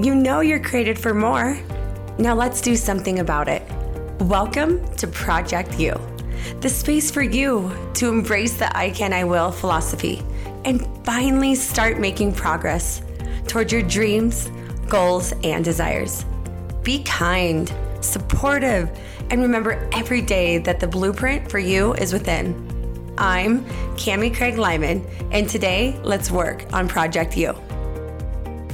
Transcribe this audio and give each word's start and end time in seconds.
You 0.00 0.14
know 0.14 0.38
you're 0.38 0.60
created 0.60 0.96
for 0.96 1.12
more. 1.12 1.58
Now 2.18 2.32
let's 2.32 2.60
do 2.60 2.76
something 2.76 3.18
about 3.18 3.48
it. 3.48 3.64
Welcome 4.20 4.88
to 4.94 5.08
Project 5.08 5.76
You, 5.76 6.00
the 6.60 6.68
space 6.68 7.10
for 7.10 7.22
you 7.22 7.72
to 7.94 8.08
embrace 8.08 8.54
the 8.54 8.74
I 8.76 8.90
can, 8.90 9.12
I 9.12 9.24
will 9.24 9.50
philosophy 9.50 10.22
and 10.64 10.86
finally 11.04 11.56
start 11.56 11.98
making 11.98 12.34
progress 12.34 13.02
toward 13.48 13.72
your 13.72 13.82
dreams, 13.82 14.48
goals, 14.88 15.32
and 15.42 15.64
desires. 15.64 16.24
Be 16.84 17.02
kind, 17.02 17.74
supportive, 18.00 18.88
and 19.30 19.42
remember 19.42 19.90
every 19.92 20.22
day 20.22 20.58
that 20.58 20.78
the 20.78 20.86
blueprint 20.86 21.50
for 21.50 21.58
you 21.58 21.94
is 21.94 22.12
within. 22.12 22.54
I'm 23.18 23.64
Cami 23.96 24.32
Craig 24.32 24.58
Lyman, 24.58 25.04
and 25.32 25.48
today 25.48 25.98
let's 26.04 26.30
work 26.30 26.72
on 26.72 26.86
Project 26.86 27.36
You. 27.36 27.52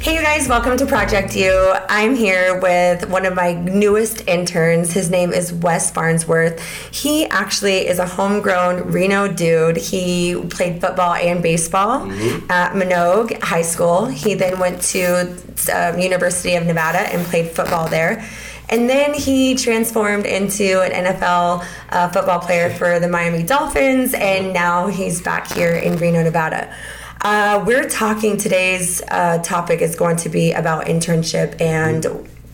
Hey, 0.05 0.17
you 0.17 0.21
guys, 0.21 0.47
welcome 0.51 0.77
to 0.77 0.85
Project 0.85 1.35
You. 1.35 1.73
I'm 1.89 2.15
here 2.15 2.61
with 2.61 3.09
one 3.09 3.25
of 3.25 3.35
my 3.35 3.55
newest 3.55 4.29
interns. 4.29 4.93
His 4.93 5.09
name 5.09 5.33
is 5.33 5.51
Wes 5.51 5.91
Farnsworth. 5.91 6.63
He 6.95 7.25
actually 7.25 7.87
is 7.89 7.99
a 7.99 8.05
homegrown 8.05 8.93
Reno 8.93 9.29
dude. 9.29 9.79
He 9.79 10.39
played 10.51 10.83
football 10.83 11.15
and 11.15 11.43
baseball 11.43 12.01
mm-hmm. 12.01 12.51
at 12.51 12.75
Manogue 12.75 13.41
High 13.43 13.63
School. 13.63 14.05
He 14.05 14.35
then 14.35 14.59
went 14.59 14.83
to 14.83 15.39
um, 15.73 15.99
University 15.99 16.55
of 16.55 16.67
Nevada 16.67 16.99
and 16.99 17.27
played 17.29 17.53
football 17.53 17.89
there. 17.89 18.29
And 18.69 18.91
then 18.91 19.15
he 19.15 19.55
transformed 19.55 20.27
into 20.27 20.83
an 20.83 21.07
NFL 21.07 21.67
uh, 21.89 22.11
football 22.11 22.41
player 22.41 22.69
for 22.69 23.01
the 23.01 23.09
Miami 23.09 23.43
Dolphins, 23.43 24.13
and 24.13 24.53
now 24.53 24.87
he's 24.87 25.23
back 25.23 25.51
here 25.51 25.73
in 25.73 25.97
Reno, 25.97 26.23
Nevada. 26.23 26.75
Uh, 27.25 27.65
we're 27.67 27.89
talking 27.89 28.37
today's 28.37 29.01
uh, 29.09 29.39
topic 29.39 29.81
is 29.81 29.97
going 29.97 30.15
to 30.15 30.29
be 30.29 30.53
about 30.53 30.85
internship 30.85 31.59
and 31.59 32.07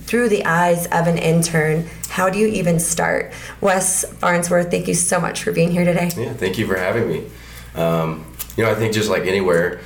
through 0.02 0.28
the 0.28 0.44
eyes 0.44 0.86
of 0.86 1.08
an 1.08 1.18
intern. 1.18 1.84
How 2.08 2.30
do 2.30 2.38
you 2.38 2.46
even 2.46 2.78
start? 2.78 3.32
Wes 3.60 4.04
Farnsworth, 4.04 4.70
thank 4.70 4.86
you 4.86 4.94
so 4.94 5.20
much 5.20 5.42
for 5.42 5.50
being 5.50 5.72
here 5.72 5.84
today. 5.84 6.08
Yeah, 6.16 6.34
thank 6.34 6.56
you 6.56 6.68
for 6.68 6.77
having 6.77 7.08
me. 7.08 7.27
Um, 7.74 8.24
you 8.56 8.62
know, 8.62 8.70
I 8.70 8.77
think 8.77 8.94
just 8.94 9.10
like 9.10 9.24
anywhere, 9.24 9.80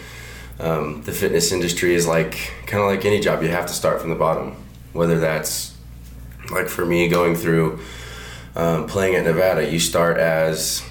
um, 0.60 1.02
the 1.04 1.12
fitness 1.12 1.50
industry 1.50 1.94
is 1.94 2.06
like 2.06 2.52
kind 2.66 2.82
of 2.82 2.91
like 2.91 3.06
any 3.06 3.20
job. 3.20 3.42
You 3.42 3.48
have 3.48 3.66
to 3.69 3.72
start 3.72 4.02
from 4.02 4.10
the 4.10 4.16
bottom. 4.16 4.54
Whether 4.92 5.19
that's 5.19 5.74
like 6.50 6.69
for 6.69 6.84
me 6.84 7.08
going 7.08 7.36
through 7.36 7.80
um, 8.54 8.86
playing 8.86 9.14
at 9.14 9.24
Nevada, 9.24 9.66
you 9.66 9.80
start 9.80 10.19
as 10.19 10.86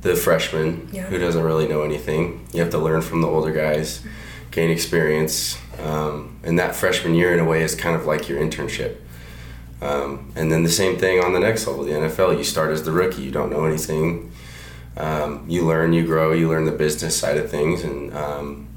the 0.00 0.16
freshman 0.16 0.88
yeah. 0.92 1.06
who 1.06 1.18
doesn't 1.18 1.42
really 1.42 1.68
know 1.68 1.82
anything. 1.82 2.46
You 2.52 2.60
have 2.60 2.70
to 2.70 2.78
learn 2.78 3.02
from 3.02 3.20
the 3.20 3.28
older 3.28 3.52
guys, 3.52 4.02
gain 4.50 4.70
experience, 4.70 5.58
um, 5.82 6.38
and 6.42 6.58
that 6.58 6.74
freshman 6.74 7.14
year, 7.14 7.32
in 7.32 7.40
a 7.40 7.44
way, 7.44 7.62
is 7.62 7.74
kind 7.74 7.94
of 7.94 8.06
like 8.06 8.28
your 8.28 8.40
internship. 8.40 8.96
Um, 9.82 10.32
and 10.36 10.52
then 10.52 10.62
the 10.62 10.70
same 10.70 10.98
thing 10.98 11.22
on 11.22 11.32
the 11.32 11.40
next 11.40 11.66
level, 11.66 11.84
the 11.84 11.92
NFL. 11.92 12.36
You 12.36 12.44
start 12.44 12.70
as 12.70 12.82
the 12.84 12.92
rookie. 12.92 13.22
You 13.22 13.30
don't 13.30 13.50
know 13.50 13.64
anything. 13.64 14.32
Um, 14.96 15.44
you 15.48 15.64
learn, 15.64 15.92
you 15.92 16.04
grow, 16.04 16.32
you 16.32 16.48
learn 16.48 16.64
the 16.64 16.72
business 16.72 17.16
side 17.16 17.38
of 17.38 17.50
things, 17.50 17.84
and 17.84 18.14
um, 18.14 18.68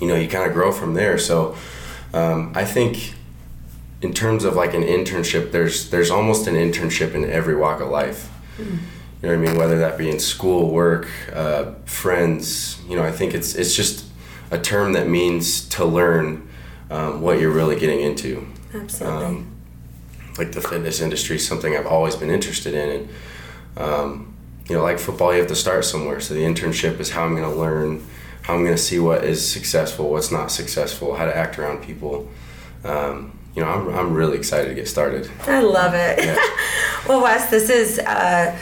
you 0.00 0.08
know 0.08 0.16
you 0.16 0.28
kind 0.28 0.46
of 0.46 0.52
grow 0.52 0.72
from 0.72 0.94
there. 0.94 1.18
So 1.18 1.56
um, 2.12 2.52
I 2.54 2.64
think 2.64 3.14
in 4.02 4.12
terms 4.12 4.44
of 4.44 4.54
like 4.54 4.74
an 4.74 4.82
internship, 4.82 5.52
there's 5.52 5.90
there's 5.90 6.10
almost 6.10 6.46
an 6.46 6.54
internship 6.54 7.14
in 7.14 7.28
every 7.28 7.56
walk 7.56 7.80
of 7.80 7.88
life. 7.88 8.30
Mm 8.58 8.78
you 9.22 9.28
know 9.28 9.38
what 9.38 9.48
I 9.48 9.50
mean? 9.50 9.58
Whether 9.58 9.78
that 9.78 9.96
be 9.96 10.10
in 10.10 10.18
school, 10.18 10.70
work, 10.70 11.08
uh, 11.32 11.72
friends. 11.86 12.80
You 12.88 12.96
know, 12.96 13.02
I 13.02 13.10
think 13.10 13.34
it's 13.34 13.54
it's 13.54 13.74
just 13.74 14.04
a 14.50 14.58
term 14.58 14.92
that 14.92 15.08
means 15.08 15.66
to 15.70 15.84
learn 15.84 16.48
um, 16.90 17.22
what 17.22 17.40
you're 17.40 17.52
really 17.52 17.78
getting 17.78 18.00
into. 18.00 18.46
Absolutely. 18.74 19.24
Um, 19.24 19.52
like 20.38 20.52
the 20.52 20.60
fitness 20.60 21.00
industry 21.00 21.36
is 21.36 21.48
something 21.48 21.74
I've 21.74 21.86
always 21.86 22.14
been 22.14 22.30
interested 22.30 22.74
in, 22.74 22.88
and 22.90 23.08
um, 23.78 24.34
you 24.68 24.76
know, 24.76 24.82
like 24.82 24.98
football, 24.98 25.32
you 25.32 25.38
have 25.38 25.48
to 25.48 25.54
start 25.54 25.86
somewhere. 25.86 26.20
So 26.20 26.34
the 26.34 26.40
internship 26.40 27.00
is 27.00 27.10
how 27.10 27.24
I'm 27.24 27.34
going 27.34 27.50
to 27.50 27.58
learn, 27.58 28.06
how 28.42 28.54
I'm 28.54 28.64
going 28.64 28.76
to 28.76 28.82
see 28.82 28.98
what 28.98 29.24
is 29.24 29.50
successful, 29.50 30.10
what's 30.10 30.30
not 30.30 30.50
successful, 30.50 31.14
how 31.14 31.24
to 31.24 31.34
act 31.34 31.58
around 31.58 31.82
people. 31.82 32.28
Um, 32.84 33.38
you 33.54 33.62
know, 33.62 33.68
I'm, 33.70 33.88
I'm 33.88 34.12
really 34.12 34.36
excited 34.36 34.68
to 34.68 34.74
get 34.74 34.86
started. 34.86 35.30
I 35.46 35.62
love 35.62 35.94
it. 35.94 36.22
Yeah. 36.22 36.36
well, 37.08 37.22
Wes, 37.22 37.48
this 37.48 37.70
is. 37.70 37.98
Uh, 37.98 38.58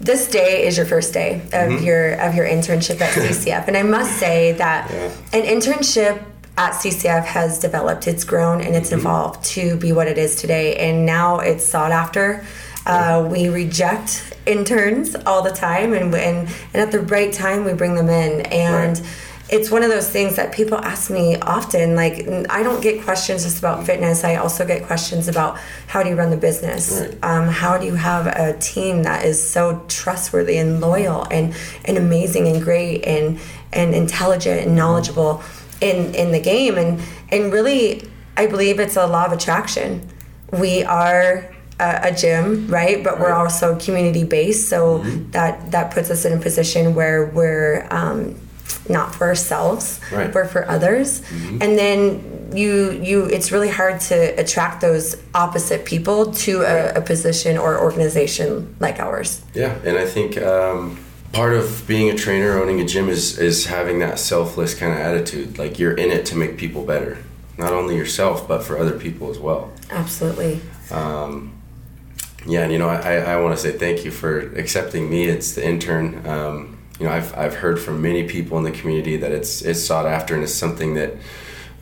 this 0.00 0.28
day 0.28 0.66
is 0.66 0.76
your 0.76 0.86
first 0.86 1.12
day 1.12 1.40
of 1.46 1.50
mm-hmm. 1.50 1.84
your 1.84 2.12
of 2.20 2.34
your 2.34 2.46
internship 2.46 3.00
at 3.00 3.12
CCF, 3.14 3.68
and 3.68 3.76
I 3.76 3.82
must 3.82 4.16
say 4.18 4.52
that 4.52 4.90
yeah. 4.90 5.38
an 5.38 5.44
internship 5.44 6.22
at 6.56 6.72
CCF 6.72 7.24
has 7.24 7.60
developed, 7.60 8.08
it's 8.08 8.24
grown, 8.24 8.60
and 8.60 8.74
it's 8.74 8.90
mm-hmm. 8.90 9.00
evolved 9.00 9.44
to 9.44 9.76
be 9.76 9.92
what 9.92 10.08
it 10.08 10.18
is 10.18 10.36
today, 10.36 10.76
and 10.76 11.06
now 11.06 11.40
it's 11.40 11.64
sought 11.64 11.92
after. 11.92 12.44
Uh, 12.86 13.28
we 13.30 13.48
reject 13.48 14.34
interns 14.46 15.14
all 15.26 15.42
the 15.42 15.50
time, 15.50 15.92
and, 15.92 16.14
and 16.14 16.48
and 16.72 16.76
at 16.82 16.90
the 16.90 17.00
right 17.00 17.32
time 17.32 17.64
we 17.64 17.72
bring 17.72 17.94
them 17.94 18.08
in, 18.08 18.42
and. 18.42 18.98
Right 18.98 19.24
it's 19.50 19.70
one 19.70 19.82
of 19.82 19.88
those 19.88 20.08
things 20.08 20.36
that 20.36 20.52
people 20.52 20.76
ask 20.78 21.10
me 21.10 21.36
often. 21.36 21.94
Like, 21.94 22.28
I 22.50 22.62
don't 22.62 22.82
get 22.82 23.02
questions 23.02 23.44
just 23.44 23.58
about 23.58 23.86
fitness. 23.86 24.22
I 24.22 24.36
also 24.36 24.66
get 24.66 24.84
questions 24.84 25.26
about 25.26 25.58
how 25.86 26.02
do 26.02 26.10
you 26.10 26.16
run 26.16 26.30
the 26.30 26.36
business? 26.36 27.00
Right. 27.00 27.24
Um, 27.24 27.48
how 27.48 27.78
do 27.78 27.86
you 27.86 27.94
have 27.94 28.26
a 28.26 28.58
team 28.58 29.04
that 29.04 29.24
is 29.24 29.42
so 29.42 29.82
trustworthy 29.88 30.58
and 30.58 30.80
loyal 30.80 31.26
and, 31.30 31.56
and 31.86 31.96
amazing 31.96 32.46
and 32.46 32.62
great 32.62 33.06
and, 33.06 33.40
and 33.72 33.94
intelligent 33.94 34.66
and 34.66 34.76
knowledgeable 34.76 35.42
in, 35.80 36.14
in 36.14 36.30
the 36.32 36.40
game? 36.40 36.76
And, 36.76 37.00
and 37.30 37.50
really, 37.50 38.02
I 38.36 38.46
believe 38.48 38.78
it's 38.80 38.96
a 38.96 39.06
law 39.06 39.24
of 39.24 39.32
attraction. 39.32 40.06
We 40.52 40.84
are 40.84 41.54
a, 41.80 42.00
a 42.02 42.14
gym, 42.14 42.66
right? 42.68 43.02
But 43.02 43.18
we're 43.18 43.32
also 43.32 43.78
community 43.78 44.24
based. 44.24 44.68
So 44.68 44.98
mm-hmm. 44.98 45.30
that, 45.30 45.70
that 45.70 45.94
puts 45.94 46.10
us 46.10 46.26
in 46.26 46.34
a 46.34 46.40
position 46.40 46.94
where 46.94 47.24
we're, 47.26 47.86
um, 47.90 48.38
not 48.88 49.14
for 49.14 49.26
ourselves 49.26 50.00
right. 50.12 50.32
but 50.32 50.50
for 50.50 50.68
others. 50.68 51.20
Mm-hmm. 51.20 51.62
and 51.62 51.78
then 51.78 52.50
you 52.54 52.92
you 52.92 53.26
it's 53.26 53.52
really 53.52 53.68
hard 53.68 54.00
to 54.00 54.40
attract 54.40 54.80
those 54.80 55.16
opposite 55.34 55.84
people 55.84 56.32
to 56.32 56.62
a, 56.62 56.94
a 56.94 57.00
position 57.00 57.58
or 57.58 57.78
organization 57.78 58.74
like 58.80 58.98
ours. 59.00 59.42
Yeah 59.54 59.74
and 59.84 59.98
i 59.98 60.06
think 60.06 60.38
um, 60.38 60.98
part 61.32 61.52
of 61.52 61.86
being 61.86 62.08
a 62.10 62.16
trainer 62.16 62.60
owning 62.60 62.80
a 62.80 62.84
gym 62.84 63.08
is 63.08 63.38
is 63.38 63.66
having 63.66 63.98
that 64.00 64.18
selfless 64.18 64.74
kind 64.74 64.92
of 64.92 64.98
attitude. 64.98 65.58
Like 65.58 65.78
you're 65.78 65.94
in 65.94 66.10
it 66.10 66.26
to 66.26 66.36
make 66.36 66.56
people 66.56 66.84
better. 66.84 67.18
Not 67.58 67.72
only 67.72 67.96
yourself 67.96 68.48
but 68.48 68.62
for 68.62 68.78
other 68.78 68.98
people 68.98 69.30
as 69.30 69.38
well. 69.38 69.70
Absolutely. 69.90 70.60
Um, 70.90 71.54
yeah 72.46 72.62
and 72.62 72.72
you 72.72 72.78
know 72.78 72.88
i, 72.88 73.16
I 73.16 73.36
want 73.40 73.54
to 73.56 73.60
say 73.60 73.76
thank 73.76 74.04
you 74.04 74.12
for 74.12 74.38
accepting 74.54 75.10
me 75.10 75.24
it's 75.24 75.52
the 75.54 75.66
intern. 75.66 76.26
Um, 76.26 76.77
you 76.98 77.06
know, 77.06 77.12
I've, 77.12 77.36
I've 77.36 77.54
heard 77.54 77.80
from 77.80 78.02
many 78.02 78.26
people 78.26 78.58
in 78.58 78.64
the 78.64 78.72
community 78.72 79.16
that 79.18 79.32
it's 79.32 79.62
it's 79.62 79.84
sought 79.84 80.06
after 80.06 80.34
and 80.34 80.42
it's 80.42 80.54
something 80.54 80.94
that 80.94 81.14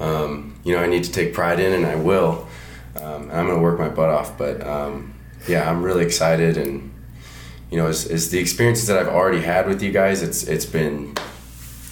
um, 0.01 0.59
you 0.65 0.75
know 0.75 0.83
I 0.83 0.87
need 0.87 1.05
to 1.05 1.13
take 1.13 1.33
pride 1.33 1.61
in 1.61 1.73
and 1.73 1.87
I 1.87 1.97
will. 1.97 2.47
Um, 2.97 3.31
I'm 3.31 3.47
going 3.47 3.57
to 3.57 3.63
work 3.63 3.79
my 3.79 3.89
butt 3.89 4.09
off, 4.09 4.39
but 4.39 4.67
um, 4.67 5.15
yeah, 5.47 5.71
I'm 5.71 5.83
really 5.83 6.05
excited 6.05 6.57
and 6.57 6.93
you 7.71 7.79
know, 7.79 7.89
as, 7.89 8.07
as 8.07 8.31
the 8.31 8.39
experiences 8.39 8.87
that 8.87 8.99
I've 8.99 9.09
already 9.09 9.41
had 9.41 9.67
with 9.67 9.83
you 9.83 9.91
guys, 9.91 10.23
it's 10.23 10.45
it's 10.45 10.67
been. 10.67 11.15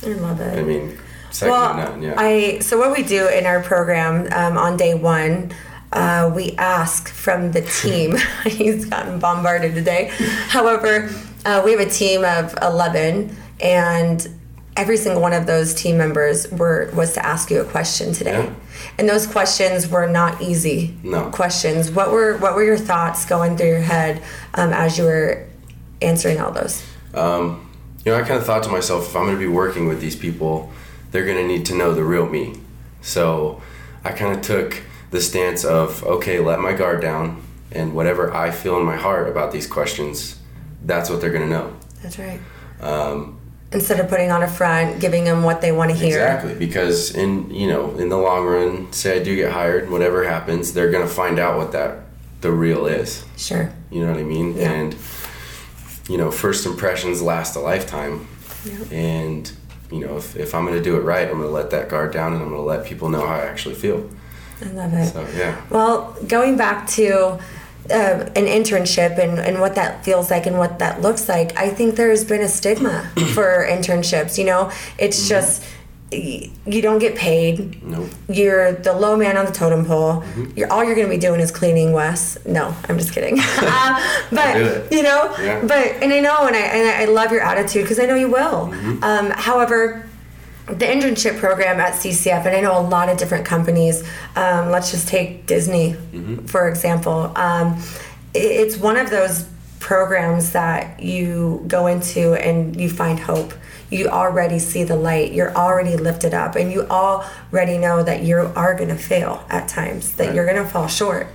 I 0.02 0.08
love 0.08 0.40
it. 0.40 0.58
I 0.58 0.62
mean, 0.62 0.98
second 1.30 1.52
well, 1.52 1.74
to 1.74 1.82
none. 1.82 2.02
Yeah. 2.02 2.14
I 2.16 2.58
so 2.60 2.78
what 2.78 2.96
we 2.96 3.02
do 3.02 3.28
in 3.28 3.46
our 3.46 3.62
program 3.62 4.28
um, 4.32 4.58
on 4.58 4.76
day 4.76 4.94
one. 4.94 5.52
Uh, 5.92 6.28
we 6.34 6.50
ask 6.56 7.08
from 7.08 7.52
the 7.52 7.60
team. 7.62 8.16
He's 8.46 8.84
gotten 8.84 9.20
bombarded 9.20 9.76
today. 9.76 10.10
However, 10.48 11.08
uh, 11.44 11.62
we 11.65 11.72
have 11.72 11.81
a 11.81 11.91
team 11.91 12.25
of 12.25 12.55
11, 12.62 13.37
and 13.60 14.28
every 14.76 14.96
single 14.96 15.23
one 15.23 15.32
of 15.32 15.46
those 15.46 15.75
team 15.75 15.96
members 15.96 16.50
were 16.50 16.91
was 16.94 17.14
to 17.14 17.25
ask 17.25 17.50
you 17.50 17.61
a 17.61 17.64
question 17.64 18.12
today. 18.12 18.44
Yeah. 18.44 18.55
And 18.99 19.08
those 19.08 19.26
questions 19.26 19.88
were 19.88 20.06
not 20.06 20.43
easy 20.43 20.96
no. 21.02 21.31
questions. 21.31 21.91
What 21.91 22.11
were 22.11 22.37
what 22.38 22.55
were 22.55 22.64
your 22.64 22.76
thoughts 22.76 23.25
going 23.25 23.56
through 23.56 23.69
your 23.69 23.81
head 23.81 24.23
um, 24.55 24.73
as 24.73 24.99
you 24.99 25.05
were 25.05 25.46
answering 26.02 26.41
all 26.41 26.50
those? 26.50 26.85
Um, 27.14 27.70
you 28.05 28.12
know, 28.12 28.19
I 28.19 28.23
kind 28.23 28.35
of 28.35 28.44
thought 28.44 28.62
to 28.64 28.70
myself, 28.70 29.08
if 29.08 29.17
I'm 29.17 29.25
going 29.25 29.37
to 29.37 29.40
be 29.40 29.47
working 29.47 29.87
with 29.87 30.00
these 30.00 30.17
people, 30.17 30.70
they're 31.11 31.25
going 31.25 31.38
to 31.38 31.47
need 31.47 31.64
to 31.67 31.75
know 31.75 31.94
the 31.94 32.05
real 32.05 32.26
me. 32.26 32.61
So 33.00 33.62
I 34.05 34.12
kind 34.12 34.37
of 34.37 34.43
took 34.43 34.82
the 35.11 35.20
stance 35.20 35.64
of, 35.64 36.02
okay, 36.05 36.40
let 36.40 36.61
my 36.61 36.73
guard 36.73 37.00
down, 37.00 37.43
and 37.70 37.94
whatever 37.94 38.35
I 38.35 38.50
feel 38.50 38.76
in 38.79 38.85
my 38.85 38.97
heart 38.97 39.29
about 39.29 39.52
these 39.52 39.67
questions, 39.67 40.40
that's 40.84 41.10
what 41.10 41.20
they're 41.20 41.32
going 41.32 41.48
to 41.48 41.50
know. 41.50 41.76
That's 42.02 42.19
right. 42.19 42.40
Um, 42.81 43.40
Instead 43.72 43.98
of 43.98 44.08
putting 44.08 44.31
on 44.31 44.42
a 44.42 44.48
front, 44.48 45.00
giving 45.00 45.25
them 45.25 45.42
what 45.42 45.60
they 45.60 45.72
want 45.72 45.90
to 45.90 45.96
hear. 45.96 46.19
Exactly, 46.19 46.54
because 46.54 47.14
in 47.14 47.50
you 47.50 47.66
know 47.66 47.96
in 47.96 48.08
the 48.08 48.16
long 48.16 48.46
run, 48.46 48.92
say 48.92 49.20
I 49.20 49.25
do 49.25 49.34
get 49.34 49.52
hired, 49.52 49.90
whatever 49.90 50.22
happens, 50.25 50.72
they're 50.72 50.92
going 50.92 51.06
to 51.06 51.12
find 51.12 51.40
out 51.40 51.56
what 51.56 51.72
that 51.72 52.04
the 52.40 52.52
real 52.52 52.86
is. 52.86 53.25
Sure. 53.36 53.72
You 53.90 54.04
know 54.04 54.12
what 54.12 54.20
I 54.20 54.22
mean? 54.22 54.56
Yeah. 54.56 54.70
And 54.70 54.96
you 56.08 56.19
know, 56.19 56.31
first 56.31 56.66
impressions 56.66 57.22
last 57.22 57.56
a 57.56 57.60
lifetime. 57.60 58.28
Yep. 58.64 58.92
And 58.92 59.52
you 59.90 60.06
know, 60.06 60.19
if, 60.19 60.37
if 60.37 60.54
I'm 60.54 60.64
going 60.64 60.76
to 60.76 60.82
do 60.82 60.96
it 60.96 61.00
right, 61.00 61.26
I'm 61.26 61.38
going 61.38 61.48
to 61.48 61.54
let 61.54 61.70
that 61.70 61.88
guard 61.88 62.12
down 62.12 62.32
and 62.32 62.42
I'm 62.42 62.50
going 62.50 62.60
to 62.60 62.66
let 62.66 62.87
people 62.87 63.08
know 63.08 63.26
how 63.26 63.34
I 63.34 63.46
actually 63.46 63.75
feel. 63.75 64.08
I 64.62 64.69
love 64.70 64.92
it. 64.92 65.06
So 65.06 65.26
yeah. 65.37 65.60
Well, 65.70 66.16
going 66.28 66.56
back 66.56 66.87
to 66.90 67.38
uh, 67.90 68.31
an 68.34 68.46
internship 68.46 69.19
and, 69.19 69.38
and 69.38 69.60
what 69.60 69.75
that 69.75 70.04
feels 70.04 70.31
like 70.31 70.46
and 70.46 70.58
what 70.58 70.78
that 70.78 71.02
looks 71.02 71.28
like, 71.28 71.56
I 71.58 71.69
think 71.69 71.96
there's 71.96 72.25
been 72.25 72.40
a 72.42 72.48
stigma 72.48 73.10
for 73.34 73.66
internships. 73.69 74.38
You 74.38 74.44
know, 74.44 74.72
it's 74.98 75.28
just 75.28 75.62
you 76.12 76.81
don't 76.81 76.98
get 77.00 77.16
paid. 77.16 77.82
Nope. 77.82 78.08
You're 78.28 78.72
the 78.72 78.92
low 78.92 79.16
man 79.16 79.36
on 79.36 79.46
the 79.46 79.52
totem 79.52 79.84
pole. 79.84 80.22
You're 80.54 80.70
all 80.72 80.84
you're 80.84 80.94
going 80.94 81.08
to 81.08 81.12
be 81.12 81.19
doing 81.19 81.40
is 81.40 81.50
cleaning, 81.50 81.92
Wes. 81.92 82.38
No, 82.46 82.75
I'm 82.88 82.98
just 82.98 83.12
kidding. 83.12 83.38
uh, 83.58 84.25
but 84.30 84.92
you 84.92 85.02
know, 85.02 85.34
Yeah. 85.40 85.60
but 85.62 86.02
and 86.02 86.12
I 86.12 86.20
know, 86.20 86.46
and 86.46 86.54
I 86.54 86.60
and 86.60 86.88
I 87.02 87.12
love 87.12 87.32
your 87.32 87.40
attitude 87.42 87.82
because 87.82 87.98
I 87.98 88.06
know 88.06 88.14
you 88.14 88.28
will. 88.30 88.72
Um, 89.02 89.30
however 89.30 90.06
the 90.66 90.87
internship 90.87 91.38
program 91.38 91.78
at 91.81 91.93
CCF, 91.94 92.46
and 92.46 92.56
I 92.56 92.61
know 92.61 92.78
a 92.78 92.87
lot 92.87 93.08
of 93.08 93.19
different 93.19 93.44
companies. 93.44 94.02
Um, 94.34 94.70
let's 94.70 94.90
just 94.90 95.08
take 95.08 95.46
Disney, 95.46 95.94
for 96.46 96.69
example. 96.69 97.32
Um, 97.37 97.82
it's 98.32 98.76
one 98.76 98.96
of 98.96 99.11
those 99.11 99.46
programs 99.81 100.52
that 100.52 101.00
you 101.00 101.62
go 101.69 101.87
into 101.87 102.32
and 102.34 102.81
you 102.81 102.88
find 102.88 103.20
hope. 103.20 103.52
You 103.90 104.08
already 104.08 104.58
see 104.58 104.82
the 104.82 104.96
light. 104.96 105.32
You're 105.32 105.55
already 105.55 105.96
lifted 105.96 106.32
up, 106.32 106.56
and 106.56 106.72
you 106.72 106.82
already 106.88 107.76
know 107.76 108.02
that 108.02 108.22
you 108.22 108.37
are 108.56 108.75
going 108.75 108.88
to 108.88 108.96
fail 108.96 109.44
at 109.50 109.69
times, 109.69 110.12
that 110.14 110.28
Right. 110.28 110.34
you're 110.34 110.46
going 110.46 110.62
to 110.64 110.69
fall 110.69 110.88
short. 110.88 111.26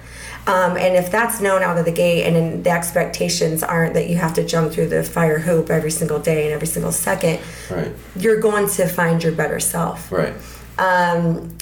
Um, 0.49 0.77
and 0.77 0.95
if 0.95 1.11
that's 1.11 1.39
known 1.41 1.61
out 1.61 1.77
of 1.77 1.85
the 1.85 1.91
gate 1.91 2.23
and 2.25 2.63
the 2.63 2.69
expectations 2.71 3.61
aren't 3.61 3.93
that 3.93 4.09
you 4.09 4.15
have 4.17 4.33
to 4.35 4.43
jump 4.43 4.71
through 4.71 4.87
the 4.89 5.03
fire 5.03 5.39
hoop 5.39 5.69
every 5.69 5.91
single 5.91 6.19
day 6.19 6.45
and 6.45 6.53
every 6.53 6.67
single 6.67 6.91
second, 6.91 7.39
Right. 7.69 7.91
you're 8.15 8.39
going 8.39 8.67
to 8.69 8.87
find 8.87 9.21
your 9.23 9.33
better 9.33 9.59
self. 9.59 10.11
Right. 10.11 10.33
Um, 10.79 11.55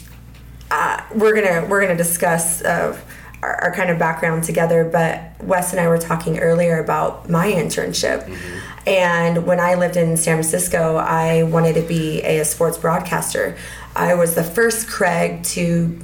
uh, 0.72 1.02
we're 1.14 1.34
gonna 1.34 1.66
we're 1.70 1.82
gonna 1.82 1.96
discuss 1.98 2.62
uh, 2.62 2.98
our, 3.42 3.56
our 3.64 3.72
kind 3.74 3.90
of 3.90 3.98
background 4.00 4.44
together, 4.44 4.84
but 4.84 5.22
Wes 5.44 5.72
and 5.72 5.80
I 5.80 5.88
were 5.88 5.98
talking 5.98 6.40
earlier 6.40 6.80
about 6.80 7.30
my 7.30 7.52
internship. 7.52 8.28
And 8.86 9.46
when 9.46 9.60
I 9.60 9.76
lived 9.76 9.98
in 9.98 10.16
San 10.18 10.36
Francisco, 10.38 10.96
I 10.96 11.44
wanted 11.44 11.74
to 11.76 11.82
be 11.82 12.22
a, 12.22 12.44
sports 12.46 12.78
broadcaster. 12.78 13.58
I 13.96 14.14
was 14.14 14.36
the 14.36 14.44
first 14.44 14.88
Craig 14.88 15.44
to 15.44 16.00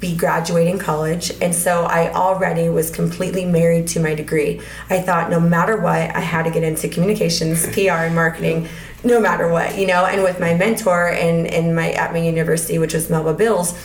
be 0.00 0.16
graduating 0.16 0.78
college, 0.78 1.32
and 1.40 1.54
so 1.54 1.84
I 1.84 2.12
already 2.12 2.68
was 2.68 2.90
completely 2.90 3.44
married 3.44 3.88
to 3.88 4.00
my 4.00 4.14
degree. 4.14 4.60
I 4.90 5.00
thought 5.00 5.30
no 5.30 5.40
matter 5.40 5.76
what, 5.76 6.14
I 6.14 6.20
had 6.20 6.44
to 6.44 6.50
get 6.50 6.62
into 6.62 6.88
communications, 6.88 7.66
PR, 7.72 8.06
and 8.06 8.14
marketing, 8.14 8.68
no 9.02 9.20
matter 9.20 9.48
what, 9.48 9.76
you 9.76 9.86
know. 9.86 10.04
And 10.04 10.22
with 10.22 10.38
my 10.38 10.54
mentor 10.54 11.08
and 11.08 11.46
in 11.46 11.74
my 11.74 11.92
at 11.92 12.12
my 12.12 12.18
university, 12.18 12.78
which 12.78 12.94
was 12.94 13.10
Melba 13.10 13.34
Bills, 13.34 13.76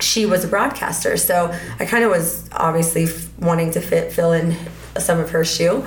she 0.00 0.24
was 0.24 0.44
a 0.44 0.48
broadcaster, 0.48 1.16
so 1.16 1.56
I 1.78 1.84
kind 1.84 2.04
of 2.04 2.10
was 2.10 2.48
obviously 2.52 3.04
f- 3.04 3.28
wanting 3.38 3.70
to 3.72 3.80
fit 3.80 4.12
fill 4.12 4.32
in 4.32 4.56
some 4.98 5.18
of 5.18 5.30
her 5.30 5.44
shoe. 5.44 5.86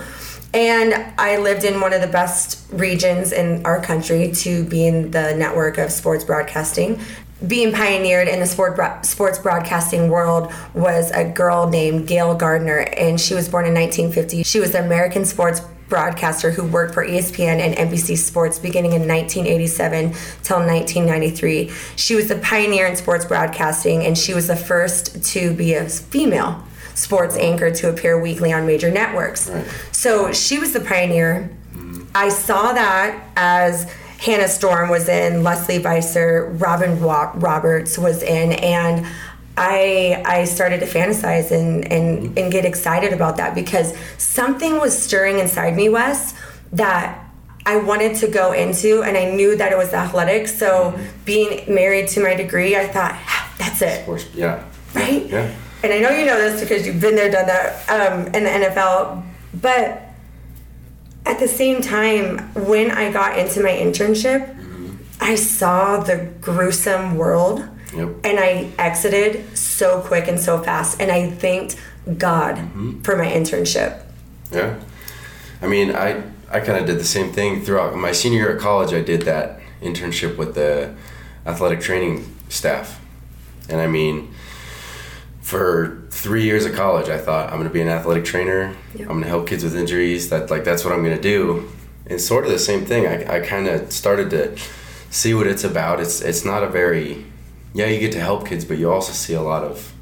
And 0.53 1.13
I 1.19 1.37
lived 1.37 1.65
in 1.65 1.81
one 1.81 1.93
of 1.93 2.01
the 2.01 2.07
best 2.07 2.71
regions 2.71 3.31
in 3.31 3.65
our 3.65 3.81
country 3.81 4.31
to 4.31 4.63
be 4.63 4.87
in 4.87 5.11
the 5.11 5.35
network 5.35 5.77
of 5.77 5.91
sports 5.91 6.23
broadcasting. 6.23 6.99
Being 7.45 7.71
pioneered 7.71 8.27
in 8.27 8.39
the 8.39 8.47
sport 8.47 8.75
bro- 8.75 8.99
sports 9.03 9.37
broadcasting 9.37 10.09
world 10.09 10.51
was 10.73 11.11
a 11.11 11.23
girl 11.23 11.69
named 11.69 12.07
Gayle 12.07 12.33
Gardner, 12.33 12.79
and 12.79 13.21
she 13.21 13.35
was 13.35 13.47
born 13.47 13.65
in 13.65 13.75
1950. 13.75 14.43
She 14.43 14.59
was 14.59 14.73
an 14.73 14.85
American 14.85 15.23
sports 15.23 15.61
broadcaster 15.87 16.51
who 16.51 16.65
worked 16.65 16.93
for 16.93 17.05
ESPN 17.05 17.59
and 17.59 17.75
NBC 17.75 18.17
Sports 18.17 18.59
beginning 18.59 18.93
in 18.93 19.07
1987 19.07 20.13
till 20.43 20.57
1993. 20.57 21.71
She 21.95 22.15
was 22.15 22.29
a 22.31 22.37
pioneer 22.37 22.87
in 22.87 22.95
sports 22.95 23.25
broadcasting, 23.25 24.03
and 24.03 24.17
she 24.17 24.33
was 24.33 24.47
the 24.47 24.55
first 24.55 25.23
to 25.33 25.53
be 25.53 25.73
a 25.75 25.87
female 25.87 26.63
sports 26.95 27.37
anchor 27.37 27.69
to 27.71 27.89
appear 27.89 28.19
weekly 28.19 28.51
on 28.51 28.65
major 28.65 28.89
networks. 28.89 29.49
Right. 29.49 29.65
So 29.91 30.33
she 30.33 30.57
was 30.57 30.73
the 30.73 30.79
pioneer. 30.79 31.55
Mm-hmm. 31.73 32.05
I 32.15 32.29
saw 32.29 32.73
that 32.73 33.23
as 33.35 33.89
Hannah 34.19 34.47
Storm 34.47 34.89
was 34.89 35.07
in, 35.07 35.43
Lesley 35.43 35.77
Visser, 35.77 36.49
Robin 36.57 36.99
Roberts 36.99 37.97
was 37.97 38.23
in, 38.23 38.53
and 38.53 39.05
I 39.55 40.21
I 40.25 40.45
started 40.45 40.79
to 40.81 40.85
fantasize 40.85 41.51
and, 41.51 41.91
and 41.91 42.37
and 42.37 42.51
get 42.51 42.65
excited 42.65 43.13
about 43.13 43.37
that 43.37 43.55
because 43.55 43.93
something 44.17 44.79
was 44.79 44.97
stirring 44.97 45.39
inside 45.39 45.75
me, 45.75 45.89
Wes, 45.89 46.33
that 46.73 47.23
I 47.65 47.77
wanted 47.77 48.15
to 48.17 48.27
go 48.27 48.53
into, 48.53 49.03
and 49.03 49.17
I 49.17 49.25
knew 49.31 49.55
that 49.57 49.71
it 49.71 49.77
was 49.77 49.93
athletics. 49.93 50.55
So 50.57 50.97
being 51.25 51.73
married 51.73 52.07
to 52.09 52.23
my 52.23 52.33
degree, 52.35 52.75
I 52.75 52.87
thought 52.87 53.13
"Ah, 53.13 53.53
that's 53.57 53.81
it 53.81 53.99
Of 53.99 54.05
course. 54.05 54.27
Yeah. 54.33 54.63
right? 54.93 55.25
Yeah. 55.25 55.53
And 55.83 55.93
I 55.93 55.99
know 55.99 56.09
you 56.09 56.25
know 56.25 56.37
this 56.37 56.61
because 56.61 56.87
you've 56.87 56.99
been 57.01 57.15
there, 57.15 57.29
done 57.29 57.47
that 57.47 57.89
um, 57.89 58.27
in 58.33 58.43
the 58.43 58.49
NFL. 58.49 59.23
But 59.61 60.06
at 61.27 61.39
the 61.39 61.47
same 61.47 61.81
time, 61.81 62.39
when 62.53 62.91
I 62.91 63.11
got 63.11 63.37
into 63.37 63.61
my 63.61 63.71
internship, 63.71 64.55
mm-hmm. 64.55 64.95
I 65.19 65.35
saw 65.35 65.99
the 65.99 66.29
gruesome 66.41 67.15
world 67.15 67.67
Yep. 67.95 68.09
and 68.25 68.39
I 68.39 68.69
exited 68.77 69.57
so 69.57 70.01
quick 70.01 70.27
and 70.27 70.39
so 70.39 70.61
fast. 70.61 71.01
And 71.01 71.11
I 71.11 71.29
thanked 71.29 71.79
God 72.17 72.55
mm-hmm. 72.55 73.01
for 73.01 73.15
my 73.15 73.25
internship. 73.25 74.01
Yeah. 74.51 74.79
I 75.61 75.67
mean, 75.67 75.95
I 75.95 76.23
I 76.49 76.59
kind 76.61 76.79
of 76.79 76.85
did 76.85 76.99
the 76.99 77.05
same 77.05 77.31
thing 77.31 77.61
throughout 77.61 77.95
my 77.95 78.11
senior 78.11 78.39
year 78.39 78.55
at 78.55 78.61
college. 78.61 78.93
I 78.93 79.01
did 79.01 79.23
that 79.23 79.59
internship 79.81 80.37
with 80.37 80.55
the 80.55 80.95
athletic 81.45 81.81
training 81.81 82.33
staff, 82.49 83.01
and 83.67 83.81
I 83.81 83.87
mean, 83.87 84.33
for 85.41 86.06
three 86.17 86.43
years 86.43 86.65
of 86.65 86.73
college, 86.73 87.09
I 87.09 87.17
thought 87.17 87.49
I'm 87.51 87.57
going 87.57 87.69
to 87.69 87.73
be 87.73 87.81
an 87.81 87.87
athletic 87.87 88.25
trainer. 88.25 88.75
Yep. 88.95 89.01
I'm 89.01 89.07
going 89.07 89.23
to 89.23 89.29
help 89.29 89.47
kids 89.47 89.63
with 89.63 89.75
injuries. 89.75 90.29
That 90.29 90.49
like 90.49 90.63
that's 90.63 90.83
what 90.83 90.93
I'm 90.93 91.03
going 91.03 91.15
to 91.15 91.21
do. 91.21 91.69
And 92.07 92.19
sort 92.19 92.45
of 92.45 92.51
the 92.51 92.59
same 92.59 92.85
thing. 92.85 93.05
I, 93.05 93.37
I 93.37 93.39
kind 93.41 93.67
of 93.67 93.91
started 93.91 94.29
to 94.31 94.57
see 95.09 95.33
what 95.33 95.47
it's 95.47 95.63
about. 95.63 95.99
It's 95.99 96.21
it's 96.21 96.43
not 96.43 96.63
a 96.63 96.69
very 96.69 97.25
yeah. 97.73 97.85
You 97.85 97.99
get 97.99 98.11
to 98.13 98.19
help 98.19 98.47
kids, 98.47 98.65
but 98.65 98.77
you 98.77 98.91
also 98.91 99.13
see 99.13 99.33
a 99.33 99.41
lot 99.41 99.63
of 99.63 99.93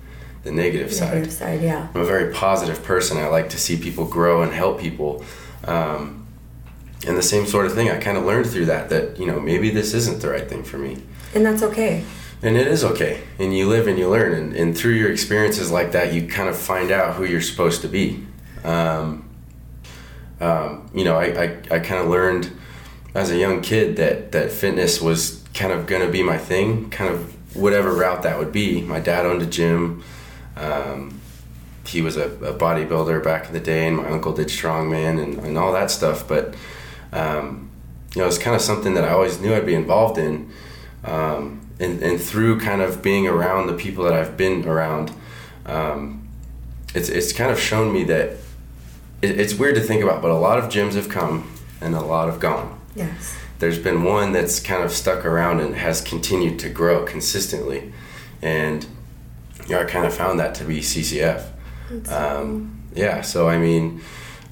the 0.43 0.51
negative 0.51 0.93
side. 0.93 1.15
Negative 1.15 1.33
side, 1.33 1.61
yeah. 1.61 1.89
I'm 1.93 2.01
a 2.01 2.05
very 2.05 2.31
positive 2.33 2.83
person. 2.83 3.17
I 3.17 3.27
like 3.27 3.49
to 3.49 3.57
see 3.57 3.77
people 3.77 4.05
grow 4.05 4.43
and 4.43 4.53
help 4.53 4.79
people. 4.79 5.25
Um, 5.65 6.27
and 7.07 7.17
the 7.17 7.23
same 7.23 7.45
sort 7.45 7.65
of 7.65 7.73
thing, 7.73 7.89
I 7.89 7.97
kind 7.97 8.17
of 8.17 8.25
learned 8.25 8.47
through 8.47 8.65
that 8.65 8.89
that, 8.89 9.19
you 9.19 9.25
know, 9.25 9.39
maybe 9.39 9.69
this 9.69 9.93
isn't 9.93 10.21
the 10.21 10.29
right 10.29 10.47
thing 10.47 10.63
for 10.63 10.77
me. 10.77 11.01
And 11.33 11.45
that's 11.45 11.63
okay. 11.63 12.03
And 12.45 12.57
it 12.57 12.67
is 12.67 12.83
okay. 12.83 13.23
And 13.39 13.57
you 13.57 13.67
live 13.67 13.87
and 13.87 13.97
you 13.97 14.07
learn. 14.07 14.33
And, 14.33 14.55
and 14.55 14.77
through 14.77 14.93
your 14.93 15.11
experiences 15.11 15.71
like 15.71 15.93
that, 15.93 16.13
you 16.13 16.27
kind 16.27 16.47
of 16.47 16.55
find 16.55 16.91
out 16.91 17.15
who 17.15 17.25
you're 17.25 17.41
supposed 17.41 17.81
to 17.81 17.87
be. 17.87 18.23
Um, 18.63 19.27
um, 20.39 20.87
you 20.93 21.03
know, 21.03 21.17
I, 21.17 21.25
I, 21.25 21.45
I 21.71 21.79
kind 21.79 22.03
of 22.03 22.07
learned 22.07 22.51
as 23.15 23.31
a 23.31 23.37
young 23.37 23.61
kid 23.61 23.95
that, 23.95 24.31
that 24.33 24.51
fitness 24.51 25.01
was 25.01 25.43
kind 25.55 25.73
of 25.73 25.87
going 25.87 26.05
to 26.05 26.11
be 26.11 26.21
my 26.21 26.37
thing, 26.37 26.91
kind 26.91 27.11
of 27.11 27.55
whatever 27.55 27.91
route 27.91 28.21
that 28.21 28.37
would 28.37 28.51
be. 28.51 28.83
My 28.83 28.99
dad 28.99 29.25
owned 29.25 29.41
a 29.41 29.47
gym. 29.47 30.03
Um, 30.55 31.19
he 31.87 32.03
was 32.03 32.15
a, 32.15 32.27
a 32.27 32.53
bodybuilder 32.53 33.23
back 33.23 33.47
in 33.47 33.53
the 33.53 33.59
day, 33.59 33.87
and 33.87 33.97
my 33.97 34.07
uncle 34.07 34.33
did 34.33 34.49
strongman 34.49 35.19
and, 35.19 35.39
and 35.39 35.57
all 35.57 35.73
that 35.73 35.89
stuff. 35.89 36.27
But, 36.27 36.53
um, 37.11 37.71
you 38.13 38.21
know, 38.21 38.27
it's 38.27 38.37
kind 38.37 38.55
of 38.55 38.61
something 38.61 38.93
that 38.93 39.03
I 39.03 39.09
always 39.09 39.41
knew 39.41 39.55
I'd 39.55 39.65
be 39.65 39.73
involved 39.73 40.19
in. 40.19 40.51
Um, 41.03 41.64
and, 41.79 42.01
and 42.01 42.19
through 42.19 42.59
kind 42.59 42.81
of 42.81 43.01
being 43.01 43.27
around 43.27 43.67
the 43.67 43.73
people 43.73 44.03
that 44.05 44.13
I've 44.13 44.37
been 44.37 44.67
around, 44.67 45.11
um, 45.65 46.27
it's, 46.93 47.09
it's 47.09 47.33
kind 47.33 47.51
of 47.51 47.59
shown 47.59 47.91
me 47.93 48.03
that 48.05 48.37
it, 49.21 49.39
it's 49.39 49.53
weird 49.53 49.75
to 49.75 49.81
think 49.81 50.03
about, 50.03 50.21
but 50.21 50.31
a 50.31 50.35
lot 50.37 50.57
of 50.57 50.65
gyms 50.65 50.93
have 50.93 51.09
come 51.09 51.51
and 51.81 51.95
a 51.95 52.01
lot 52.01 52.29
have 52.29 52.39
gone. 52.39 52.79
Yes. 52.95 53.35
There's 53.59 53.79
been 53.79 54.03
one 54.03 54.31
that's 54.31 54.59
kind 54.59 54.83
of 54.83 54.91
stuck 54.91 55.25
around 55.25 55.59
and 55.59 55.75
has 55.75 56.01
continued 56.01 56.59
to 56.59 56.69
grow 56.69 57.05
consistently. 57.05 57.93
And 58.41 58.85
you 59.67 59.75
know, 59.75 59.81
I 59.81 59.85
kind 59.85 60.05
of 60.05 60.13
found 60.13 60.39
that 60.39 60.55
to 60.55 60.63
be 60.63 60.79
CCF. 60.79 61.45
Um, 62.09 62.83
yeah, 62.93 63.21
so 63.21 63.47
I 63.47 63.57
mean, 63.57 64.01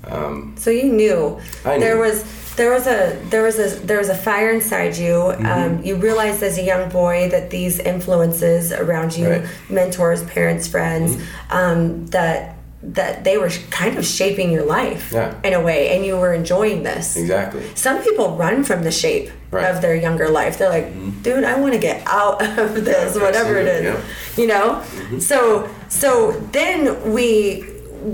um, 0.05 0.55
So 0.57 0.69
you 0.69 0.91
knew 0.91 1.39
I 1.65 1.79
there 1.79 1.97
was 1.97 2.23
there 2.55 2.71
was 2.71 2.85
a 2.87 3.19
there 3.29 3.43
was 3.43 3.57
a 3.59 3.79
there 3.85 3.97
was 3.97 4.09
a 4.09 4.15
fire 4.15 4.51
inside 4.51 4.95
you. 4.97 5.13
Mm-hmm. 5.13 5.45
Um, 5.45 5.83
you 5.83 5.95
realized 5.95 6.41
as 6.43 6.57
a 6.57 6.63
young 6.63 6.89
boy 6.89 7.29
that 7.29 7.49
these 7.49 7.79
influences 7.79 8.71
around 8.71 9.15
you, 9.17 9.29
Right. 9.29 9.41
Mm-hmm. 9.43 9.73
mentors, 9.75 10.23
parents, 10.23 10.67
friends, 10.67 11.21
um, 11.49 12.05
that 12.07 12.55
that 12.85 13.23
they 13.23 13.37
were 13.37 13.49
kind 13.71 13.97
of 13.97 14.05
shaping 14.05 14.51
your 14.51 14.65
life 14.65 15.11
Yeah. 15.13 15.33
in 15.43 15.53
a 15.53 15.61
way, 15.61 15.95
and 15.95 16.05
you 16.05 16.17
were 16.17 16.33
enjoying 16.33 16.83
this. 16.83 17.15
exactly. 17.15 17.63
Some 17.75 18.03
people 18.03 18.35
run 18.35 18.63
from 18.65 18.83
the 18.83 18.91
shape 18.91 19.29
Right. 19.51 19.63
Mm-hmm. 19.65 19.75
of 19.75 19.81
their 19.83 19.95
younger 19.95 20.27
life. 20.29 20.57
They're 20.57 20.69
like, 20.69 21.23
dude, 21.23 21.43
I 21.43 21.59
want 21.59 21.73
to 21.73 21.79
get 21.79 22.01
out 22.07 22.41
of 22.59 22.83
this, 22.83 23.15
whatever 23.15 23.55
it 23.57 23.67
is. 23.67 23.83
Yeah. 23.83 24.01
You 24.41 24.47
know? 24.47 24.67
Mm-hmm. 24.81 25.19
So 25.19 25.69
so 25.89 26.31
then 26.51 27.13
we 27.13 27.63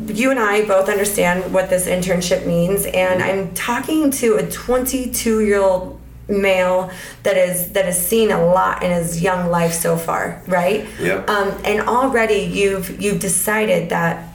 you 0.07 0.31
and 0.31 0.39
I 0.39 0.65
both 0.65 0.89
understand 0.89 1.53
what 1.53 1.69
this 1.69 1.87
internship 1.87 2.45
means 2.45 2.85
and 2.85 3.19
Mm-hmm. 3.19 3.39
I'm 3.39 3.53
talking 3.53 4.11
to 4.11 4.35
a 4.35 4.49
22 4.49 5.41
year 5.41 5.59
old 5.59 5.99
male 6.27 6.91
that 7.23 7.37
is 7.37 7.71
that 7.71 7.85
has 7.85 8.07
seen 8.07 8.31
a 8.31 8.45
lot 8.45 8.83
in 8.83 8.91
his 8.91 9.21
young 9.21 9.49
life 9.49 9.73
so 9.73 9.97
far, 9.97 10.41
right? 10.47 10.87
Yep. 10.99 11.29
Um, 11.29 11.61
and 11.65 11.81
already 11.81 12.41
you've 12.41 13.01
you've 13.01 13.19
decided 13.19 13.89
that 13.89 14.29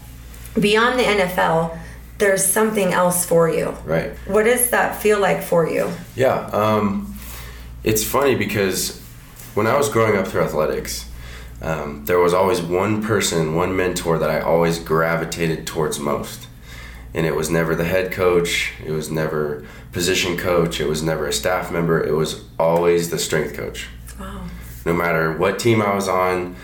beyond 0.58 0.98
the 0.98 1.04
NFL, 1.04 1.78
there's 2.18 2.44
something 2.44 2.92
else 2.92 3.24
for 3.24 3.48
you. 3.48 3.70
Right. 3.84 4.12
What 4.26 4.44
does 4.44 4.70
that 4.70 5.00
feel 5.00 5.20
like 5.20 5.42
for 5.42 5.68
you? 5.68 5.90
Yeah, 6.16 6.46
um, 6.46 7.16
it's 7.82 8.04
funny 8.04 8.34
because 8.34 9.00
when 9.54 9.66
I 9.66 9.76
was 9.76 9.88
growing 9.88 10.16
up 10.16 10.26
through 10.26 10.42
athletics, 10.42 11.08
um, 11.64 12.04
there 12.04 12.18
was 12.18 12.34
always 12.34 12.60
one 12.60 13.02
person, 13.02 13.54
one 13.54 13.74
mentor 13.74 14.18
that 14.18 14.28
I 14.28 14.40
always 14.40 14.78
gravitated 14.78 15.66
towards 15.66 15.98
most. 15.98 16.46
And 17.14 17.24
it 17.24 17.34
was 17.34 17.48
never 17.48 17.74
the 17.74 17.84
head 17.84 18.12
coach, 18.12 18.74
it 18.84 18.90
was 18.90 19.10
never 19.10 19.64
position 19.90 20.36
coach, 20.36 20.78
it 20.78 20.86
was 20.86 21.02
never 21.02 21.26
a 21.26 21.32
staff 21.32 21.72
member, 21.72 22.04
it 22.04 22.12
was 22.12 22.44
always 22.58 23.08
the 23.08 23.18
strength 23.18 23.54
coach. 23.54 23.88
Wow. 24.20 24.44
No 24.84 24.92
matter 24.92 25.32
what 25.32 25.58
team 25.58 25.80
I 25.80 25.94
was 25.94 26.06
on, 26.06 26.54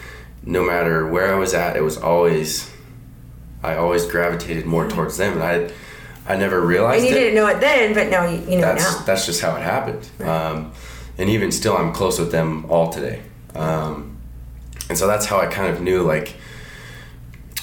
no 0.45 0.63
matter 0.63 1.09
where 1.09 1.33
I 1.33 1.39
was 1.39 1.55
at, 1.55 1.77
it 1.77 1.83
was 1.83 1.97
always, 1.97 2.71
I 3.63 3.77
always 3.77 4.05
gravitated 4.05 4.67
more 4.67 4.87
towards 4.87 5.17
them. 5.17 5.41
And 5.41 5.43
I, 5.43 5.73
I 6.31 6.37
never 6.37 6.61
realized 6.61 7.05
And 7.05 7.09
you 7.09 7.17
it 7.17 7.21
didn't 7.21 7.35
know 7.37 7.47
it 7.47 7.61
then, 7.61 7.95
but 7.95 8.11
now 8.11 8.27
you, 8.29 8.39
you 8.41 8.57
know 8.57 8.61
that's 8.61 8.99
now. 8.99 9.05
that's 9.07 9.25
just 9.25 9.41
how 9.41 9.57
it 9.57 9.63
happened. 9.63 10.07
Um, 10.21 10.73
and 11.17 11.31
even 11.31 11.53
still, 11.53 11.75
I'm 11.75 11.95
close 11.95 12.19
with 12.19 12.33
them 12.33 12.67
all 12.71 12.91
today. 12.93 13.23
Um, 13.55 14.19
and 14.91 14.99
so 14.99 15.07
that's 15.07 15.27
how 15.27 15.39
I 15.39 15.47
kind 15.47 15.73
of 15.73 15.81
knew. 15.81 16.03
Like, 16.03 16.35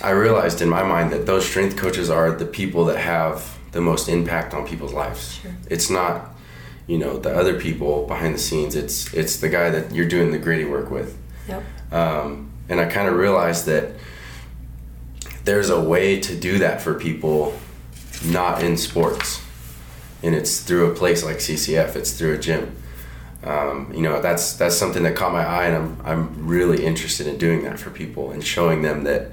I 0.02 0.12
realized 0.12 0.62
in 0.62 0.70
my 0.70 0.82
mind 0.82 1.12
that 1.12 1.26
those 1.26 1.46
strength 1.46 1.76
coaches 1.76 2.10
are 2.10 2.32
the 2.32 2.46
people 2.46 2.86
that 2.86 2.98
have 2.98 3.60
the 3.74 3.82
most 3.82 4.08
impact 4.08 4.54
on 4.54 4.66
people's 4.66 4.94
lives. 4.94 5.34
Sure. 5.34 5.52
It's 5.70 5.90
not, 5.90 6.30
you 6.88 6.98
know, 6.98 7.18
the 7.18 7.36
other 7.36 7.60
people 7.60 8.08
behind 8.08 8.34
the 8.34 8.40
scenes. 8.40 8.76
It's 8.76 9.14
it's 9.14 9.42
the 9.42 9.50
guy 9.50 9.70
that 9.70 9.94
you're 9.94 10.08
doing 10.08 10.32
the 10.32 10.38
gritty 10.38 10.64
work 10.64 10.90
with. 10.90 11.18
Yep. 11.50 11.64
Um, 11.92 12.50
and 12.70 12.80
I 12.80 12.86
kind 12.86 13.10
of 13.10 13.16
realized 13.16 13.66
that 13.66 13.92
there's 15.44 15.70
a 15.70 15.82
way 15.82 16.22
to 16.22 16.34
do 16.34 16.60
that 16.60 16.82
for 16.82 16.94
people 16.94 17.60
not 18.26 18.64
in 18.64 18.78
sports. 18.78 19.42
And 20.24 20.34
it's 20.34 20.62
through 20.62 20.92
a 20.92 20.96
place 20.96 21.26
like 21.26 21.38
CCF, 21.38 21.98
it's 21.98 22.14
through 22.18 22.36
a 22.36 22.38
gym. 22.38 22.78
Um, 23.48 23.92
you 23.94 24.02
know, 24.02 24.22
that's 24.22 24.54
that's 24.54 24.76
something 24.76 25.04
that 25.04 25.16
caught 25.16 25.32
my 25.32 25.46
eye, 25.46 25.66
and 25.68 25.76
I'm, 25.78 25.98
I'm 26.04 26.48
really 26.48 26.86
interested 26.86 27.28
in 27.28 27.38
doing 27.38 27.64
that 27.64 27.80
for 27.80 27.90
people 27.90 28.32
and 28.32 28.44
showing 28.44 28.82
them 28.82 29.04
that, 29.06 29.32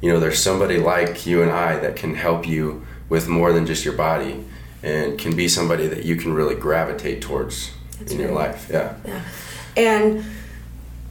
you 0.00 0.10
know, 0.10 0.18
there's 0.18 0.42
somebody 0.42 0.78
like 0.78 1.26
you 1.26 1.42
and 1.42 1.50
I 1.50 1.78
that 1.80 1.94
can 1.96 2.14
help 2.14 2.46
you 2.48 2.84
with 3.08 3.28
more 3.28 3.52
than 3.52 3.66
just 3.66 3.84
your 3.84 3.94
body 3.94 4.44
and 4.82 5.18
can 5.18 5.36
be 5.36 5.46
somebody 5.48 5.86
that 5.88 6.04
you 6.04 6.16
can 6.16 6.32
really 6.32 6.54
gravitate 6.54 7.20
towards 7.20 7.70
That's 7.98 8.12
in 8.12 8.18
your 8.20 8.32
life. 8.32 8.68
Yeah. 8.70 8.94
Yeah. 9.04 9.22
And 9.76 10.24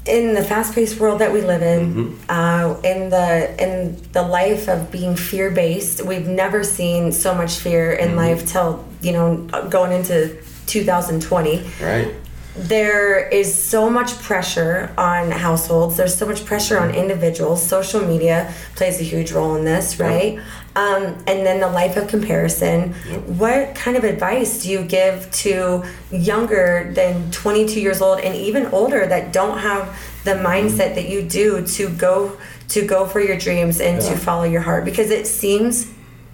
in 0.06 0.34
the 0.34 0.44
fast-paced 0.44 1.00
world 1.00 1.20
that 1.20 1.32
we 1.32 1.42
live 1.42 1.62
in, 1.62 1.94
Mm-hmm. 1.94 2.30
uh, 2.30 2.80
in 2.82 3.10
the 3.12 3.64
in 3.64 4.02
the 4.14 4.24
life 4.24 4.68
of 4.68 4.92
being 4.92 5.16
fear-based, 5.16 6.04
we've 6.04 6.28
never 6.28 6.64
seen 6.64 7.12
so 7.12 7.36
much 7.36 7.60
fear 7.60 7.92
in 7.92 8.10
Mm-hmm. 8.10 8.18
life 8.18 8.48
till 8.48 8.84
you 9.02 9.12
know 9.12 9.28
going 9.70 9.92
into 9.92 10.42
2020. 10.66 11.64
Right. 11.82 12.16
There 12.56 13.28
is 13.30 13.54
so 13.54 13.90
much 13.90 14.18
pressure 14.20 14.92
on 14.98 15.32
households. 15.32 15.96
There's 15.98 16.18
so 16.18 16.26
much 16.26 16.44
pressure 16.46 16.78
on 16.80 16.94
individuals. 16.94 17.66
Social 17.66 18.02
media 18.06 18.54
plays 18.76 19.00
a 19.00 19.04
huge 19.04 19.32
role 19.32 19.56
in 19.56 19.64
this, 19.66 20.00
right? 20.00 20.40
Um, 20.76 21.04
and 21.28 21.46
then 21.46 21.60
the 21.60 21.70
life 21.70 21.96
of 21.96 22.08
comparison. 22.08 22.96
Yep. 23.08 23.22
What 23.28 23.76
kind 23.76 23.98
of 23.98 24.04
advice 24.04 24.64
do 24.64 24.70
you 24.70 24.84
give 24.84 25.30
to 25.32 25.84
younger 26.12 26.92
than 26.94 27.32
22 27.32 27.80
years 27.80 28.02
old 28.02 28.20
and 28.20 28.36
even 28.36 28.66
older 28.68 29.06
that 29.06 29.32
don't 29.32 29.60
have 29.60 29.98
the 30.26 30.32
mindset 30.32 30.96
that 30.96 31.08
you 31.08 31.22
do 31.22 31.66
to 31.66 31.90
go 31.90 32.38
to 32.70 32.86
go 32.86 33.06
for 33.08 33.20
your 33.20 33.38
dreams 33.38 33.80
and 33.80 34.02
to 34.02 34.18
follow 34.18 34.44
your 34.44 34.62
heart? 34.62 34.86
Because 34.86 35.12
it 35.12 35.28
seems 35.28 35.88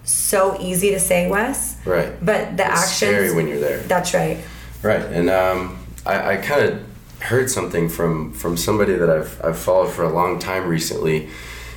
so 0.04 0.56
easy 0.60 0.90
to 0.90 1.00
say, 1.00 1.28
Wes, 1.28 1.76
Right. 1.84 2.12
but 2.24 2.56
the 2.56 2.64
It's 2.64 2.82
actions. 2.82 2.96
scary 2.96 3.34
when 3.34 3.48
you're 3.48 3.58
there. 3.60 3.78
That's 3.80 4.14
right. 4.14 4.38
Right, 4.82 5.02
and 5.02 5.28
um, 5.30 5.75
I, 6.06 6.34
I 6.34 6.36
kind 6.36 6.64
of 6.64 6.82
heard 7.20 7.50
something 7.50 7.88
from 7.88 8.32
from 8.32 8.56
somebody 8.56 8.94
that 8.94 9.10
I've 9.10 9.40
I've 9.44 9.58
followed 9.58 9.92
for 9.92 10.04
a 10.04 10.12
long 10.12 10.38
time 10.38 10.68
recently, 10.68 11.28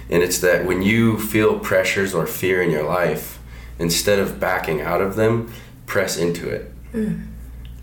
and 0.10 0.24
it's 0.24 0.40
that 0.40 0.66
when 0.66 0.82
you 0.82 1.20
feel 1.20 1.60
pressures 1.60 2.14
or 2.14 2.28
fear 2.28 2.62
in 2.62 2.72
your 2.72 2.84
life, 2.84 3.40
instead 3.80 4.20
of 4.20 4.40
backing 4.40 4.82
out 4.82 5.02
of 5.02 5.16
them, 5.16 5.52
press 5.86 6.18
into 6.18 6.50
it. 6.50 6.72
Mm. 6.94 7.26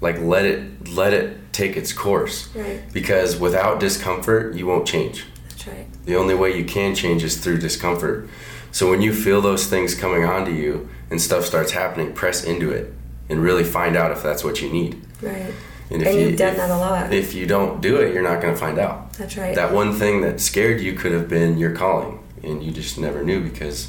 Like 0.00 0.20
let 0.20 0.44
it 0.44 0.88
let 0.88 1.12
it 1.12 1.52
take 1.52 1.76
its 1.76 1.92
course. 1.92 2.54
Right. 2.54 2.82
Because 2.92 3.36
without 3.36 3.80
discomfort, 3.80 4.54
you 4.54 4.66
won't 4.66 4.86
change. 4.86 5.24
That's 5.48 5.66
right. 5.66 5.86
The 6.04 6.16
only 6.16 6.34
way 6.34 6.56
you 6.56 6.64
can 6.64 6.94
change 6.94 7.24
is 7.24 7.38
through 7.38 7.58
discomfort. 7.58 8.28
So 8.72 8.90
when 8.90 9.00
you 9.00 9.14
feel 9.14 9.40
those 9.40 9.66
things 9.66 9.94
coming 9.94 10.24
onto 10.24 10.52
you 10.52 10.88
and 11.10 11.20
stuff 11.20 11.46
starts 11.46 11.72
happening, 11.72 12.12
press 12.12 12.44
into 12.44 12.70
it 12.70 12.92
and 13.28 13.42
really 13.42 13.64
find 13.64 13.96
out 13.96 14.12
if 14.12 14.22
that's 14.22 14.44
what 14.44 14.60
you 14.60 14.70
need. 14.70 15.00
Right. 15.22 15.52
And, 15.90 16.02
And 16.02 16.20
you've 16.20 16.36
done 16.36 16.50
if- 16.52 16.56
that 16.56 16.70
a 16.70 16.76
lot. 16.76 17.12
If 17.12 17.34
you 17.34 17.46
don't 17.46 17.80
do 17.80 17.96
it, 17.98 18.12
you're 18.12 18.22
not 18.22 18.40
going 18.42 18.52
to 18.54 18.58
find 18.60 18.78
out. 18.78 19.12
That's 19.14 19.36
right. 19.36 19.54
That 19.54 19.72
one 19.72 19.92
thing 19.92 20.20
that 20.22 20.40
scared 20.40 20.80
you 20.80 20.94
could 20.94 21.12
have 21.12 21.28
been 21.28 21.58
your 21.58 21.70
calling, 21.72 22.18
and 22.42 22.62
you 22.62 22.72
just 22.72 22.98
never 22.98 23.22
knew 23.22 23.40
because, 23.40 23.88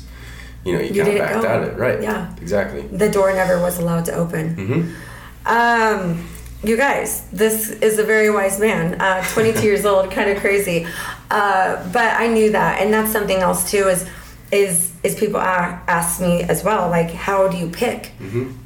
you 0.63 0.73
know, 0.73 0.79
you, 0.79 0.93
You 0.93 1.03
kind 1.03 1.17
of 1.17 1.23
backed 1.23 1.41
go. 1.41 1.47
out 1.49 1.63
of 1.63 1.69
it. 1.69 1.77
Right. 1.77 2.01
Yeah. 2.01 2.33
Exactly. 2.41 2.81
the 2.81 3.09
door 3.09 3.33
never 3.33 3.59
was 3.59 3.79
allowed 3.79 4.05
to 4.05 4.13
open. 4.13 4.55
hmm 4.55 4.93
Um, 5.51 6.27
you 6.63 6.75
guys, 6.77 7.27
this 7.31 7.69
is 7.69 7.99
a 7.99 8.03
very 8.03 8.29
wise 8.29 8.59
man. 8.59 8.99
Uh, 8.99 9.23
22 9.33 9.61
years 9.63 9.85
old, 9.85 10.11
kind 10.11 10.29
of 10.29 10.37
crazy. 10.39 10.85
Uh, 11.31 11.83
but 11.91 12.19
I 12.19 12.27
knew 12.27 12.51
that, 12.51 12.81
and 12.81 12.93
that's 12.93 13.11
something 13.11 13.37
else 13.37 13.69
too. 13.71 13.87
Is 13.87 14.05
is 14.51 14.91
is 15.07 15.15
people 15.23 15.39
ask 15.39 16.19
me 16.21 16.33
as 16.43 16.59
well, 16.67 16.83
like, 16.97 17.11
how 17.27 17.47
do 17.47 17.57
you 17.57 17.69
pick? 17.83 18.11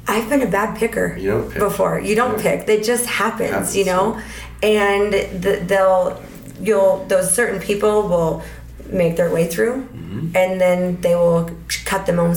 I've 0.08 0.28
been 0.28 0.42
a 0.42 0.50
bad 0.58 0.76
picker 0.80 1.08
Mm-hmm. 1.18 1.50
Pick. 1.52 1.58
before. 1.68 1.94
You 2.08 2.14
don't 2.20 2.36
Yeah. 2.36 2.46
pick. 2.56 2.68
It 2.68 2.84
just 2.92 3.06
happens, 3.06 3.50
Happens, 3.50 3.76
you 3.78 3.84
know. 3.92 4.04
And 4.62 5.12
the, 5.44 5.52
they'll 5.70 6.04
you'll 6.60 7.04
those 7.12 7.28
certain 7.40 7.60
people 7.60 7.94
will 8.12 8.42
make 9.02 9.16
their 9.16 9.30
way 9.36 9.44
through, 9.52 9.74
Mm-hmm. 9.82 10.36
and 10.40 10.60
then 10.60 11.00
they 11.04 11.14
will 11.22 11.50
cut 11.90 12.02
them 12.06 12.18
own 12.24 12.34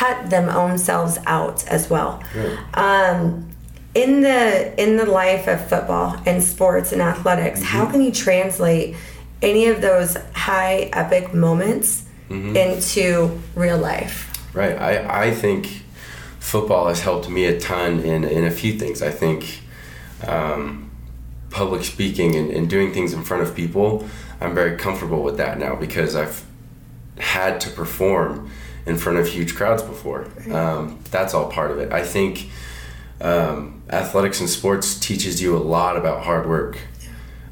cut 0.00 0.16
them 0.34 0.46
own 0.62 0.76
selves 0.78 1.18
out 1.36 1.58
as 1.76 1.82
well. 1.92 2.12
Right. 2.34 2.58
Um, 2.86 3.48
in 3.94 4.10
the 4.22 4.74
in 4.82 4.96
the 4.96 5.06
life 5.06 5.46
of 5.54 5.58
football 5.68 6.08
and 6.26 6.42
sports 6.42 6.92
and 6.92 7.00
athletics, 7.00 7.60
Mm-hmm. 7.60 7.76
how 7.78 7.84
can 7.90 8.00
you 8.02 8.12
translate 8.12 8.96
any 9.42 9.64
of 9.68 9.80
those 9.80 10.16
high 10.34 10.76
epic 11.02 11.32
moments 11.34 12.02
Mm-hmm. 12.28 12.56
into 12.56 13.40
real 13.54 13.78
life? 13.78 14.30
Right. 14.54 14.76
I, 14.80 15.26
I 15.26 15.30
think 15.30 15.82
football 16.38 16.88
has 16.88 17.00
helped 17.00 17.28
me 17.28 17.44
a 17.44 17.58
ton 17.58 18.00
in, 18.00 18.24
in 18.24 18.44
a 18.44 18.50
few 18.50 18.78
things. 18.78 19.02
I 19.02 19.10
think 19.10 19.60
um, 20.26 20.90
public 21.50 21.84
speaking 21.84 22.34
and, 22.34 22.50
and 22.50 22.68
doing 22.68 22.92
things 22.92 23.12
in 23.12 23.22
front 23.24 23.42
of 23.42 23.54
people, 23.54 24.06
I'm 24.40 24.54
very 24.54 24.76
comfortable 24.76 25.22
with 25.22 25.36
that 25.38 25.58
now 25.58 25.74
because 25.74 26.16
I've 26.16 26.44
had 27.18 27.60
to 27.62 27.70
perform 27.70 28.50
in 28.86 28.98
front 28.98 29.18
of 29.18 29.26
huge 29.26 29.54
crowds 29.54 29.82
before. 29.82 30.28
Um, 30.50 31.00
that's 31.10 31.34
all 31.34 31.50
part 31.50 31.70
of 31.70 31.78
it. 31.78 31.92
I 31.92 32.02
think 32.02 32.50
um, 33.20 33.82
athletics 33.88 34.40
and 34.40 34.48
sports 34.48 34.98
teaches 34.98 35.40
you 35.40 35.56
a 35.56 35.58
lot 35.58 35.96
about 35.96 36.24
hard 36.24 36.48
work. 36.48 36.78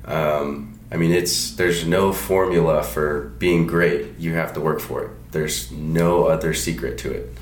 Um, 0.05 0.72
I 0.93 0.97
mean, 0.97 1.11
it's 1.11 1.53
there's 1.53 1.87
no 1.87 2.13
formula 2.13 2.83
for 2.83 3.33
being 3.39 3.67
great. 3.67 4.19
You 4.19 4.35
have 4.35 4.53
to 4.53 4.61
work 4.61 4.79
for 4.79 5.05
it. 5.05 5.33
There's 5.33 5.73
no 5.73 6.27
other 6.27 6.53
secret 6.53 6.99
to 6.99 7.13
it. 7.13 7.35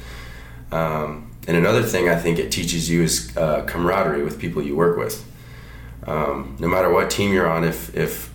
Um, 0.71 1.33
and 1.49 1.57
another 1.57 1.83
thing 1.83 2.09
I 2.09 2.14
think 2.14 2.38
it 2.38 2.52
teaches 2.52 2.88
you 2.88 3.02
is 3.02 3.37
uh, 3.37 3.64
camaraderie 3.66 4.23
with 4.23 4.38
people 4.38 4.62
you 4.62 4.76
work 4.76 4.97
with. 4.97 5.26
Um, 6.07 6.57
no 6.61 6.69
matter 6.69 6.90
what 6.90 7.11
team 7.11 7.33
you're 7.33 7.50
on, 7.50 7.64
if 7.64 7.92
if 7.97 8.33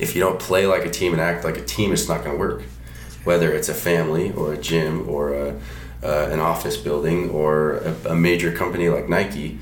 if 0.00 0.14
you 0.14 0.22
don't 0.22 0.40
play 0.40 0.66
like 0.66 0.86
a 0.86 0.90
team 0.90 1.12
and 1.12 1.20
act 1.20 1.44
like 1.44 1.58
a 1.58 1.64
team, 1.64 1.92
it's 1.92 2.08
not 2.08 2.24
going 2.24 2.36
to 2.36 2.40
work. 2.40 2.62
Whether 3.24 3.52
it's 3.52 3.68
a 3.68 3.74
family 3.74 4.32
or 4.32 4.54
a 4.54 4.56
gym 4.56 5.06
or 5.08 5.34
a, 5.34 5.60
uh, 6.02 6.28
an 6.30 6.40
office 6.40 6.76
building 6.76 7.28
or 7.30 7.78
a, 7.78 8.10
a 8.10 8.14
major 8.14 8.52
company 8.52 8.88
like 8.88 9.08
Nike, 9.08 9.58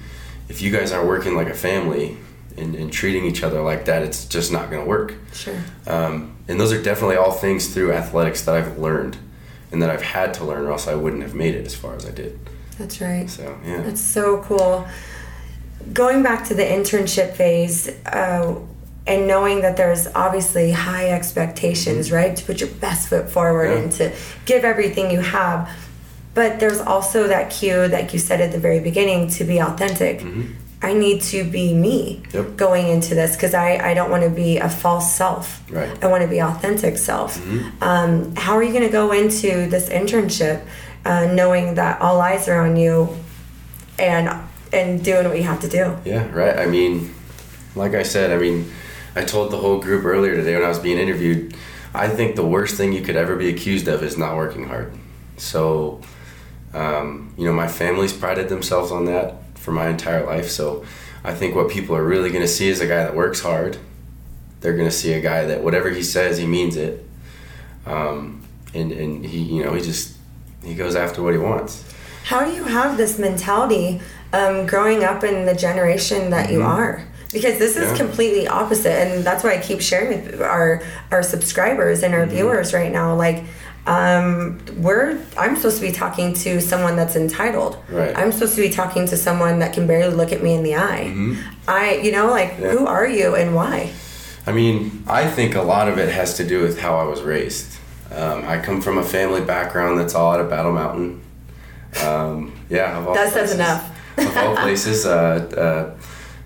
if 0.49 0.61
you 0.63 0.71
guys 0.71 0.93
aren't 0.93 1.09
working 1.09 1.35
like 1.35 1.49
a 1.49 1.55
family 1.55 2.19
and, 2.57 2.75
and 2.75 2.93
treating 2.93 3.25
each 3.25 3.43
other 3.43 3.61
like 3.63 3.85
that, 3.87 4.03
it's 4.03 4.25
just 4.27 4.53
not 4.53 4.71
going 4.71 4.83
to 4.83 4.89
work. 4.89 5.15
Sure. 5.33 5.61
Um, 5.87 6.37
and 6.49 6.61
those 6.61 6.73
are 6.73 6.83
definitely 6.83 7.17
all 7.17 7.33
things 7.33 7.73
through 7.73 7.93
athletics 7.93 8.43
that 8.45 8.55
I've 8.55 8.79
learned 8.79 9.17
and 9.73 9.83
that 9.83 9.91
I've 9.91 10.03
had 10.03 10.35
to 10.35 10.45
learn, 10.45 10.67
or 10.67 10.73
else 10.73 10.87
I 10.87 10.95
wouldn't 10.95 11.23
have 11.23 11.35
made 11.35 11.55
it 11.55 11.67
as 11.67 11.75
far 11.75 11.97
as 11.97 12.07
I 12.07 12.11
did. 12.11 12.39
That's 12.79 13.01
right. 13.01 13.29
So 13.29 13.59
yeah, 13.65 13.83
That's 13.83 14.01
so 14.01 14.39
cool. 14.43 14.87
Going 15.93 16.23
back 16.23 16.45
to 16.49 16.55
the 16.55 16.63
internship 16.63 17.35
phase, 17.35 17.89
uh, 18.07 18.59
and 19.07 19.27
knowing 19.27 19.61
that 19.61 19.77
there's 19.77 20.07
obviously 20.15 20.71
high 20.73 21.11
expectations, 21.11 22.11
right? 22.11 22.35
To 22.37 22.45
put 22.45 22.61
your 22.61 22.71
best 22.71 23.09
foot 23.09 23.29
forward 23.29 23.71
Yeah. 23.71 23.77
and 23.79 23.93
to 23.93 24.13
give 24.47 24.65
everything 24.65 25.11
you 25.11 25.21
have. 25.21 25.69
But 26.33 26.59
there's 26.59 26.81
also 26.81 27.29
that 27.29 27.51
cue, 27.51 27.87
like 27.89 28.13
you 28.13 28.19
said 28.19 28.41
at 28.41 28.51
the 28.51 28.59
very 28.59 28.81
beginning, 28.81 29.29
to 29.31 29.45
be 29.45 29.59
authentic. 29.61 30.25
I 30.85 30.93
need 30.93 31.23
to 31.33 31.45
be 31.45 31.73
me 31.73 32.23
Yep. 32.33 32.57
going 32.57 32.89
into 32.89 33.15
this 33.15 33.35
because 33.37 33.55
I, 33.55 33.79
I 33.91 33.95
don't 33.95 34.11
want 34.11 34.23
to 34.23 34.31
be 34.31 34.59
a 34.59 34.69
false 34.69 35.15
self. 35.15 35.63
Right. 35.71 35.91
I 36.05 36.09
want 36.09 36.23
to 36.23 36.29
be 36.29 36.41
authentic 36.43 36.99
self. 36.99 37.39
Mm-hmm. 37.39 37.83
Um, 37.83 38.37
how 38.37 38.53
are 38.57 38.63
you 38.63 38.73
going 38.73 38.85
to 38.85 38.93
go 38.93 39.13
into 39.13 39.67
this 39.69 39.89
internship 39.89 40.63
uh, 41.07 41.27
knowing 41.33 41.75
that 41.77 42.01
all 42.03 42.21
eyes 42.21 42.49
are 42.49 42.61
on 42.67 42.77
you 42.77 43.17
and 43.99 44.29
and 44.73 45.05
doing 45.05 45.27
what 45.29 45.37
you 45.37 45.45
have 45.45 45.61
to 45.61 45.69
do? 45.69 45.97
Yeah, 46.05 46.29
right. 46.33 46.57
I 46.59 46.67
mean, 46.67 47.15
like 47.75 47.95
I 47.95 48.03
said, 48.03 48.31
I 48.33 48.39
mean, 48.39 48.71
I 49.17 49.25
told 49.25 49.53
the 49.53 49.57
whole 49.59 49.81
group 49.81 50.05
earlier 50.05 50.35
today 50.35 50.55
when 50.55 50.65
I 50.65 50.69
was 50.69 50.81
being 50.81 50.99
interviewed, 50.99 51.57
I 51.95 52.09
think 52.09 52.37
the 52.37 52.45
worst 52.45 52.75
thing 52.77 52.93
you 52.93 53.01
could 53.03 53.17
ever 53.17 53.37
be 53.37 53.49
accused 53.49 53.87
of 53.89 54.03
is 54.03 54.19
not 54.19 54.37
working 54.37 54.65
hard. 54.67 54.93
So, 55.37 56.01
um, 56.75 57.33
you 57.39 57.47
know, 57.47 57.53
my 57.53 57.69
family's 57.69 58.13
prided 58.13 58.49
themselves 58.49 58.91
on 58.91 59.05
that 59.07 59.44
for 59.65 59.73
my 59.73 59.89
entire 59.89 60.25
life. 60.27 60.49
So, 60.51 60.85
I 61.25 61.33
think 61.35 61.55
what 61.57 61.71
people 61.71 61.97
are 61.97 62.05
really 62.05 62.29
going 62.31 62.43
to 62.43 62.55
see 62.59 62.69
is 62.69 62.81
a 62.81 62.87
guy 62.87 63.03
that 63.05 63.15
works 63.17 63.41
hard. 63.41 63.79
They're 64.61 64.77
going 64.77 64.89
to 64.91 64.95
see 64.95 65.15
a 65.15 65.21
guy 65.21 65.47
that 65.47 65.63
whatever 65.65 65.89
he 65.89 66.03
says, 66.03 66.37
he 66.37 66.47
means 66.47 66.77
it. 66.77 67.03
Um, 67.87 68.43
and, 68.75 68.93
and 68.93 69.25
he, 69.25 69.39
you 69.39 69.65
know, 69.65 69.73
he 69.75 69.81
just, 69.81 70.17
he 70.63 70.75
goes 70.75 70.95
after 70.97 71.23
what 71.23 71.33
he 71.33 71.39
wants. 71.39 71.83
How 72.25 72.45
do 72.45 72.53
you 72.53 72.65
have 72.65 72.97
this 72.97 73.19
mentality 73.19 74.01
um, 74.33 74.67
growing 74.67 75.03
up 75.05 75.25
in 75.25 75.47
the 75.47 75.55
generation 75.55 76.31
that 76.31 76.51
you 76.51 76.63
are? 76.63 77.03
Because 77.33 77.59
this 77.59 77.77
is 77.77 77.85
Mm-hmm. 77.85 77.91
Yeah. 77.97 78.05
completely 78.07 78.47
opposite, 78.49 78.93
and 78.93 79.25
that's 79.25 79.43
why 79.43 79.55
I 79.57 79.61
keep 79.61 79.81
sharing 79.81 80.25
with 80.25 80.41
our 80.41 80.83
our 81.11 81.23
subscribers 81.23 82.03
and 82.03 82.15
our 82.15 82.21
Mm-hmm. 82.27 82.31
viewers 82.37 82.73
right 82.73 82.93
now. 82.93 83.15
Like, 83.17 83.45
um, 83.87 84.59
we're 84.79 85.19
I'm 85.37 85.57
supposed 85.57 85.77
to 85.81 85.87
be 85.87 85.93
talking 85.93 86.33
to 86.35 86.61
someone 86.61 86.97
that's 86.97 87.17
entitled. 87.17 87.77
Right. 87.91 88.17
I'm 88.17 88.33
supposed 88.33 88.55
to 88.57 88.63
be 88.63 88.71
talking 88.71 89.07
to 89.09 89.17
someone 89.17 89.59
that 89.59 89.75
can 89.75 89.87
barely 89.87 90.15
look 90.15 90.33
at 90.33 90.43
me 90.43 90.55
in 90.55 90.63
the 90.63 90.77
eye. 90.77 91.13
I, 91.69 91.97
you 91.97 92.13
know, 92.13 92.29
like, 92.31 92.53
Mm-hmm. 92.53 92.63
Yeah. 92.65 92.71
who 92.73 92.87
are 92.87 93.07
you 93.07 93.35
and 93.35 93.55
why? 93.55 93.93
I 94.47 94.53
mean, 94.53 95.05
I 95.07 95.27
think 95.29 95.55
a 95.55 95.63
lot 95.63 95.89
of 95.89 95.99
it 95.99 96.11
has 96.13 96.37
to 96.37 96.47
do 96.47 96.63
with 96.63 96.79
how 96.81 96.97
I 96.97 97.05
was 97.05 97.23
raised. 97.23 97.79
Um, 98.11 98.45
I 98.47 98.59
come 98.61 98.81
from 98.81 98.99
a 98.99 99.03
family 99.03 99.41
background 99.41 99.99
that's 99.99 100.15
all 100.15 100.33
out 100.33 100.41
of 100.41 100.49
Battle 100.51 100.73
Mountain. 100.73 101.21
Um, 102.05 102.53
yeah, 102.69 102.99
of 102.99 103.09
all 103.09 103.15
That 103.15 103.33
says 103.33 103.53
enough. 103.55 103.91
of 104.19 104.37
all 104.37 104.57
places, 104.65 105.07
uh, 105.07 105.95
uh, 105.97 106.01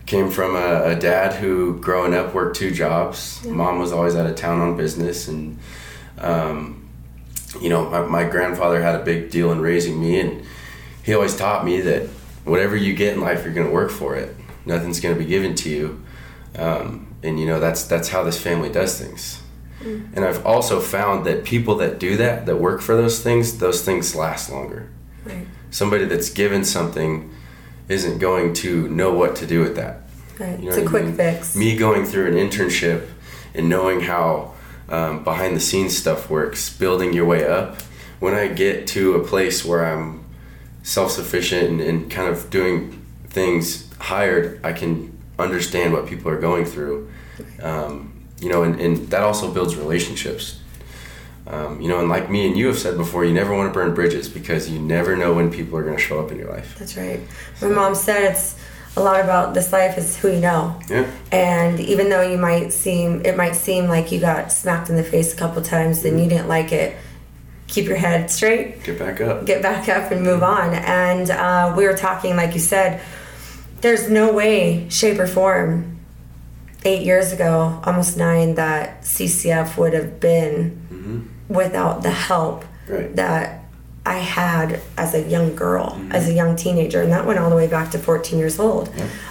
came 0.06 0.30
from 0.30 0.56
a, 0.56 0.84
a 0.90 0.94
dad 0.96 1.34
who, 1.34 1.78
growing 1.80 2.14
up, 2.14 2.34
worked 2.34 2.56
two 2.56 2.70
jobs. 2.70 3.44
Mom 3.44 3.78
was 3.78 3.92
always 3.92 4.14
out 4.16 4.26
of 4.26 4.36
town 4.36 4.60
on 4.60 4.76
business, 4.76 5.28
and 5.28 5.58
um, 6.18 6.77
you 7.60 7.68
know, 7.68 7.88
my, 7.88 8.02
my 8.02 8.24
grandfather 8.24 8.82
had 8.82 8.94
a 8.94 9.04
big 9.04 9.30
deal 9.30 9.52
in 9.52 9.60
raising 9.60 10.00
me, 10.00 10.20
and 10.20 10.44
he 11.02 11.14
always 11.14 11.36
taught 11.36 11.64
me 11.64 11.80
that 11.82 12.08
whatever 12.44 12.76
you 12.76 12.94
get 12.94 13.14
in 13.14 13.20
life, 13.20 13.44
you're 13.44 13.54
going 13.54 13.66
to 13.66 13.72
work 13.72 13.90
for 13.90 14.16
it. 14.16 14.34
Nothing's 14.64 15.00
going 15.00 15.14
to 15.14 15.18
be 15.18 15.26
given 15.26 15.54
to 15.56 15.70
you, 15.70 16.02
um, 16.56 17.14
and 17.22 17.40
you 17.40 17.46
know 17.46 17.58
that's 17.60 17.84
that's 17.84 18.08
how 18.08 18.22
this 18.22 18.40
family 18.40 18.70
does 18.70 18.98
things. 19.00 19.42
And 19.80 20.24
I've 20.24 20.44
also 20.44 20.80
found 20.80 21.24
that 21.26 21.44
people 21.44 21.76
that 21.76 22.00
do 22.00 22.16
that, 22.16 22.46
that 22.46 22.56
work 22.56 22.80
for 22.80 22.96
those 22.96 23.22
things, 23.22 23.58
those 23.58 23.84
things 23.84 24.14
last 24.14 24.50
longer. 24.50 24.90
Right. 25.24 25.46
Somebody 25.70 26.04
that's 26.04 26.30
given 26.30 26.64
something 26.64 27.32
isn't 27.88 28.18
going 28.18 28.54
to 28.54 28.88
know 28.88 29.12
what 29.14 29.36
to 29.36 29.46
do 29.46 29.60
with 29.60 29.76
that. 29.76 30.00
Right. 30.38 30.58
You 30.58 30.64
know 30.64 30.70
it's 30.70 30.78
a 30.78 30.84
I 30.84 30.86
quick 30.86 31.04
mean? 31.04 31.14
fix. 31.14 31.54
Me 31.54 31.76
going 31.76 32.04
through 32.04 32.26
an 32.26 32.34
internship 32.34 33.08
and 33.54 33.68
knowing 33.68 34.00
how 34.00 34.54
um, 34.88 35.24
behind 35.24 35.54
the 35.54 35.60
scenes 35.60 35.96
stuff 35.96 36.30
works, 36.30 36.76
building 36.76 37.12
your 37.12 37.26
way 37.26 37.46
up. 37.46 37.80
When 38.20 38.34
I 38.34 38.48
get 38.48 38.86
to 38.88 39.14
a 39.14 39.24
place 39.24 39.64
where 39.64 39.84
I'm 39.84 40.24
self 40.82 41.12
sufficient 41.12 41.68
and, 41.68 41.80
and 41.80 42.10
kind 42.10 42.28
of 42.28 42.50
doing 42.50 43.04
things 43.26 43.88
hired, 43.98 44.64
I 44.64 44.72
can 44.72 45.16
understand 45.38 45.92
what 45.92 46.06
people 46.06 46.30
are 46.30 46.40
going 46.40 46.64
through. 46.64 47.10
Um, 47.62 48.26
you 48.40 48.48
know, 48.48 48.62
and, 48.62 48.80
and 48.80 49.08
that 49.10 49.22
also 49.22 49.52
builds 49.52 49.76
relationships. 49.76 50.60
Um, 51.46 51.80
you 51.80 51.88
know, 51.88 51.98
and 51.98 52.10
like 52.10 52.28
me 52.28 52.46
and 52.46 52.58
you 52.58 52.66
have 52.66 52.78
said 52.78 52.96
before, 52.96 53.24
you 53.24 53.32
never 53.32 53.54
want 53.54 53.72
to 53.72 53.74
burn 53.74 53.94
bridges 53.94 54.28
because 54.28 54.68
you 54.68 54.78
never 54.78 55.16
know 55.16 55.32
when 55.32 55.50
people 55.50 55.78
are 55.78 55.82
going 55.82 55.96
to 55.96 56.02
show 56.02 56.20
up 56.22 56.30
in 56.30 56.38
your 56.38 56.50
life. 56.50 56.76
That's 56.78 56.96
right. 56.96 57.20
My 57.62 57.68
mom 57.68 57.94
said 57.94 58.32
it's 58.32 58.57
a 58.98 59.02
lot 59.02 59.20
about 59.20 59.54
this 59.54 59.72
life 59.72 59.96
is 59.96 60.16
who 60.16 60.32
you 60.32 60.40
know. 60.40 60.78
Yeah. 60.88 61.10
And 61.32 61.78
even 61.80 62.10
though 62.10 62.22
you 62.22 62.38
might 62.38 62.72
seem, 62.72 63.24
it 63.24 63.36
might 63.36 63.54
seem 63.54 63.86
like 63.86 64.10
you 64.12 64.20
got 64.20 64.52
smacked 64.52 64.90
in 64.90 64.96
the 64.96 65.04
face 65.04 65.32
a 65.32 65.36
couple 65.36 65.62
times 65.62 66.04
and 66.04 66.18
you 66.18 66.26
mm-hmm. 66.26 66.30
didn't 66.30 66.48
like 66.48 66.72
it, 66.72 66.96
keep 67.66 67.86
your 67.86 67.96
head 67.96 68.30
straight, 68.30 68.82
Get 68.84 68.98
back 68.98 69.20
up. 69.20 69.44
get 69.44 69.62
back 69.62 69.88
up, 69.88 70.10
and 70.10 70.22
move 70.22 70.40
mm-hmm. 70.40 70.72
on. 70.72 70.74
And 70.74 71.30
uh, 71.30 71.74
we 71.76 71.86
were 71.86 71.96
talking, 71.96 72.36
like 72.36 72.54
you 72.54 72.60
said, 72.60 73.00
there's 73.80 74.10
no 74.10 74.32
way, 74.32 74.88
shape, 74.88 75.18
or 75.18 75.26
form, 75.26 76.00
eight 76.84 77.04
years 77.04 77.32
ago, 77.32 77.80
almost 77.84 78.16
nine, 78.16 78.54
that 78.56 79.02
CCF 79.02 79.76
would 79.76 79.92
have 79.92 80.18
been 80.18 80.86
mm-hmm. 80.90 81.54
without 81.54 82.02
the 82.02 82.10
help 82.10 82.64
Right. 82.88 83.14
that 83.16 83.64
I 84.08 84.18
had 84.20 84.80
as 84.96 85.12
a 85.14 85.22
young 85.28 85.54
girl, 85.54 86.00
as 86.12 86.28
a 86.30 86.32
young 86.32 86.56
teenager, 86.56 87.02
and 87.02 87.12
that 87.12 87.26
went 87.26 87.38
all 87.38 87.50
the 87.50 87.56
way 87.56 87.66
back 87.66 87.90
to 87.90 87.98
14 87.98 88.38
years 88.38 88.58
old. 88.58 88.88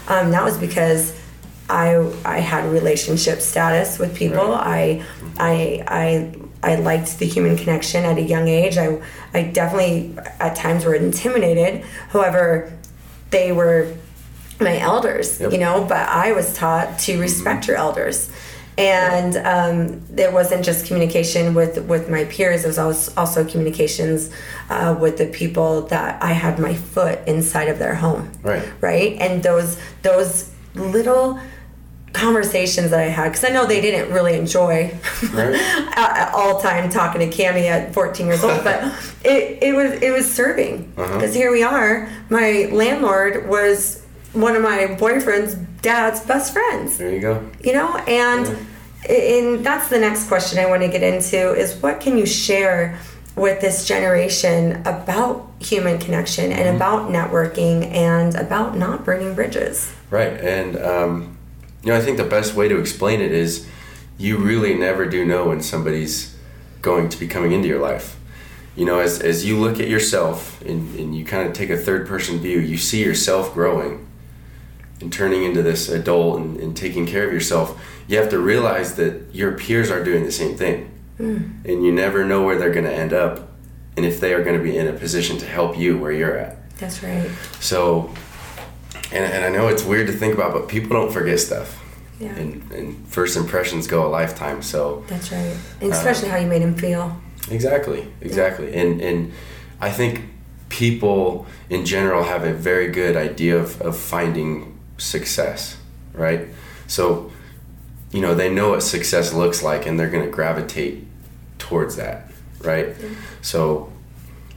Um, 0.08 0.30
that 0.30 0.44
was 0.44 0.56
because 0.60 1.20
I 1.68 1.88
I 2.24 2.40
had 2.42 2.70
relationship 2.72 3.42
status 3.42 3.98
with 3.98 4.16
people. 4.16 4.54
I 4.54 5.04
I 5.40 5.84
I 5.88 6.32
I 6.62 6.76
liked 6.76 7.18
the 7.18 7.26
human 7.26 7.58
connection 7.58 8.06
at 8.06 8.18
a 8.20 8.22
young 8.22 8.48
age. 8.48 8.78
I 8.78 9.02
I 9.34 9.42
definitely 9.44 10.16
at 10.40 10.56
times 10.56 10.86
were 10.86 10.94
intimidated. 10.94 11.84
However, 12.10 12.72
they 13.32 13.52
were 13.52 13.96
my 14.60 14.78
elders, 14.78 15.40
Yep. 15.40 15.52
you 15.54 15.58
know, 15.58 15.86
but 15.90 16.08
I 16.08 16.34
was 16.34 16.54
taught 16.54 17.00
to 17.00 17.20
respect 17.20 17.68
your 17.68 17.78
elders. 17.78 18.30
And 18.78 19.38
um, 19.38 20.02
it 20.16 20.32
wasn't 20.32 20.63
just 20.63 20.86
communication 20.86 21.56
with, 21.56 21.80
with 21.86 22.10
my 22.10 22.26
peers, 22.26 22.63
it 22.63 22.68
was 22.68 23.10
also, 23.18 23.44
communications 23.44 24.30
uh, 24.70 24.96
with 25.00 25.18
the 25.18 25.26
people 25.28 25.82
that 25.88 26.22
I 26.22 26.34
had 26.34 26.60
my 26.60 26.76
foot 26.76 27.20
inside 27.28 27.70
of 27.70 27.80
their 27.80 27.96
home. 27.96 28.32
Right. 28.44 28.68
Right? 28.80 29.13
And 29.20 29.42
those, 29.42 29.80
those 30.04 30.52
little 30.76 31.40
conversations 32.13 32.92
that 32.92 33.00
I 33.00 33.04
had, 33.10 33.30
because 33.30 33.44
I 33.44 33.50
know 33.50 33.66
they 33.66 33.82
didn't 33.82 34.13
really 34.13 34.36
enjoy 34.36 34.92
Right. 35.34 35.56
at, 35.96 36.18
at 36.18 36.34
all 36.34 36.60
time 36.62 36.90
talking 36.90 37.20
to 37.28 37.36
Cami 37.36 37.66
at 37.66 37.94
14 37.94 38.26
years 38.28 38.44
old, 38.44 38.63
but 38.63 38.84
it, 39.24 39.62
it 39.62 39.76
was 39.76 39.92
it 40.02 40.12
was 40.12 40.32
serving 40.32 40.92
Uh-huh. 40.98 41.13
because 41.16 41.34
here 41.36 41.52
we 41.52 41.63
are. 41.63 42.10
My 42.30 42.70
landlord 42.72 43.48
was 43.48 44.04
one 44.34 44.56
of 44.56 44.62
my 44.62 44.96
boyfriend's 45.00 45.56
dad's 45.82 46.22
best 46.22 46.54
friends, 46.54 46.98
There 46.98 47.12
you 47.12 47.20
go. 47.22 47.50
you 47.63 47.74
know, 47.74 47.96
and 48.08 48.58
and 49.10 49.66
that's 49.66 49.90
the 49.90 50.00
next 50.00 50.28
question 50.28 50.60
I 50.60 50.66
want 50.66 50.82
to 50.82 50.88
get 50.90 51.04
into 51.04 51.54
is 51.54 51.76
what 51.76 52.02
can 52.02 52.18
you 52.18 52.26
share 52.26 53.00
with 53.38 53.62
this 53.62 53.86
generation 53.86 54.82
about 54.88 55.48
human 55.60 56.00
connection 56.00 56.52
and 56.52 56.76
about 56.76 57.10
networking 57.12 57.86
and 57.92 58.34
about 58.36 58.76
not 58.76 59.06
burning 59.06 59.36
bridges. 59.36 59.94
Right, 60.10 60.34
and 60.34 60.76
um, 60.78 61.38
you 61.84 61.92
know, 61.92 61.98
I 61.98 62.02
think 62.02 62.18
the 62.18 62.24
best 62.24 62.56
way 62.56 62.68
to 62.68 62.80
explain 62.80 63.22
it 63.22 63.32
is 63.32 63.68
you 64.18 64.38
really 64.38 64.74
never 64.74 65.06
do 65.06 65.24
know 65.24 65.50
when 65.50 65.62
somebody's 65.62 66.36
going 66.82 67.10
to 67.10 67.20
be 67.20 67.28
coming 67.28 67.52
into 67.52 67.68
your 67.68 67.80
life. 67.80 68.20
You 68.76 68.86
know, 68.86 69.00
as, 69.00 69.20
as 69.20 69.46
you 69.46 69.60
look 69.60 69.80
at 69.80 69.88
yourself 69.88 70.60
and, 70.62 70.96
and 71.00 71.16
you 71.16 71.24
kind 71.24 71.48
of 71.48 71.54
take 71.54 71.70
a 71.70 71.78
third 71.78 72.08
person 72.08 72.40
view, 72.40 72.60
you 72.60 72.78
see 72.78 73.04
yourself 73.04 73.54
growing 73.54 74.07
and 75.00 75.12
turning 75.14 75.44
into 75.44 75.62
this 75.62 75.90
adult 75.90 76.40
and, 76.40 76.58
and 76.58 76.76
taking 76.76 77.06
care 77.06 77.26
of 77.26 77.34
yourself. 77.34 77.80
You 78.08 78.18
have 78.18 78.30
to 78.30 78.40
realize 78.40 78.96
that 78.96 79.34
your 79.34 79.58
peers 79.58 79.92
are 79.92 80.04
doing 80.04 80.24
the 80.24 80.32
same 80.32 80.56
thing. 80.56 80.92
Hmm. 81.18 81.52
And 81.66 81.84
you 81.84 81.92
never 81.92 82.26
know 82.26 82.44
where 82.44 82.58
they're 82.58 82.72
going 82.72 82.86
to 82.86 82.94
end 82.94 83.14
up 83.14 83.50
and 83.98 84.06
if 84.06 84.20
they 84.20 84.34
are 84.34 84.44
going 84.44 84.58
to 84.58 84.64
be 84.64 84.78
in 84.78 84.88
a 84.88 84.94
position 84.94 85.38
to 85.40 85.46
help 85.46 85.78
you 85.78 85.98
where 85.98 86.12
you're 86.12 86.38
at. 86.38 86.58
That's 86.78 87.02
right. 87.02 87.30
So, 87.60 88.14
and, 89.12 89.26
and 89.26 89.44
I 89.44 89.50
know 89.50 89.68
it's 89.68 89.84
weird 89.84 90.08
to 90.08 90.14
think 90.14 90.36
about, 90.36 90.54
but 90.54 90.70
people 90.70 90.92
don't 90.92 91.12
forget 91.12 91.40
stuff. 91.40 91.84
Yeah. 92.20 92.36
And, 92.36 92.72
and 92.72 93.08
first 93.08 93.36
impressions 93.36 93.88
go 93.88 94.08
a 94.08 94.10
lifetime. 94.10 94.62
So, 94.62 95.04
That's 95.08 95.32
right. 95.32 95.58
And 95.82 95.92
uh, 95.92 95.96
especially 95.96 96.30
how 96.30 96.38
you 96.38 96.48
made 96.48 96.62
him 96.62 96.76
feel. 96.76 97.20
exactly, 97.50 98.08
exactly. 98.22 98.74
And, 98.76 99.02
and 99.02 99.34
I 99.82 99.92
think 99.92 100.26
people 100.70 101.48
in 101.70 101.86
general 101.86 102.24
have 102.24 102.44
a 102.44 102.54
very 102.54 102.92
good 102.92 103.16
idea 103.16 103.58
of, 103.58 103.82
of 103.82 103.98
finding 103.98 104.77
success, 104.98 105.78
right? 106.14 106.48
So, 106.88 107.32
you 108.12 108.22
know, 108.22 108.34
they 108.34 108.54
know 108.54 108.70
what 108.70 108.84
success 108.84 109.34
looks 109.34 109.62
like 109.62 109.86
and 109.86 110.00
they're 110.00 110.10
going 110.10 110.26
to 110.26 110.32
gravitate 110.32 111.06
towards 111.60 111.96
that, 111.98 112.32
right? 112.62 112.96
So, 113.42 113.92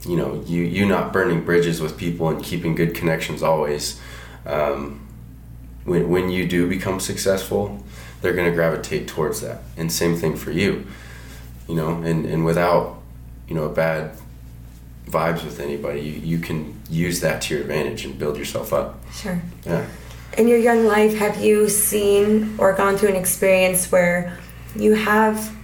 you 0.06 0.16
know, 0.16 0.42
you 0.46 0.62
you 0.62 0.86
not 0.86 1.12
burning 1.12 1.44
bridges 1.44 1.80
with 1.80 1.98
people 1.98 2.28
and 2.28 2.42
keeping 2.42 2.74
good 2.74 2.94
connections 2.94 3.42
always. 3.42 4.00
Um, 4.46 5.06
when 5.84 6.08
when 6.08 6.30
you 6.30 6.46
do 6.46 6.68
become 6.68 7.00
successful, 7.00 7.84
they're 8.20 8.32
going 8.32 8.48
to 8.48 8.54
gravitate 8.54 9.08
towards 9.08 9.40
that. 9.42 9.62
And 9.76 9.92
same 9.92 10.16
thing 10.16 10.36
for 10.36 10.52
you, 10.52 10.86
you 11.68 11.74
know. 11.74 12.02
And 12.02 12.24
and 12.24 12.44
without 12.44 13.02
you 13.48 13.54
know 13.54 13.68
bad 13.68 14.16
vibes 15.06 15.44
with 15.44 15.60
anybody, 15.60 16.00
you, 16.00 16.36
you 16.36 16.38
can 16.38 16.80
use 16.88 17.20
that 17.20 17.42
to 17.42 17.54
your 17.54 17.62
advantage 17.62 18.04
and 18.04 18.18
build 18.18 18.36
yourself 18.36 18.72
up. 18.72 19.00
Sure. 19.12 19.40
Yeah. 19.66 19.86
In 20.38 20.48
your 20.48 20.58
young 20.58 20.84
life, 20.86 21.14
have 21.16 21.42
you 21.42 21.68
seen 21.68 22.54
or 22.58 22.72
gone 22.72 22.96
through 22.96 23.10
an 23.10 23.16
experience 23.16 23.90
where 23.90 24.38
you 24.76 24.94
have 24.94 25.54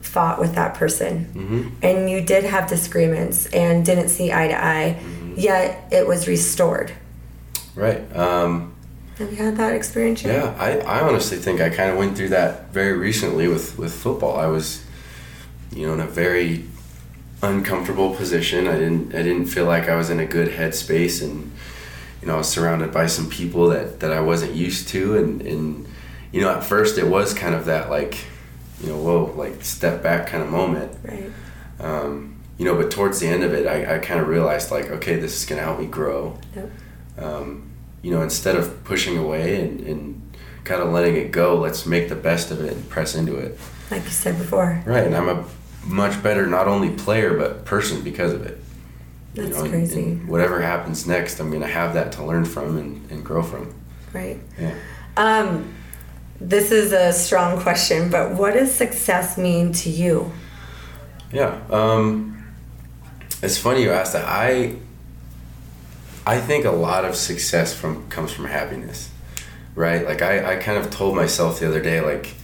fought 0.00 0.38
with 0.40 0.54
that 0.54 0.74
person 0.74 1.26
Mm-hmm. 1.34 1.68
and 1.82 2.08
you 2.10 2.20
did 2.22 2.44
have 2.44 2.68
disagreements 2.68 3.46
and 3.46 3.84
didn't 3.84 4.08
see 4.08 4.32
eye 4.32 4.48
to 4.48 4.64
eye, 4.64 4.96
Mm-hmm. 5.00 5.34
yet 5.40 5.88
it 5.92 6.06
was 6.06 6.26
restored? 6.26 6.92
Right. 7.74 8.00
Um, 8.16 8.72
Have 9.18 9.30
you 9.30 9.36
had 9.36 9.56
that 9.58 9.74
experience 9.74 10.22
yet? 10.24 10.42
Yeah, 10.42 10.56
I, 10.58 10.78
I 10.78 11.00
honestly 11.02 11.36
think 11.36 11.60
I 11.60 11.68
kind 11.68 11.90
of 11.90 11.98
went 11.98 12.16
through 12.16 12.30
that 12.30 12.72
very 12.72 12.94
recently 12.96 13.46
with, 13.48 13.78
with 13.78 13.92
football. 13.94 14.38
I 14.38 14.46
was, 14.46 14.82
you 15.74 15.86
know, 15.86 15.92
in 15.94 16.00
a 16.00 16.06
very 16.06 16.64
uncomfortable 17.42 18.14
position. 18.14 18.66
I 18.66 18.78
didn't 18.78 19.14
I 19.14 19.22
didn't 19.22 19.46
feel 19.46 19.66
like 19.66 19.88
I 19.90 19.94
was 19.96 20.08
in 20.08 20.18
a 20.20 20.24
good 20.26 20.48
headspace, 20.52 21.22
and 21.22 21.52
you 22.20 22.28
know, 22.28 22.34
I 22.34 22.38
was 22.38 22.48
surrounded 22.48 22.92
by 22.92 23.06
some 23.06 23.28
people 23.28 23.68
that, 23.68 24.00
that 24.00 24.12
I 24.12 24.20
wasn't 24.20 24.54
used 24.54 24.88
to, 24.88 25.16
and, 25.16 25.42
and 25.42 25.86
you 26.32 26.40
know, 26.40 26.50
at 26.50 26.64
first 26.64 26.98
it 26.98 27.06
was 27.06 27.32
kind 27.34 27.54
of 27.54 27.66
that 27.66 27.90
like, 27.90 28.24
you 28.80 28.88
know, 28.88 28.98
whoa, 28.98 29.32
like 29.36 29.62
step 29.64 30.02
back 30.02 30.26
kind 30.26 30.42
of 30.42 30.50
moment. 30.50 30.96
Right. 31.02 31.30
Um, 31.78 32.36
you 32.58 32.64
know, 32.64 32.74
but 32.74 32.90
towards 32.90 33.20
the 33.20 33.26
end 33.26 33.42
of 33.44 33.52
it, 33.52 33.66
I, 33.66 33.96
I 33.96 33.98
kind 33.98 34.18
of 34.20 34.28
realized 34.28 34.70
like, 34.70 34.86
okay, 34.90 35.16
this 35.16 35.36
is 35.36 35.46
gonna 35.46 35.60
help 35.62 35.78
me 35.78 35.86
grow 35.86 36.38
Yep. 36.54 36.70
um, 37.18 37.70
you 38.02 38.10
know, 38.10 38.22
instead 38.22 38.56
of 38.56 38.82
pushing 38.84 39.18
away 39.18 39.60
and, 39.60 39.80
and 39.80 40.22
kind 40.64 40.80
of 40.82 40.88
letting 40.92 41.16
it 41.16 41.32
go, 41.32 41.56
let's 41.58 41.86
make 41.86 42.08
the 42.08 42.14
best 42.16 42.50
of 42.50 42.60
it 42.60 42.72
and 42.72 42.88
press 42.88 43.14
into 43.14 43.36
it. 43.36 43.58
Like 43.90 44.04
you 44.04 44.10
said 44.10 44.38
before. 44.38 44.82
Right. 44.86 45.04
And 45.04 45.14
I'm 45.14 45.28
a 45.28 45.44
much 45.84 46.22
better, 46.22 46.46
not 46.46 46.66
only 46.66 46.90
player, 46.90 47.36
but 47.36 47.64
person 47.64 48.02
because 48.02 48.32
of 48.32 48.44
it. 48.44 48.58
You 49.36 49.42
That's 49.42 49.56
know, 49.58 49.64
and- 49.64 49.72
crazy. 49.72 50.02
and 50.02 50.28
whatever 50.28 50.60
happens 50.62 51.06
next, 51.06 51.38
I'm 51.40 51.50
going 51.50 51.62
to 51.62 51.68
have 51.68 51.94
that 51.94 52.12
to 52.12 52.24
learn 52.24 52.44
from 52.46 52.76
and, 52.78 53.10
and 53.10 53.24
grow 53.24 53.42
from. 53.42 53.72
Right. 54.14 54.40
Yeah. 54.58 54.74
Um, 55.16 55.74
this 56.40 56.70
is 56.72 56.92
a 56.92 57.12
strong 57.12 57.60
question, 57.60 58.10
but 58.10 58.32
what 58.32 58.54
does 58.54 58.74
success 58.74 59.36
mean 59.36 59.72
to 59.74 59.90
you? 59.90 60.32
Yeah. 61.32 61.60
Um, 61.70 62.46
it's 63.42 63.58
funny 63.58 63.82
you 63.82 63.90
asked 63.92 64.14
that. 64.14 64.24
I 64.26 64.76
I 66.26 66.40
think 66.40 66.64
a 66.64 66.70
lot 66.70 67.04
of 67.04 67.14
success 67.14 67.72
from 67.74 68.08
comes 68.08 68.32
from 68.32 68.46
happiness, 68.46 69.10
right? 69.74 70.04
Like 70.04 70.22
I, 70.22 70.54
I 70.54 70.56
kind 70.56 70.78
of 70.78 70.90
told 70.90 71.14
myself 71.14 71.60
the 71.60 71.68
other 71.68 71.80
day, 71.82 72.00
like 72.00 72.34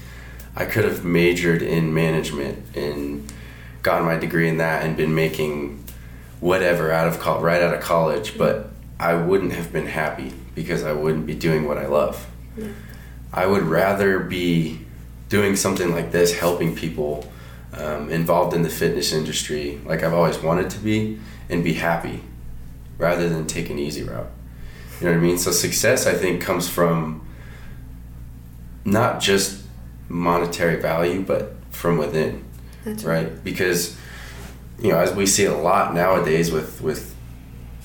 I 0.55 0.67
could 0.67 0.85
have 0.85 1.05
majored 1.05 1.63
in 1.63 1.93
management 1.95 2.77
and 2.77 3.33
gotten 3.83 4.05
my 4.07 4.17
degree 4.17 4.49
in 4.49 4.59
that 4.59 4.85
and 4.85 4.97
been 4.97 5.15
making 5.15 5.82
whatever 6.43 6.91
out 6.91 7.07
of 7.07 7.21
col- 7.21 7.41
right 7.41 7.63
out 7.63 7.73
of 7.73 7.81
college, 7.81 8.37
but 8.37 8.69
I 8.99 9.15
wouldn't 9.15 9.53
have 9.53 9.73
been 9.73 9.87
happy 9.87 10.33
because 10.57 10.83
I 10.83 10.93
wouldn't 10.93 11.25
be 11.25 11.35
doing 11.35 11.69
what 11.69 11.79
I 11.79 11.87
love. 11.87 12.27
I 13.33 13.47
would 13.47 13.63
rather 13.63 14.19
be 14.19 14.81
doing 15.29 15.55
something 15.55 15.93
like 15.93 16.11
this, 16.11 16.37
helping 16.37 16.75
people, 16.75 17.33
um, 17.75 18.11
involved 18.11 18.55
in 18.55 18.63
the 18.63 18.69
fitness 18.69 19.13
industry, 19.13 19.81
like 19.87 20.03
I've 20.03 20.13
always 20.13 20.37
wanted 20.39 20.69
to 20.71 20.79
be, 20.81 21.21
and 21.49 21.63
be 21.63 21.75
happy, 21.75 22.23
rather 22.99 23.29
than 23.29 23.47
take 23.47 23.71
an 23.71 23.79
easy 23.79 24.03
route. 24.03 24.29
You 25.01 25.07
know 25.07 25.13
what 25.13 25.19
I 25.19 25.23
mean? 25.23 25.39
So 25.39 25.53
success, 25.53 26.09
I 26.09 26.15
think, 26.15 26.43
comes 26.43 26.69
from 26.69 27.25
not 28.85 29.21
just 29.21 29.63
monetary 30.09 30.81
value, 30.81 31.23
but 31.23 31.55
from 31.71 31.99
within, 31.99 32.45
That's 32.85 33.05
right? 33.05 33.43
Because 33.45 33.97
you 34.83 34.91
know, 34.93 34.99
as 34.99 35.15
we 35.15 35.27
see 35.27 35.45
a 35.47 35.55
lot 35.55 35.95
nowadays 35.95 36.51
with 36.51 36.81
with 36.81 37.15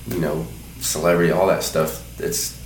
you 0.08 0.18
know 0.18 0.46
celebrity, 0.80 1.32
all 1.32 1.46
that 1.46 1.62
stuff, 1.62 2.18
it's 2.20 2.60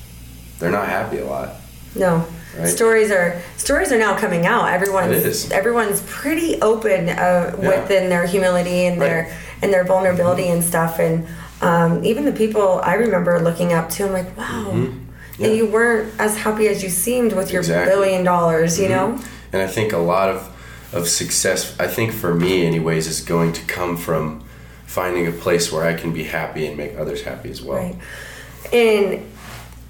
they're 0.59 0.71
not 0.71 0.89
happy 0.89 1.19
a 1.19 1.27
lot. 1.27 1.55
No. 1.95 2.25
Right. 2.59 2.67
Stories 2.69 3.11
are 3.11 3.41
stories 3.57 3.93
are 3.93 3.99
now 3.99 4.17
coming 4.19 4.45
out. 4.47 4.69
Everyone's 4.73 5.13
It 5.17 5.27
is. 5.27 5.51
everyone's 5.51 6.03
pretty 6.03 6.61
open 6.61 7.09
uh, 7.09 7.55
within 7.59 8.11
their 8.11 8.27
humility 8.27 8.87
and 8.87 9.01
their 9.01 9.35
and 9.63 9.73
their 9.73 9.85
vulnerability 9.85 10.49
and 10.49 10.63
stuff. 10.63 10.99
And 10.99 11.27
um, 11.63 12.05
even 12.05 12.25
the 12.27 12.33
people 12.33 12.81
I 12.85 12.95
remember 12.95 13.41
looking 13.41 13.73
up 13.73 13.89
to, 13.91 14.05
I'm 14.07 14.13
like, 14.13 14.37
wow, 14.37 14.67
Mm-hmm. 14.73 14.99
Yeah. 15.39 15.47
and 15.49 15.57
you 15.57 15.67
weren't 15.67 16.13
as 16.21 16.37
happy 16.37 16.69
as 16.69 16.83
you 16.83 16.91
seemed 16.91 17.33
with 17.33 17.51
your 17.53 17.61
Exactly. 17.63 17.91
Mm-hmm. 17.93 18.01
billion 18.03 18.25
dollars. 18.25 18.79
You 18.79 18.91
know, 18.91 19.19
And 19.53 19.63
I 19.63 19.67
think 19.67 19.95
a 19.95 19.99
lot 19.99 20.29
of, 20.29 20.52
of 20.93 21.09
success, 21.09 21.79
I 21.81 21.87
think 21.87 22.13
for 22.13 22.35
me, 22.35 22.67
anyways, 22.67 23.07
is 23.07 23.21
going 23.21 23.53
to 23.55 23.65
come 23.65 23.97
from 23.97 24.45
finding 24.87 25.27
a 25.27 25.33
place 25.33 25.73
where 25.73 25.85
I 25.85 25.95
can 25.95 26.13
be 26.13 26.25
happy 26.25 26.67
and 26.67 26.77
make 26.77 26.99
others 26.99 27.23
happy 27.23 27.51
as 27.51 27.63
well. 27.63 27.79
Right. 27.79 27.97
And 28.73 29.27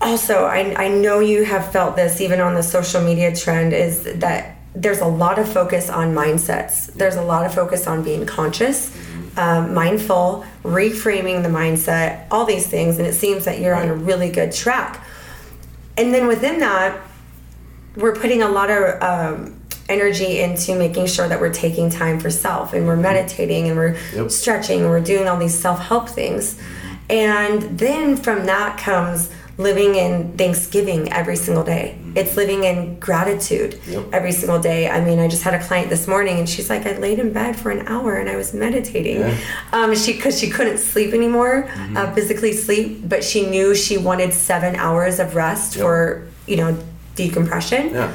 also, 0.00 0.44
I, 0.44 0.84
I 0.84 0.88
know 0.88 1.20
you 1.20 1.44
have 1.44 1.72
felt 1.72 1.96
this 1.96 2.20
even 2.20 2.40
on 2.40 2.54
the 2.54 2.62
social 2.62 3.00
media 3.02 3.34
trend 3.34 3.72
is 3.72 4.04
that 4.04 4.56
there's 4.74 5.00
a 5.00 5.06
lot 5.06 5.38
of 5.38 5.52
focus 5.52 5.90
on 5.90 6.14
mindsets. 6.14 6.92
There's 6.94 7.16
a 7.16 7.22
lot 7.22 7.44
of 7.44 7.54
focus 7.54 7.86
on 7.86 8.02
being 8.02 8.24
conscious, 8.24 8.96
um, 9.36 9.74
mindful, 9.74 10.44
reframing 10.62 11.42
the 11.42 11.48
mindset, 11.48 12.26
all 12.30 12.44
these 12.44 12.66
things. 12.66 12.98
And 12.98 13.06
it 13.06 13.14
seems 13.14 13.44
that 13.44 13.60
you're 13.60 13.74
on 13.74 13.88
a 13.88 13.94
really 13.94 14.30
good 14.30 14.52
track. 14.52 15.04
And 15.96 16.14
then 16.14 16.26
within 16.26 16.60
that, 16.60 17.00
we're 17.96 18.14
putting 18.14 18.42
a 18.42 18.48
lot 18.48 18.70
of 18.70 19.02
um, 19.02 19.62
energy 19.92 20.40
into 20.40 20.74
making 20.76 21.07
sure 21.07 21.28
that 21.28 21.40
we're 21.40 21.52
taking 21.52 21.90
time 21.90 22.18
for 22.18 22.31
self 22.31 22.72
and 22.72 22.87
we're 22.87 22.96
meditating 23.11 23.68
and 23.68 23.76
we're 23.76 23.96
Yep. 24.14 24.31
stretching 24.31 24.81
and 24.81 24.88
we're 24.90 25.00
doing 25.14 25.28
all 25.28 25.37
these 25.38 25.59
self-help 25.59 26.09
things 26.09 26.59
and 27.11 27.62
then 27.78 28.16
from 28.16 28.46
that 28.46 28.78
comes 28.78 29.31
living 29.59 29.94
in 29.96 30.33
thanksgiving 30.38 31.12
every 31.12 31.37
single 31.37 31.62
day 31.62 31.98
it's 32.14 32.37
living 32.37 32.64
in 32.64 32.98
gratitude 32.98 33.78
Yep. 33.87 34.05
every 34.12 34.33
single 34.33 34.59
day 34.59 34.88
i 34.88 34.98
mean 35.05 35.18
i 35.18 35.28
just 35.28 35.42
had 35.42 35.55
a 35.55 35.62
client 35.66 35.90
this 35.90 36.09
morning 36.09 36.38
and 36.38 36.48
she's 36.48 36.70
like 36.70 36.87
i 36.87 36.96
laid 36.96 37.18
in 37.18 37.33
bed 37.35 37.55
for 37.57 37.70
an 37.70 37.87
hour 37.87 38.14
and 38.16 38.31
i 38.31 38.37
was 38.37 38.55
meditating 38.55 39.18
Yeah. 39.20 39.37
um, 39.74 39.94
she 39.94 40.14
because 40.14 40.38
she 40.40 40.48
couldn't 40.48 40.78
sleep 40.78 41.12
anymore 41.12 41.68
uh, 41.96 42.11
physically 42.14 42.55
sleep 42.55 43.07
but 43.12 43.22
she 43.22 43.40
knew 43.46 43.74
she 43.74 43.98
wanted 43.98 44.33
seven 44.33 44.74
hours 44.76 45.18
of 45.20 45.35
rest 45.35 45.76
Yep. 45.76 45.83
for 45.85 46.26
you 46.46 46.57
know 46.57 46.70
decompression 47.14 47.90
Yeah. 47.94 48.11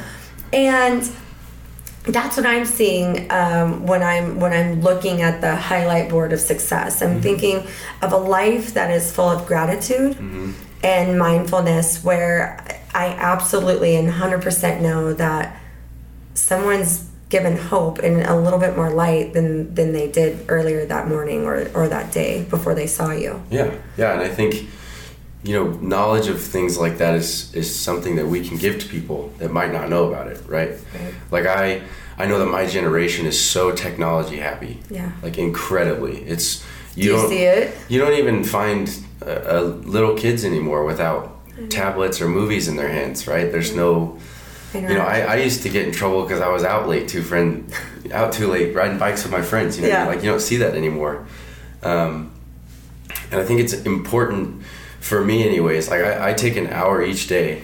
and 0.54 1.08
that's 2.08 2.38
what 2.38 2.46
I'm 2.46 2.66
seeing 2.66 3.30
um, 3.32 3.86
when 3.86 4.02
I'm 4.02 4.40
when 4.40 4.54
I'm 4.54 4.82
looking 4.82 5.22
at 5.22 5.42
the 5.42 5.56
highlight 5.56 6.10
board 6.10 6.34
of 6.34 6.40
success. 6.40 7.02
I'm 7.02 7.22
thinking 7.22 7.68
of 8.02 8.14
a 8.14 8.18
life 8.18 8.74
that 8.74 8.92
is 8.92 9.12
full 9.12 9.30
of 9.30 9.46
gratitude 9.46 10.18
and 10.84 11.20
mindfulness, 11.20 12.04
where 12.04 12.80
I 12.94 13.08
absolutely 13.08 13.96
and 13.96 14.10
100% 14.10 14.82
know 14.82 15.14
that 15.14 15.60
someone's 16.34 17.10
given 17.30 17.58
hope 17.58 18.00
and 18.00 18.22
a 18.24 18.36
little 18.36 18.60
bit 18.60 18.76
more 18.78 18.90
light 18.90 19.34
than 19.34 19.74
than 19.76 19.92
they 19.92 20.10
did 20.10 20.46
earlier 20.48 20.86
that 20.86 21.08
morning 21.08 21.44
or 21.46 21.70
or 21.74 21.88
that 21.90 22.12
day 22.12 22.46
before 22.50 22.74
they 22.74 22.88
saw 22.88 23.12
you. 23.12 23.42
Yeah. 23.50 23.76
Yeah. 23.98 24.14
And 24.14 24.22
I 24.22 24.30
think, 24.30 24.70
you 25.44 25.54
know, 25.54 25.72
knowledge 25.80 26.28
of 26.28 26.42
things 26.42 26.78
like 26.78 26.98
that 26.98 27.16
is, 27.16 27.54
is 27.54 27.74
something 27.74 28.16
that 28.16 28.28
we 28.28 28.48
can 28.48 28.58
give 28.58 28.80
to 28.80 28.88
people 28.88 29.32
that 29.38 29.52
might 29.52 29.72
not 29.72 29.90
know 29.90 30.08
about 30.12 30.28
it, 30.28 30.42
right? 30.48 30.72
Right. 30.72 31.14
Like 31.32 31.46
I, 31.46 31.82
I 32.18 32.26
know 32.26 32.40
that 32.40 32.48
my 32.48 32.66
generation 32.66 33.26
is 33.26 33.40
so 33.40 33.72
technology 33.72 34.38
happy. 34.38 34.80
Yeah. 34.90 35.12
Like 35.22 35.38
incredibly. 35.38 36.22
It's, 36.24 36.66
you 36.96 37.04
Do 37.04 37.10
don't, 37.18 37.30
see 37.30 37.44
it? 37.44 37.78
You 37.88 38.00
don't 38.00 38.14
even 38.18 38.44
find 38.44 38.90
uh, 39.22 39.26
uh, 39.30 39.62
little 39.86 40.16
kids 40.18 40.44
anymore 40.44 40.84
without 40.84 41.34
tablets 41.70 42.20
or 42.22 42.28
movies 42.28 42.68
in 42.68 42.76
their 42.76 42.90
hands, 42.90 43.28
right? 43.28 43.52
There's 43.52 43.76
no, 43.76 44.18
you 44.74 44.82
know, 44.82 45.02
I, 45.02 45.20
I 45.22 45.36
used 45.38 45.62
to 45.64 45.70
get 45.70 45.86
in 45.88 45.92
trouble 45.94 46.24
because 46.24 46.42
I 46.42 46.50
was 46.50 46.64
out 46.64 46.88
late 46.90 47.08
too, 47.08 47.22
friend, 47.22 47.72
out 48.12 48.34
too 48.34 48.48
late 48.48 48.76
riding 48.76 48.98
bikes 48.98 49.24
with 49.24 49.32
my 49.32 49.42
friends. 49.42 49.78
You 49.78 49.84
know, 49.84 49.90
Yeah. 49.90 50.08
like 50.08 50.24
you 50.24 50.30
don't 50.30 50.42
see 50.42 50.58
that 50.58 50.76
anymore. 50.76 51.26
Um, 51.84 52.32
and 53.32 53.40
I 53.40 53.46
think 53.46 53.60
it's 53.60 53.74
important 53.74 54.64
for 55.00 55.24
me, 55.24 55.48
anyways. 55.48 55.90
Like 55.90 56.02
I, 56.02 56.30
I 56.30 56.34
take 56.34 56.56
an 56.56 56.68
hour 56.68 57.04
each 57.04 57.28
day. 57.28 57.64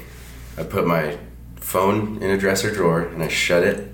I 0.57 0.63
put 0.63 0.85
my 0.85 1.17
phone 1.55 2.21
in 2.21 2.29
a 2.29 2.37
dresser 2.37 2.71
drawer 2.71 3.01
and 3.01 3.23
I 3.23 3.27
shut 3.27 3.63
it, 3.63 3.91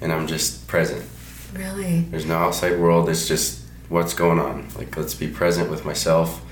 and 0.00 0.12
I'm 0.12 0.26
just 0.26 0.66
present. 0.66 1.04
really 1.52 2.00
There's 2.00 2.26
no 2.26 2.36
outside 2.36 2.78
world. 2.78 3.08
It's 3.08 3.28
just 3.28 3.62
what's 3.88 4.14
going 4.14 4.38
on. 4.38 4.68
Like 4.76 4.96
let's 4.96 5.14
be 5.14 5.28
present 5.28 5.70
with 5.70 5.84
myself. 5.84 6.42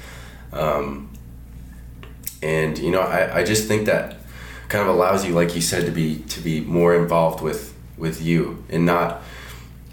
Um, 0.53 1.11
and 2.43 2.79
you 2.79 2.91
know, 2.91 3.01
I, 3.01 3.41
I 3.41 3.45
just 3.45 3.67
think 3.67 3.87
that 3.87 4.17
kind 4.69 4.89
of 4.89 4.95
allows 4.95 5.27
you, 5.27 5.35
like 5.35 5.55
you 5.55 5.61
said, 5.61 5.87
to 5.87 5.93
be 5.93 6.17
to 6.17 6.41
be 6.41 6.61
more 6.61 6.95
involved 6.95 7.43
with 7.43 7.75
with 7.97 8.23
you 8.23 8.65
and 8.71 8.87
not 8.87 9.23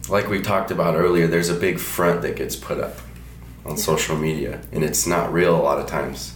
like 0.09 0.29
we 0.29 0.41
talked 0.41 0.71
about 0.71 0.95
earlier. 0.95 1.27
There's 1.27 1.49
a 1.49 1.55
big 1.55 1.79
front 1.79 2.21
that 2.21 2.35
gets 2.35 2.55
put 2.55 2.79
up 2.79 2.99
on 3.67 3.77
social 3.77 4.17
media, 4.17 4.61
and 4.71 4.83
it's 4.83 5.05
not 5.05 5.31
real 5.31 5.55
a 5.55 5.61
lot 5.61 5.79
of 5.79 5.87
times. 5.87 6.33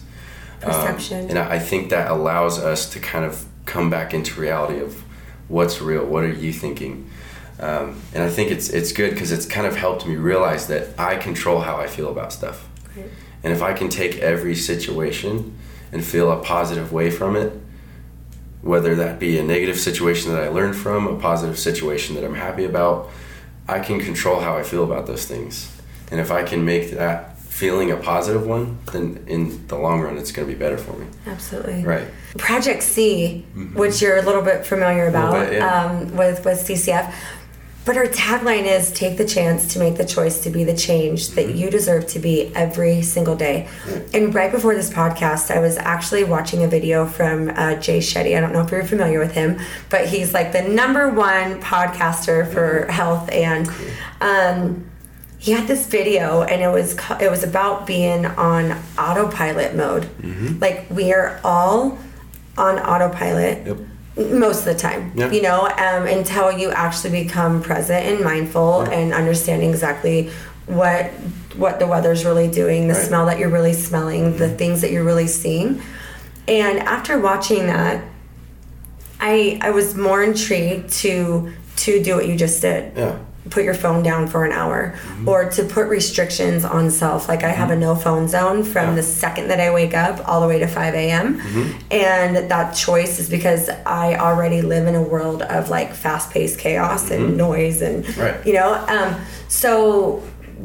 Um, 0.62 0.70
Perception. 0.70 1.28
and 1.28 1.38
I 1.38 1.54
I 1.54 1.58
think 1.58 1.90
that 1.90 2.10
allows 2.10 2.58
us 2.58 2.88
to 2.90 3.00
kind 3.00 3.24
of 3.24 3.44
come 3.66 3.90
back 3.90 4.14
into 4.14 4.40
reality 4.40 4.80
of 4.80 5.02
what's 5.48 5.80
real. 5.80 6.04
What 6.04 6.24
are 6.24 6.32
you 6.32 6.52
thinking? 6.52 7.08
Um, 7.60 8.00
and 8.14 8.22
I 8.22 8.28
think 8.28 8.50
it's 8.50 8.68
it's 8.70 8.92
good 8.92 9.10
because 9.10 9.32
it's 9.32 9.46
kind 9.46 9.66
of 9.66 9.76
helped 9.76 10.06
me 10.06 10.16
realize 10.16 10.66
that 10.68 10.88
I 10.98 11.16
control 11.16 11.60
how 11.60 11.76
I 11.76 11.86
feel 11.86 12.10
about 12.10 12.32
stuff. 12.32 12.68
Great. 12.94 13.06
And 13.42 13.52
if 13.52 13.62
I 13.62 13.72
can 13.72 13.88
take 13.88 14.18
every 14.18 14.54
situation 14.54 15.56
and 15.90 16.04
feel 16.04 16.30
a 16.30 16.42
positive 16.42 16.92
way 16.92 17.10
from 17.10 17.36
it, 17.36 17.52
whether 18.62 18.94
that 18.94 19.18
be 19.18 19.38
a 19.38 19.42
negative 19.42 19.78
situation 19.78 20.32
that 20.32 20.42
I 20.42 20.48
learned 20.48 20.76
from, 20.76 21.06
a 21.06 21.18
positive 21.18 21.58
situation 21.58 22.14
that 22.14 22.24
I'm 22.24 22.34
happy 22.34 22.64
about, 22.64 23.10
I 23.68 23.80
can 23.80 24.00
control 24.00 24.40
how 24.40 24.56
I 24.56 24.62
feel 24.62 24.84
about 24.84 25.06
those 25.06 25.26
things. 25.26 25.70
And 26.12 26.20
if 26.20 26.30
I 26.30 26.42
can 26.44 26.64
make 26.64 26.90
that 26.92 27.38
feeling 27.38 27.90
a 27.90 27.96
positive 27.96 28.46
one, 28.46 28.78
then 28.92 29.24
in 29.26 29.66
the 29.68 29.76
long 29.78 30.02
run, 30.02 30.18
it's 30.18 30.30
going 30.30 30.46
to 30.46 30.52
be 30.52 30.58
better 30.58 30.76
for 30.76 30.92
me. 30.98 31.06
Absolutely. 31.26 31.82
Right. 31.84 32.06
Project 32.36 32.82
C, 32.82 33.46
which 33.74 34.02
you're 34.02 34.18
a 34.18 34.22
little 34.22 34.42
bit 34.42 34.66
familiar 34.66 35.06
about 35.08 35.32
bit, 35.32 35.54
yeah. 35.54 35.84
um, 35.84 36.14
with 36.14 36.44
with 36.44 36.58
CCF, 36.66 37.14
but 37.86 37.96
our 37.96 38.04
tagline 38.06 38.64
is 38.64 38.92
"Take 38.92 39.16
the 39.16 39.24
chance 39.24 39.72
to 39.72 39.78
make 39.78 39.96
the 39.96 40.04
choice 40.04 40.40
to 40.44 40.50
be 40.50 40.64
the 40.64 40.76
change 40.76 41.30
that 41.30 41.46
Mm-hmm. 41.46 41.56
you 41.56 41.70
deserve 41.70 42.06
to 42.08 42.18
be 42.18 42.54
every 42.54 43.00
single 43.02 43.36
day." 43.36 43.68
And 44.12 44.34
right 44.34 44.52
before 44.52 44.74
this 44.74 44.90
podcast, 44.90 45.50
I 45.50 45.60
was 45.60 45.78
actually 45.78 46.24
watching 46.24 46.62
a 46.62 46.68
video 46.68 47.06
from 47.06 47.48
uh, 47.50 47.74
Jay 47.76 47.98
Shetty. 48.00 48.36
I 48.36 48.40
don't 48.40 48.52
know 48.52 48.60
if 48.62 48.70
you're 48.70 48.84
familiar 48.84 49.18
with 49.18 49.32
him, 49.32 49.58
but 49.88 50.08
he's 50.08 50.34
like 50.34 50.52
the 50.52 50.62
number 50.62 51.08
one 51.08 51.60
podcaster 51.62 52.50
for 52.52 52.90
health 52.92 53.30
and. 53.32 53.68
Um, 54.20 54.86
he 55.42 55.50
had 55.50 55.66
this 55.66 55.86
video 55.86 56.42
and 56.42 56.62
it 56.62 56.68
was 56.78 56.96
it 57.20 57.30
was 57.30 57.42
about 57.42 57.86
being 57.86 58.24
on 58.26 58.72
autopilot 58.98 59.74
mode 59.74 60.04
like 60.60 60.86
we 60.90 61.12
are 61.12 61.40
all 61.42 61.98
on 62.56 62.78
autopilot 62.78 63.66
Yep. 63.66 63.78
most 64.44 64.60
of 64.60 64.64
the 64.66 64.74
time 64.88 65.10
Yeah. 65.14 65.30
you 65.32 65.42
know 65.42 65.60
um, 65.86 66.06
until 66.06 66.52
you 66.60 66.70
actually 66.70 67.24
become 67.24 67.60
present 67.62 68.06
and 68.06 68.24
mindful 68.24 68.82
and 68.82 69.12
understanding 69.12 69.70
exactly 69.70 70.30
what 70.66 71.06
what 71.62 71.78
the 71.80 71.86
weather's 71.88 72.24
really 72.24 72.48
doing 72.48 72.86
the 72.88 72.94
Right. 72.94 73.02
smell 73.08 73.26
that 73.26 73.38
you're 73.40 73.48
really 73.58 73.72
smelling 73.88 74.36
the 74.36 74.48
things 74.48 74.80
that 74.82 74.90
you're 74.92 75.04
really 75.12 75.26
seeing 75.26 75.82
and 76.46 76.78
after 76.96 77.18
watching 77.18 77.66
that 77.66 78.04
i 79.20 79.58
i 79.60 79.70
was 79.70 79.94
more 79.96 80.22
intrigued 80.22 80.90
to 81.02 81.52
to 81.76 82.02
do 82.02 82.14
what 82.14 82.26
you 82.28 82.36
just 82.36 82.60
did 82.62 82.96
Yeah. 82.96 83.18
Put 83.50 83.64
your 83.64 83.74
phone 83.74 84.02
down 84.02 84.28
for 84.28 84.44
an 84.44 84.52
hour 84.52 84.94
mm-hmm. 84.94 85.28
or 85.28 85.50
to 85.50 85.64
put 85.64 85.88
restrictions 85.88 86.64
on 86.64 86.90
self 86.90 87.28
like 87.28 87.42
i 87.42 87.48
have 87.48 87.70
a 87.70 87.72
mm-hmm. 87.72 87.80
no 87.80 87.94
phone 87.96 88.28
zone 88.28 88.62
from 88.62 88.90
Yeah. 88.90 88.94
the 88.96 89.02
second 89.02 89.48
that 89.48 89.58
i 89.58 89.72
wake 89.72 89.94
up 89.94 90.26
all 90.28 90.40
the 90.40 90.46
way 90.46 90.60
to 90.60 90.66
5 90.68 90.94
a.m 90.94 91.40
mm-hmm. 91.40 91.78
and 91.90 92.50
that 92.50 92.72
choice 92.72 93.18
is 93.18 93.28
because 93.28 93.68
i 93.84 94.14
already 94.14 94.62
live 94.62 94.86
in 94.86 94.94
a 94.94 95.02
world 95.02 95.42
of 95.42 95.70
like 95.70 95.92
fast-paced 95.92 96.58
chaos 96.58 97.10
and 97.10 97.36
noise 97.36 97.82
and 97.82 98.16
Right. 98.16 98.46
you 98.46 98.54
know 98.54 98.74
um, 98.88 99.20
so 99.48 100.22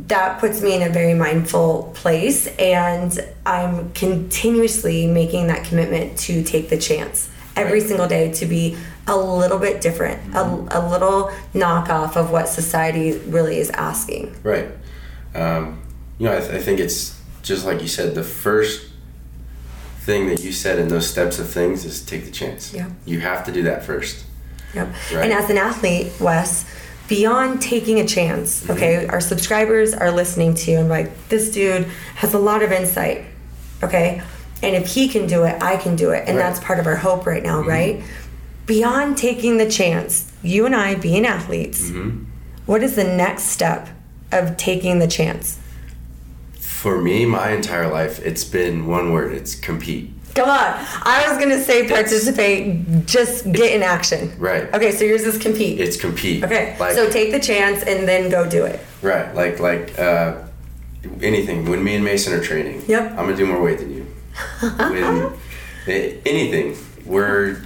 that 0.07 0.39
puts 0.39 0.61
me 0.61 0.75
in 0.75 0.83
a 0.83 0.89
very 0.89 1.15
mindful 1.15 1.91
place 1.95 2.45
and 2.57 3.19
i'm 3.47 3.91
continuously 3.93 5.07
making 5.07 5.47
that 5.47 5.63
commitment 5.65 6.17
to 6.19 6.43
take 6.43 6.69
the 6.69 6.77
chance 6.77 7.29
every 7.55 7.79
Right. 7.79 7.87
single 7.87 8.07
day 8.07 8.31
to 8.33 8.45
be 8.45 8.77
a 9.07 9.15
little 9.15 9.57
bit 9.57 9.81
different, 9.81 10.21
a, 10.35 10.39
mm-hmm. 10.39 10.67
a 10.69 10.89
little 10.89 11.31
knockoff 11.53 12.15
of 12.15 12.31
what 12.31 12.47
society 12.47 13.17
really 13.27 13.57
is 13.57 13.69
asking. 13.71 14.35
Right. 14.43 14.69
Um, 15.33 15.81
you 16.19 16.25
know, 16.25 16.35
I, 16.35 16.39
th- 16.39 16.51
I 16.51 16.59
think 16.59 16.79
it's 16.79 17.19
just 17.41 17.65
like 17.65 17.81
you 17.81 17.87
said. 17.87 18.15
The 18.15 18.23
first 18.23 18.89
thing 19.99 20.27
that 20.27 20.41
you 20.41 20.51
said 20.51 20.79
in 20.79 20.87
those 20.87 21.07
steps 21.07 21.39
of 21.39 21.49
things 21.49 21.85
is 21.85 22.03
take 22.03 22.25
the 22.25 22.31
chance. 22.31 22.73
Yeah. 22.73 22.89
You 23.05 23.19
have 23.19 23.45
to 23.45 23.51
do 23.51 23.63
that 23.63 23.83
first. 23.83 24.25
Yep. 24.73 24.87
Right. 25.13 25.23
And 25.23 25.33
as 25.33 25.49
an 25.49 25.57
athlete, 25.57 26.11
Wes, 26.19 26.69
beyond 27.07 27.61
taking 27.61 27.99
a 27.99 28.07
chance, 28.07 28.61
mm-hmm. 28.61 28.71
okay, 28.73 29.07
our 29.07 29.21
subscribers 29.21 29.93
are 29.93 30.11
listening 30.11 30.53
to 30.55 30.71
you 30.71 30.77
and 30.79 30.89
like, 30.89 31.29
this 31.29 31.51
dude 31.51 31.85
has 32.15 32.33
a 32.33 32.39
lot 32.39 32.63
of 32.63 32.71
insight, 32.71 33.25
okay? 33.83 34.21
And 34.63 34.75
if 34.75 34.93
he 34.93 35.07
can 35.07 35.27
do 35.27 35.43
it, 35.43 35.61
I 35.61 35.77
can 35.77 35.95
do 35.95 36.11
it. 36.11 36.23
And 36.27 36.37
Right. 36.37 36.43
that's 36.43 36.59
part 36.59 36.79
of 36.79 36.87
our 36.87 36.95
hope 36.95 37.25
right 37.25 37.43
now, 37.43 37.59
mm-hmm. 37.59 37.69
right? 37.69 38.03
Beyond 38.67 39.17
taking 39.17 39.57
the 39.57 39.69
chance, 39.69 40.31
you 40.43 40.65
and 40.65 40.75
I 40.75 40.95
being 40.95 41.25
athletes, 41.25 41.89
what 42.65 42.83
is 42.83 42.95
the 42.95 43.03
next 43.05 43.43
step 43.45 43.87
of 44.31 44.57
taking 44.57 44.99
the 44.99 45.07
chance? 45.07 45.57
For 46.59 47.01
me, 47.01 47.25
my 47.25 47.51
entire 47.51 47.89
life, 47.89 48.19
it's 48.25 48.43
been 48.43 48.85
one 48.85 49.11
word. 49.13 49.31
It's 49.33 49.55
compete. 49.55 50.11
Come 50.35 50.49
on. 50.49 50.73
I 51.03 51.25
was 51.29 51.37
going 51.37 51.49
to 51.57 51.63
say 51.63 51.87
participate, 51.87 53.05
just 53.07 53.49
get 53.53 53.73
in 53.73 53.81
action. 53.83 54.35
Right. 54.37 54.71
Okay, 54.73 54.91
so 54.91 55.05
yours 55.05 55.21
is 55.23 55.37
compete. 55.37 55.79
It's 55.79 55.95
compete. 55.97 56.43
Okay, 56.43 56.75
Like, 56.77 56.93
so 56.93 57.09
take 57.09 57.31
the 57.31 57.39
chance 57.39 57.81
and 57.83 58.07
then 58.07 58.29
go 58.29 58.47
do 58.47 58.65
it. 58.65 58.79
right. 59.01 59.33
Like 59.33 59.59
like 59.59 59.97
uh, 59.97 60.43
anything. 61.21 61.69
When 61.69 61.83
me 61.83 61.95
and 61.95 62.03
Mason 62.03 62.33
are 62.33 62.43
training, 62.43 62.83
Yep. 62.87 63.11
I'm 63.11 63.15
gonna 63.15 63.35
do 63.37 63.47
more 63.47 63.61
weight 63.61 63.79
than 63.79 63.93
you. 63.95 64.03
when 64.77 65.33
eh, 65.87 66.17
anything, 66.25 66.77
we're 67.05 67.63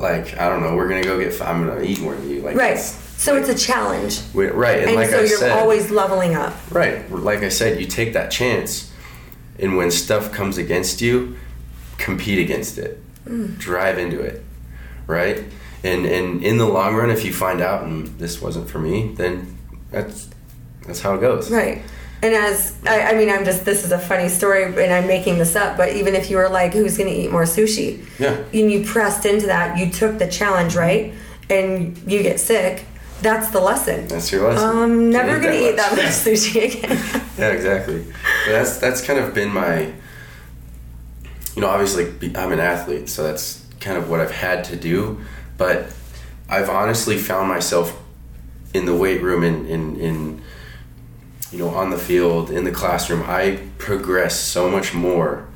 like 0.00 0.38
I 0.38 0.48
don't 0.48 0.62
know. 0.62 0.74
We're 0.74 0.88
gonna 0.88 1.02
go 1.04 1.18
get. 1.18 1.28
f- 1.32 1.42
I'm 1.42 1.66
gonna 1.66 1.82
eat 1.82 2.00
more 2.00 2.14
than 2.14 2.28
you. 2.30 2.40
Like 2.40 2.56
Right. 2.56 2.78
So 2.78 3.36
it's 3.36 3.48
a 3.50 3.54
challenge. 3.54 4.20
we- 4.32 4.46
right. 4.48 4.78
And, 4.80 4.88
And 4.88 4.96
like 4.96 5.10
so 5.10 5.18
I 5.18 5.24
you're 5.24 5.38
said, 5.38 5.50
always 5.58 5.90
leveling 5.90 6.34
up. 6.34 6.54
Right. 6.70 7.08
Like 7.12 7.40
I 7.42 7.50
said, 7.50 7.78
you 7.80 7.86
take 7.86 8.14
that 8.14 8.30
chance, 8.30 8.90
and 9.58 9.76
when 9.76 9.90
stuff 9.90 10.32
comes 10.32 10.56
against 10.58 11.00
you, 11.02 11.36
compete 11.98 12.38
against 12.38 12.78
it. 12.78 12.98
Mm. 13.26 13.58
Drive 13.58 13.98
into 13.98 14.20
it. 14.20 14.42
Right. 15.06 15.44
And 15.84 16.06
and 16.06 16.42
in 16.42 16.56
the 16.58 16.66
long 16.66 16.94
run, 16.94 17.10
if 17.10 17.24
you 17.24 17.32
find 17.32 17.60
out 17.60 17.82
and 17.84 18.06
this 18.18 18.40
wasn't 18.40 18.68
for 18.70 18.78
me, 18.78 19.12
then 19.16 19.58
that's 19.90 20.28
that's 20.86 21.00
how 21.00 21.14
it 21.14 21.20
goes. 21.20 21.50
Right. 21.50 21.82
And 22.22 22.34
as 22.34 22.76
I, 22.86 23.12
I 23.12 23.14
mean, 23.14 23.30
I'm 23.30 23.44
just 23.44 23.64
this 23.64 23.84
is 23.84 23.92
a 23.92 23.98
funny 23.98 24.28
story, 24.28 24.64
and 24.64 24.92
I'm 24.92 25.06
making 25.06 25.38
this 25.38 25.56
up. 25.56 25.76
But 25.76 25.94
even 25.94 26.14
if 26.14 26.28
you 26.28 26.36
were 26.36 26.50
like, 26.50 26.74
"Who's 26.74 26.98
going 26.98 27.08
to 27.08 27.16
eat 27.16 27.30
more 27.30 27.44
sushi?" 27.44 28.04
Yeah. 28.18 28.36
and 28.52 28.70
you 28.70 28.84
pressed 28.84 29.24
into 29.24 29.46
that, 29.46 29.78
you 29.78 29.90
took 29.90 30.18
the 30.18 30.28
challenge, 30.28 30.76
right? 30.76 31.14
And 31.48 31.96
you 32.06 32.22
get 32.22 32.38
sick. 32.38 32.84
That's 33.22 33.50
the 33.50 33.60
lesson. 33.60 34.06
That's 34.08 34.30
your 34.32 34.48
lesson. 34.48 34.68
Um, 34.68 34.78
I'm 34.78 35.10
never 35.10 35.40
going 35.40 35.52
to 35.52 35.70
eat 35.70 35.76
that 35.76 35.92
much. 35.92 36.04
much 36.04 36.12
sushi 36.24 36.64
again. 36.76 37.22
yeah, 37.38 37.48
exactly. 37.48 38.04
But 38.46 38.52
that's 38.52 38.76
that's 38.78 39.00
kind 39.02 39.18
of 39.18 39.34
been 39.34 39.50
my. 39.50 39.92
You 41.56 41.62
know, 41.62 41.68
obviously, 41.68 42.04
I'm 42.36 42.52
an 42.52 42.60
athlete, 42.60 43.08
so 43.08 43.22
that's 43.22 43.64
kind 43.80 43.96
of 43.96 44.08
what 44.10 44.20
I've 44.20 44.30
had 44.30 44.64
to 44.64 44.76
do. 44.76 45.20
But 45.56 45.92
I've 46.48 46.68
honestly 46.68 47.16
found 47.16 47.48
myself 47.48 47.98
in 48.72 48.84
the 48.84 48.94
weight 48.94 49.22
room, 49.22 49.42
in 49.42 49.66
in, 49.66 49.96
in 49.96 50.42
you 51.52 51.58
know, 51.58 51.68
on 51.68 51.90
the 51.90 51.98
field, 51.98 52.50
in 52.50 52.64
the 52.64 52.70
classroom. 52.70 53.22
I 53.26 53.60
progress 53.78 54.38
so 54.38 54.70
much 54.70 54.94
more 54.94 55.48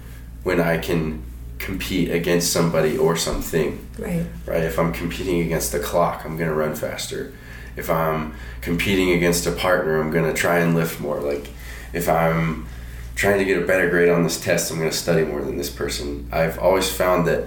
when 0.42 0.61
I 0.61 0.78
can 0.78 1.22
compete 1.59 2.11
against 2.11 2.52
somebody 2.52 2.96
or 2.98 3.16
something 3.16 3.85
right. 3.98 4.26
right? 4.46 4.62
If 4.62 4.78
I'm 4.78 4.92
competing 4.92 5.40
against 5.40 5.72
the 5.72 5.78
clock, 5.78 6.24
I'm 6.24 6.37
gonna 6.37 6.54
run 6.54 6.74
faster. 6.74 7.33
If 7.76 7.90
I'm 7.90 8.35
competing 8.61 9.12
against 9.12 9.46
a 9.46 9.52
partner, 9.52 10.00
I'm 10.00 10.11
gonna 10.11 10.35
try 10.35 10.59
and 10.59 10.74
lift 10.74 11.00
more. 11.00 11.20
Like, 11.20 11.48
if 11.92 12.09
I'm 12.09 12.66
trying 13.14 13.38
to 13.38 13.44
get 13.44 13.62
a 13.62 13.66
better 13.66 13.88
grade 13.88 14.09
on 14.09 14.24
this 14.24 14.40
test, 14.40 14.70
I'm 14.70 14.78
gonna 14.78 14.92
study 14.92 15.24
more 15.24 15.42
than 15.42 15.57
this 15.57 15.70
person. 15.70 16.28
I've 16.33 16.59
always 16.59 16.90
found 16.90 17.26
that 17.28 17.44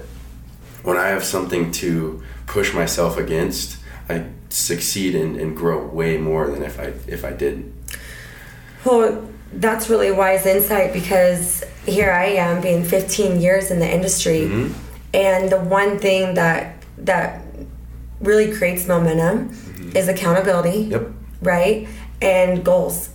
when 0.84 0.98
I 0.98 1.10
have 1.10 1.24
something 1.24 1.72
to 1.74 2.24
push 2.46 2.74
myself 2.74 3.18
against, 3.18 3.78
I 4.10 4.26
succeed 4.50 5.16
and, 5.16 5.36
and 5.36 5.56
grow 5.56 5.86
way 5.86 6.18
more 6.18 6.50
than 6.50 6.64
if 6.64 6.80
I 6.80 6.94
if 7.08 7.26
I 7.26 7.32
didn't. 7.32 7.74
Well, 8.86 9.28
that's 9.54 9.90
really 9.90 10.12
wise 10.12 10.46
insight 10.46 10.94
because 10.94 11.64
here 11.86 12.12
I 12.12 12.26
am 12.26 12.62
being 12.62 12.84
15 12.84 13.40
years 13.42 13.72
in 13.72 13.80
the 13.80 13.90
industry, 13.92 14.42
Mm-hmm. 14.42 14.74
and 15.14 15.50
the 15.50 15.60
one 15.60 16.00
thing 16.00 16.34
that 16.36 16.84
that 17.00 17.42
really 18.20 18.52
creates 18.56 18.88
momentum 18.88 19.52
is 19.96 20.08
accountability, 20.08 20.84
Mm-hmm. 20.86 20.92
Yep, 20.92 21.12
right? 21.42 21.88
And 22.22 22.64
goals. 22.66 23.10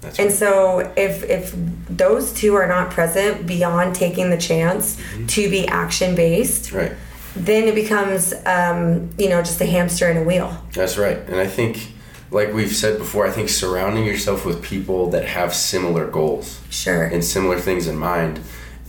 that's 0.00 0.18
And 0.18 0.28
right. 0.28 0.36
so 0.38 0.92
if 0.96 1.22
if 1.24 1.54
those 1.88 2.32
two 2.32 2.54
are 2.54 2.66
not 2.66 2.90
present 2.90 3.46
beyond 3.46 3.94
taking 3.94 4.30
the 4.30 4.36
chance 4.38 4.96
Mm-hmm. 4.96 5.26
to 5.26 5.50
be 5.50 5.66
action 5.68 6.14
based, 6.14 6.72
right. 6.72 6.92
then 7.36 7.64
it 7.68 7.74
becomes 7.74 8.34
um, 8.46 9.10
you 9.18 9.28
know 9.28 9.40
just 9.42 9.60
a 9.60 9.66
hamster 9.66 10.08
in 10.10 10.16
a 10.18 10.22
wheel. 10.22 10.50
That's 10.74 10.98
right. 10.98 11.18
And 11.28 11.36
I 11.36 11.46
think, 11.46 11.92
like 12.30 12.52
we've 12.52 12.74
said 12.74 12.98
before, 12.98 13.26
I 13.26 13.30
think 13.30 13.48
surrounding 13.48 14.04
yourself 14.04 14.44
with 14.44 14.62
people 14.62 15.10
that 15.10 15.24
have 15.26 15.54
similar 15.54 16.06
goals 16.06 16.60
Sure. 16.70 17.04
and 17.04 17.24
similar 17.24 17.58
things 17.58 17.86
in 17.86 17.96
mind 17.96 18.40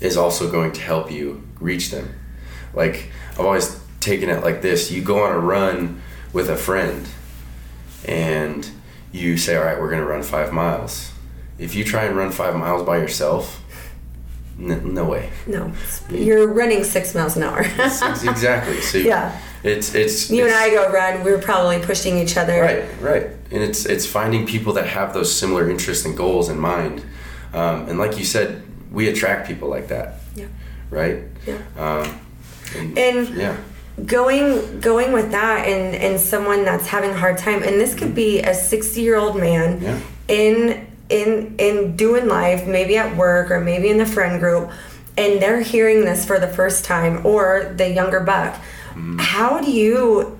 is 0.01 0.17
also 0.17 0.49
going 0.51 0.71
to 0.73 0.81
help 0.81 1.11
you 1.11 1.43
reach 1.59 1.91
them. 1.91 2.13
Like 2.73 3.11
I've 3.31 3.39
always 3.45 3.79
taken 3.99 4.29
it 4.29 4.43
like 4.43 4.61
this: 4.61 4.91
you 4.91 5.01
go 5.01 5.23
on 5.23 5.31
a 5.31 5.39
run 5.39 6.01
with 6.33 6.49
a 6.49 6.55
friend, 6.55 7.07
and 8.05 8.69
you 9.11 9.37
say, 9.37 9.55
"All 9.55 9.63
right, 9.63 9.79
we're 9.79 9.89
going 9.89 10.01
to 10.01 10.07
run 10.07 10.23
five 10.23 10.53
miles." 10.53 11.11
If 11.57 11.75
you 11.75 11.83
try 11.83 12.05
and 12.05 12.15
run 12.15 12.31
five 12.31 12.55
miles 12.55 12.83
by 12.85 12.97
yourself, 12.97 13.61
n- 14.57 14.93
no 14.93 15.03
way. 15.05 15.29
no, 15.47 15.73
you're 16.09 16.47
running 16.47 16.83
six 16.83 17.13
miles 17.13 17.35
an 17.35 17.43
hour. 17.43 17.59
Exactly. 17.61 18.79
So 18.81 18.97
Yeah. 19.13 19.37
It's 19.63 19.93
it's 19.95 20.29
you 20.29 20.45
and 20.45 20.53
I 20.53 20.69
go 20.69 20.89
run, 20.91 21.23
we're 21.23 21.41
probably 21.41 21.79
pushing 21.79 22.17
each 22.17 22.37
other. 22.37 22.61
Right, 22.61 22.85
right, 23.01 23.23
and 23.51 23.61
it's 23.63 23.85
it's 23.85 24.05
finding 24.05 24.45
people 24.45 24.73
that 24.73 24.87
have 24.87 25.13
those 25.13 25.33
similar 25.33 25.69
interests 25.69 26.05
and 26.05 26.15
goals 26.15 26.49
in 26.49 26.59
mind, 26.59 27.03
um, 27.53 27.87
and 27.89 27.99
like 27.99 28.17
you 28.17 28.25
said, 28.25 28.63
we 28.91 29.09
attract 29.09 29.47
people 29.47 29.69
like 29.69 29.87
that, 29.89 30.15
Yeah. 30.35 30.45
right? 30.89 31.19
Yeah. 31.45 31.57
Um, 31.77 32.19
and, 32.77 32.97
And 32.97 33.29
yeah, 33.35 33.57
going 34.05 34.79
going 34.79 35.11
with 35.11 35.31
that 35.31 35.67
and 35.67 35.95
and 35.95 36.19
someone 36.19 36.63
that's 36.63 36.87
having 36.87 37.09
a 37.11 37.17
hard 37.17 37.37
time 37.37 37.63
and 37.63 37.79
this 37.81 37.93
could 37.95 38.15
be 38.15 38.39
a 38.41 38.53
60 38.53 39.01
year 39.01 39.17
old 39.17 39.35
man 39.35 39.81
Yeah. 39.81 39.99
in 40.27 40.87
in 41.09 41.55
in 41.57 41.95
doing 41.95 42.27
life 42.27 42.65
maybe 42.67 42.97
at 42.97 43.17
work 43.17 43.51
or 43.51 43.59
maybe 43.59 43.89
in 43.89 43.97
the 43.97 44.05
friend 44.05 44.39
group 44.39 44.69
and 45.17 45.41
they're 45.41 45.61
hearing 45.61 46.05
this 46.05 46.23
for 46.23 46.39
the 46.39 46.47
first 46.47 46.85
time 46.85 47.25
or 47.25 47.73
the 47.75 47.89
younger 47.89 48.19
buck 48.21 48.55
how 49.19 49.59
do 49.59 49.71
you 49.71 50.39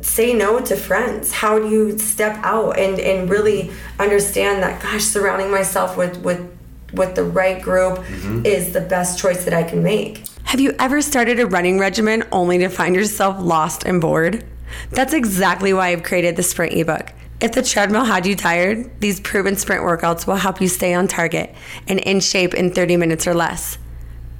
say 0.00 0.32
no 0.32 0.60
to 0.60 0.76
friends? 0.76 1.32
How 1.32 1.58
do 1.58 1.68
you 1.68 1.98
step 1.98 2.38
out 2.42 2.78
and 2.78 2.98
and 2.98 3.28
really 3.28 3.70
understand 3.98 4.62
that 4.62 4.82
gosh 4.82 5.04
surrounding 5.04 5.50
myself 5.50 5.96
with 5.96 6.18
with 6.18 6.52
with 6.92 7.14
the 7.14 7.24
right 7.24 7.60
group 7.60 7.98
mm-hmm. 7.98 8.46
is 8.46 8.72
the 8.72 8.80
best 8.80 9.18
choice 9.18 9.44
that 9.44 9.54
i 9.54 9.62
can 9.62 9.82
make? 9.82 10.22
Have 10.44 10.60
you 10.60 10.74
ever 10.78 11.02
started 11.02 11.40
a 11.40 11.46
running 11.46 11.78
regimen 11.78 12.22
only 12.30 12.58
to 12.58 12.68
find 12.68 12.94
yourself 12.94 13.36
lost 13.40 13.84
and 13.84 14.00
bored? 14.00 14.44
That's 14.90 15.12
exactly 15.12 15.72
why 15.72 15.88
i've 15.88 16.02
created 16.02 16.36
the 16.36 16.42
sprint 16.42 16.74
ebook. 16.74 17.12
If 17.38 17.52
the 17.52 17.62
treadmill 17.62 18.04
had 18.04 18.24
you 18.24 18.36
tired 18.36 19.00
these 19.00 19.20
proven 19.20 19.56
sprint 19.56 19.82
workouts 19.82 20.26
will 20.26 20.36
help 20.36 20.60
you 20.60 20.68
stay 20.68 20.94
on 20.94 21.08
target 21.08 21.54
and 21.88 21.98
in 22.00 22.20
shape 22.20 22.54
in 22.54 22.72
30 22.72 22.96
minutes 22.96 23.26
or 23.26 23.34
less 23.34 23.78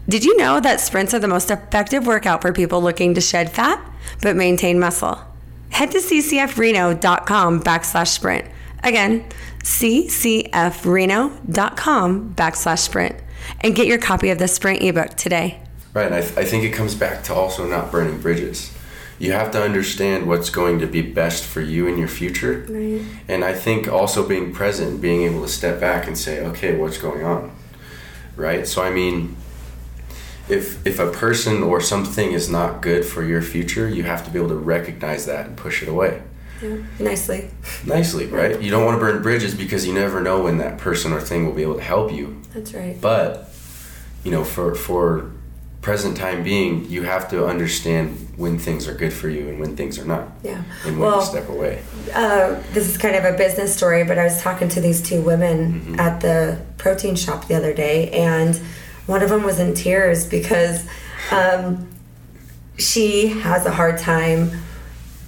did 0.08 0.24
you 0.24 0.36
know 0.36 0.60
that 0.60 0.80
sprints 0.80 1.12
are 1.14 1.18
the 1.18 1.26
most 1.28 1.50
effective 1.50 2.06
workout 2.06 2.42
for 2.42 2.52
people 2.52 2.80
looking 2.80 3.14
to 3.14 3.20
shed 3.20 3.50
fat 3.50 3.84
but 4.22 4.36
maintain 4.36 4.78
muscle? 4.78 5.18
Head 5.70 5.90
to 5.90 5.98
ccfreno.com 5.98 7.62
backslash 7.62 8.08
sprint. 8.08 8.46
Again, 8.82 9.24
ccfreno.com 9.60 10.64
backslash 12.34 12.78
sprint 12.78 13.16
and 13.60 13.74
get 13.74 13.86
your 13.86 13.98
copy 13.98 14.30
of 14.30 14.38
the 14.38 14.48
sprint 14.48 14.82
ebook 14.82 15.16
today. 15.16 15.60
Right, 15.92 16.06
and 16.06 16.14
I, 16.14 16.20
th- 16.20 16.36
I 16.36 16.44
think 16.44 16.62
it 16.62 16.70
comes 16.70 16.94
back 16.94 17.24
to 17.24 17.34
also 17.34 17.66
not 17.66 17.90
burning 17.90 18.20
bridges. 18.20 18.72
You 19.18 19.32
have 19.32 19.50
to 19.52 19.62
understand 19.62 20.28
what's 20.28 20.50
going 20.50 20.78
to 20.80 20.86
be 20.86 21.00
best 21.00 21.44
for 21.44 21.62
you 21.62 21.86
in 21.86 21.98
your 21.98 22.08
future. 22.08 22.66
Right. 22.68 23.02
And 23.28 23.44
I 23.44 23.54
think 23.54 23.88
also 23.88 24.28
being 24.28 24.52
present, 24.52 25.00
being 25.00 25.22
able 25.22 25.40
to 25.42 25.48
step 25.48 25.80
back 25.80 26.06
and 26.06 26.16
say, 26.16 26.44
okay, 26.46 26.76
what's 26.76 26.98
going 26.98 27.24
on? 27.24 27.50
Right? 28.36 28.68
So, 28.68 28.82
I 28.82 28.90
mean, 28.90 29.36
if, 30.48 30.86
if 30.86 30.98
a 30.98 31.10
person 31.10 31.62
or 31.62 31.80
something 31.80 32.32
is 32.32 32.48
not 32.48 32.80
good 32.82 33.04
for 33.04 33.24
your 33.24 33.42
future, 33.42 33.88
you 33.88 34.04
have 34.04 34.24
to 34.24 34.30
be 34.30 34.38
able 34.38 34.48
to 34.50 34.54
recognize 34.56 35.26
that 35.26 35.46
and 35.46 35.56
push 35.56 35.82
it 35.82 35.88
away. 35.88 36.22
Yeah, 36.62 36.76
nicely. 36.98 37.50
Nicely, 37.84 38.26
right? 38.26 38.60
You 38.62 38.70
don't 38.70 38.84
want 38.84 38.96
to 38.96 39.00
burn 39.00 39.22
bridges 39.22 39.54
because 39.54 39.86
you 39.86 39.92
never 39.92 40.20
know 40.22 40.42
when 40.44 40.58
that 40.58 40.78
person 40.78 41.12
or 41.12 41.20
thing 41.20 41.44
will 41.44 41.52
be 41.52 41.62
able 41.62 41.74
to 41.74 41.82
help 41.82 42.12
you. 42.12 42.40
That's 42.54 42.72
right. 42.72 42.98
But 43.00 43.50
you 44.24 44.30
know, 44.30 44.42
for 44.42 44.74
for 44.74 45.30
present 45.82 46.16
time 46.16 46.42
being, 46.42 46.84
you 46.90 47.02
have 47.02 47.28
to 47.30 47.46
understand 47.46 48.28
when 48.36 48.58
things 48.58 48.88
are 48.88 48.94
good 48.94 49.12
for 49.12 49.28
you 49.28 49.48
and 49.48 49.60
when 49.60 49.76
things 49.76 49.98
are 50.00 50.04
not, 50.04 50.28
Yeah. 50.42 50.62
and 50.84 50.98
when 50.98 51.08
Well, 51.10 51.20
to 51.20 51.26
step 51.26 51.48
away. 51.48 51.80
uh, 52.12 52.56
this 52.72 52.88
is 52.88 52.98
kind 52.98 53.14
of 53.14 53.24
a 53.24 53.36
business 53.36 53.72
story, 53.76 54.02
but 54.02 54.18
I 54.18 54.24
was 54.24 54.40
talking 54.42 54.68
to 54.70 54.80
these 54.80 55.00
two 55.00 55.20
women 55.20 55.58
Mm-hmm. 55.74 56.00
at 56.00 56.20
the 56.22 56.58
protein 56.78 57.14
shop 57.16 57.46
the 57.46 57.54
other 57.54 57.72
day, 57.72 58.10
and 58.10 58.58
one 59.06 59.22
of 59.22 59.30
them 59.30 59.42
was 59.42 59.58
in 59.58 59.74
tears 59.74 60.26
because 60.26 60.86
um, 61.30 61.88
she 62.78 63.28
has 63.28 63.66
a 63.66 63.72
hard 63.72 63.98
time 63.98 64.50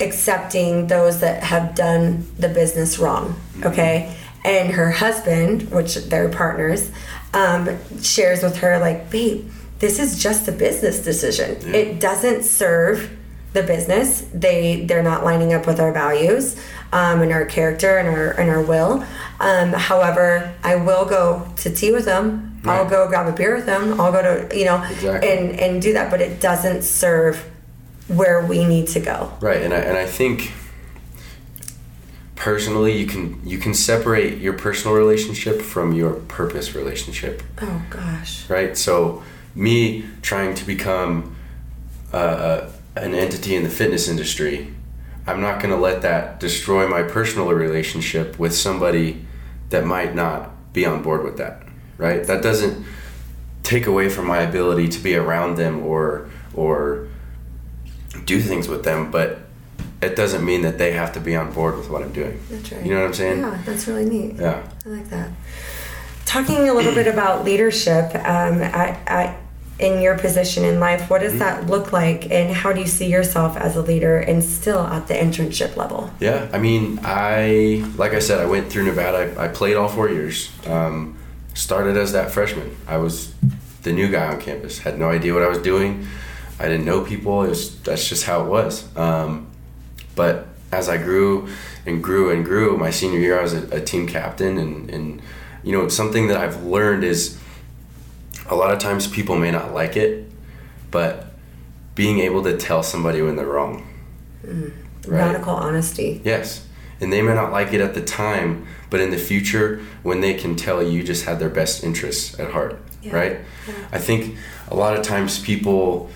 accepting 0.00 0.86
those 0.86 1.20
that 1.20 1.42
have 1.42 1.74
done 1.74 2.26
the 2.38 2.48
business 2.48 2.98
wrong. 2.98 3.38
Okay. 3.64 4.14
And 4.44 4.72
her 4.72 4.90
husband, 4.90 5.70
which 5.70 5.96
they're 5.96 6.28
partners, 6.28 6.90
um, 7.34 7.78
shares 8.00 8.42
with 8.42 8.58
her, 8.58 8.78
like, 8.78 9.10
babe, 9.10 9.50
this 9.78 9.98
is 9.98 10.20
just 10.20 10.48
a 10.48 10.52
business 10.52 11.02
decision. 11.02 11.74
It 11.74 12.00
doesn't 12.00 12.44
serve 12.44 13.16
the 13.52 13.62
business. 13.62 14.22
They 14.34 14.84
they're 14.84 15.02
not 15.02 15.24
lining 15.24 15.52
up 15.52 15.66
with 15.66 15.80
our 15.80 15.92
values 15.92 16.56
um, 16.92 17.22
and 17.22 17.32
our 17.32 17.44
character 17.44 17.98
and 17.98 18.08
our 18.08 18.30
and 18.32 18.50
our 18.50 18.62
will. 18.62 19.04
Um, 19.40 19.72
however, 19.72 20.54
I 20.62 20.76
will 20.76 21.04
go 21.04 21.48
to 21.56 21.74
tea 21.74 21.92
with 21.92 22.04
them. 22.04 22.47
I'll 22.64 22.88
go 22.88 23.08
grab 23.08 23.26
a 23.26 23.32
beer 23.36 23.54
with 23.56 23.66
them. 23.66 24.00
I'll 24.00 24.12
go 24.12 24.22
to 24.48 24.56
you 24.58 24.64
know 24.64 24.82
Exactly. 24.82 25.28
and 25.30 25.58
and 25.58 25.82
do 25.82 25.92
that. 25.92 26.10
But 26.10 26.20
it 26.20 26.40
doesn't 26.40 26.82
serve 26.82 27.48
where 28.08 28.44
we 28.46 28.64
need 28.64 28.88
to 28.88 29.00
go. 29.00 29.32
Right, 29.40 29.62
and 29.62 29.72
I, 29.74 29.78
and 29.78 29.96
I 29.98 30.06
think 30.06 30.52
personally, 32.36 32.96
you 32.98 33.06
can 33.06 33.40
you 33.46 33.58
can 33.58 33.74
separate 33.74 34.38
your 34.38 34.52
personal 34.54 34.96
relationship 34.96 35.60
from 35.60 35.92
your 35.92 36.14
purpose 36.14 36.74
relationship. 36.74 37.42
Oh 37.60 37.82
gosh. 37.90 38.48
right? 38.48 38.76
So, 38.76 39.22
me 39.54 40.04
trying 40.22 40.54
to 40.54 40.64
become 40.64 41.36
uh, 42.12 42.16
uh, 42.16 42.72
an 42.96 43.14
entity 43.14 43.54
in 43.54 43.62
the 43.64 43.68
fitness 43.70 44.08
industry, 44.08 44.72
I'm 45.26 45.40
not 45.40 45.60
going 45.60 45.74
to 45.74 45.80
let 45.80 46.02
that 46.02 46.40
destroy 46.40 46.88
my 46.88 47.02
personal 47.02 47.48
relationship 47.52 48.38
with 48.38 48.54
somebody 48.54 49.26
that 49.70 49.84
might 49.84 50.14
not 50.14 50.72
be 50.72 50.86
on 50.86 51.02
board 51.02 51.22
with 51.24 51.36
that, 51.36 51.62
right? 51.98 52.24
That 52.26 52.42
doesn't 52.42 52.84
take 53.62 53.86
away 53.86 54.08
from 54.08 54.26
my 54.26 54.38
ability 54.38 54.88
to 54.88 54.98
be 55.00 55.14
around 55.14 55.56
them 55.56 55.84
or 55.84 56.30
or 56.54 57.06
do 58.24 58.40
things 58.40 58.66
with 58.68 58.84
them, 58.84 59.10
but 59.10 59.40
it 60.00 60.16
doesn't 60.16 60.44
mean 60.44 60.62
that 60.62 60.78
they 60.78 60.92
have 60.92 61.12
to 61.12 61.20
be 61.20 61.36
on 61.36 61.52
board 61.52 61.76
with 61.76 61.90
what 61.90 62.02
I'm 62.02 62.12
doing. 62.12 62.40
That's 62.48 62.72
right. 62.72 62.84
You 62.86 62.94
know 62.94 63.00
what 63.00 63.08
I'm 63.08 63.14
saying? 63.14 63.40
Yeah, 63.40 63.58
that's 63.66 63.86
really 63.86 64.04
neat. 64.08 64.36
Yeah. 64.36 64.66
I 64.86 64.88
like 64.88 65.10
that. 65.10 65.30
Talking 66.24 66.68
a 66.68 66.72
little 66.72 66.94
bit 66.94 67.06
about 67.06 67.44
leadership 67.44 68.14
um, 68.14 68.62
at, 68.62 69.00
at, 69.08 69.40
in 69.78 70.00
your 70.00 70.16
position 70.18 70.64
in 70.64 70.78
life, 70.78 71.10
what 71.10 71.20
does 71.20 71.32
Mm-hmm. 71.32 71.38
that 71.40 71.66
look 71.66 71.92
like, 71.92 72.30
and 72.30 72.54
how 72.54 72.72
do 72.72 72.80
you 72.80 72.86
see 72.86 73.10
yourself 73.10 73.56
as 73.56 73.76
a 73.76 73.82
leader 73.82 74.18
and 74.18 74.42
still 74.42 74.80
at 74.86 75.08
the 75.08 75.14
internship 75.14 75.76
level? 75.76 76.10
Yeah, 76.20 76.48
I 76.52 76.58
mean, 76.58 77.00
I 77.02 77.84
like 77.96 78.12
I 78.12 78.18
said, 78.20 78.40
I 78.40 78.46
went 78.46 78.70
through 78.70 78.84
Nevada. 78.84 79.34
I, 79.38 79.44
I 79.44 79.48
played 79.48 79.76
all 79.76 79.88
four 79.88 80.08
years. 80.08 80.50
Um, 80.66 81.17
started 81.58 81.96
as 81.96 82.12
that 82.12 82.30
freshman. 82.30 82.76
I 82.86 82.98
was 82.98 83.34
the 83.82 83.92
new 83.92 84.08
guy 84.08 84.32
on 84.32 84.40
campus. 84.40 84.78
Had 84.78 84.98
no 84.98 85.10
idea 85.10 85.34
what 85.34 85.42
I 85.42 85.48
was 85.48 85.58
doing. 85.58 86.06
I 86.60 86.68
didn't 86.68 86.86
know 86.86 87.04
people. 87.04 87.42
It 87.42 87.48
was 87.48 87.80
that's 87.80 88.08
just 88.08 88.24
how 88.24 88.44
it 88.44 88.48
was. 88.48 88.96
Um, 88.96 89.48
but 90.14 90.46
as 90.70 90.88
I 90.88 90.98
grew 90.98 91.48
and 91.84 92.02
grew 92.02 92.30
and 92.30 92.44
grew, 92.44 92.76
my 92.76 92.90
senior 92.90 93.18
year 93.18 93.38
I 93.38 93.42
was 93.42 93.54
a, 93.54 93.76
a 93.76 93.80
team 93.80 94.06
captain, 94.06 94.56
and 94.56 94.88
and 94.88 95.20
you 95.64 95.72
know 95.72 95.88
something 95.88 96.28
that 96.28 96.36
I've 96.36 96.62
learned 96.62 97.02
is 97.02 97.38
a 98.48 98.54
lot 98.54 98.72
of 98.72 98.78
times 98.78 99.08
people 99.08 99.36
may 99.36 99.50
not 99.50 99.74
like 99.74 99.96
it, 99.96 100.30
but 100.90 101.34
being 101.96 102.20
able 102.20 102.44
to 102.44 102.56
tell 102.56 102.84
somebody 102.84 103.20
when 103.20 103.34
they're 103.34 103.46
wrong. 103.46 103.84
Right. 104.44 104.72
Radical 105.06 105.54
honesty. 105.54 106.20
Yes. 106.24 106.66
And 107.00 107.12
they 107.12 107.22
may 107.22 107.34
not 107.34 107.50
like 107.50 107.72
it 107.72 107.80
at 107.80 107.94
the 107.94 108.02
time, 108.02 108.66
but 108.90 109.00
in 109.00 109.10
the 109.10 109.18
future, 109.18 109.80
when 110.02 110.20
they 110.20 110.34
can 110.34 110.56
tell 110.56 110.82
you 110.82 111.02
just 111.02 111.24
had 111.24 111.38
their 111.38 111.48
best 111.50 111.84
interests 111.84 112.38
at 112.38 112.50
heart, 112.52 112.78
Yeah. 113.02 113.14
right? 113.16 113.36
I 113.92 113.98
think 113.98 114.36
a 114.70 114.74
lot 114.74 114.96
of 114.96 115.02
times 115.04 115.38
people 115.38 116.10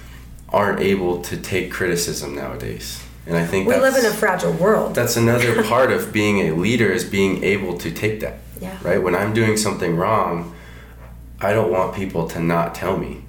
aren't 0.49 0.81
able 0.81 1.21
to 1.23 1.37
take 1.37 1.71
criticism 1.71 2.35
nowadays. 2.35 3.03
And 3.27 3.37
I 3.37 3.47
think 3.47 3.67
We 3.69 3.75
that's, 3.75 3.95
live 3.95 4.05
in 4.05 4.11
a 4.11 4.15
fragile 4.15 4.53
world. 4.53 4.95
that's 4.95 5.17
another 5.17 5.63
part 5.63 5.93
of 5.93 6.13
being 6.13 6.41
a 6.49 6.53
leader 6.55 6.91
is 6.91 7.05
being 7.05 7.45
able 7.45 7.77
to 7.79 7.91
take 7.91 8.21
that. 8.21 8.39
Yeah. 8.61 8.77
Right? 8.83 9.03
When 9.03 9.15
I'm 9.15 9.33
doing 9.33 9.57
something 9.57 9.97
wrong, 9.97 10.53
I 11.41 11.53
don't 11.53 11.71
want 11.71 11.95
people 11.95 12.27
to 12.29 12.41
not 12.41 12.75
tell 12.75 12.97
me. 12.97 13.25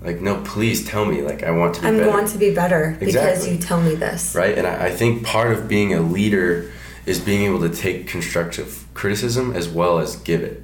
Like, 0.00 0.20
no, 0.20 0.40
please 0.42 0.84
tell 0.84 1.04
me. 1.04 1.22
Like, 1.22 1.44
I 1.44 1.52
want 1.52 1.74
to 1.76 1.80
be 1.82 1.86
I'm 1.86 1.98
better 1.98 2.10
going 2.10 2.26
to 2.26 2.38
be 2.38 2.52
better 2.54 2.96
because 2.98 3.46
you 3.48 3.56
tell 3.58 3.80
me 3.80 3.94
this. 3.94 4.34
right? 4.34 4.56
And 4.58 4.66
I, 4.66 4.86
I 4.86 4.90
think 4.90 5.24
part 5.24 5.52
of 5.52 5.68
being 5.68 5.94
a 5.94 6.00
leader 6.00 6.72
is 7.06 7.18
being 7.20 7.44
able 7.44 7.60
to 7.60 7.68
take 7.68 8.06
constructive 8.06 8.84
criticism 8.94 9.52
as 9.54 9.68
well 9.68 9.98
as 9.98 10.16
give 10.16 10.42
it, 10.42 10.62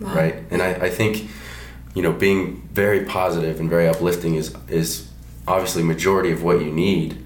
Wow. 0.00 0.14
right? 0.14 0.34
And 0.50 0.60
I, 0.62 0.70
I 0.72 0.90
think, 0.90 1.28
you 1.94 2.02
know, 2.02 2.12
being 2.12 2.68
very 2.72 3.04
positive 3.04 3.60
and 3.60 3.68
very 3.70 3.86
uplifting 3.88 4.34
is 4.34 4.54
is 4.68 5.08
obviously 5.46 5.82
majority 5.82 6.30
of 6.32 6.42
what 6.42 6.60
you 6.60 6.70
need, 6.72 7.16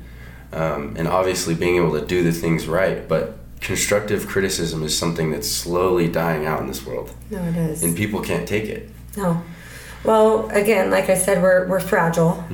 um, 0.53 0.95
and 0.99 1.07
obviously 1.09 1.55
being 1.55 1.77
able 1.77 1.99
to 1.99 2.05
do 2.07 2.23
the 2.23 2.33
things 2.33 2.67
right. 2.67 3.07
But 3.09 3.39
constructive 3.61 4.27
criticism 4.27 4.83
is 4.83 4.97
something 4.97 5.31
that's 5.31 5.51
slowly 5.51 6.09
dying 6.09 6.47
out 6.47 6.61
in 6.61 6.67
this 6.67 6.85
world, 6.87 7.11
No, 7.31 7.43
it 7.43 7.57
is. 7.57 7.83
and 7.83 7.97
people 7.97 8.21
can't 8.21 8.47
take 8.47 8.65
it. 8.65 8.89
No. 9.17 9.43
Well, 10.05 10.49
again, 10.51 10.91
like 10.91 11.09
I 11.11 11.15
said, 11.17 11.43
we're, 11.43 11.67
we're 11.67 11.81
fragile. 11.81 12.45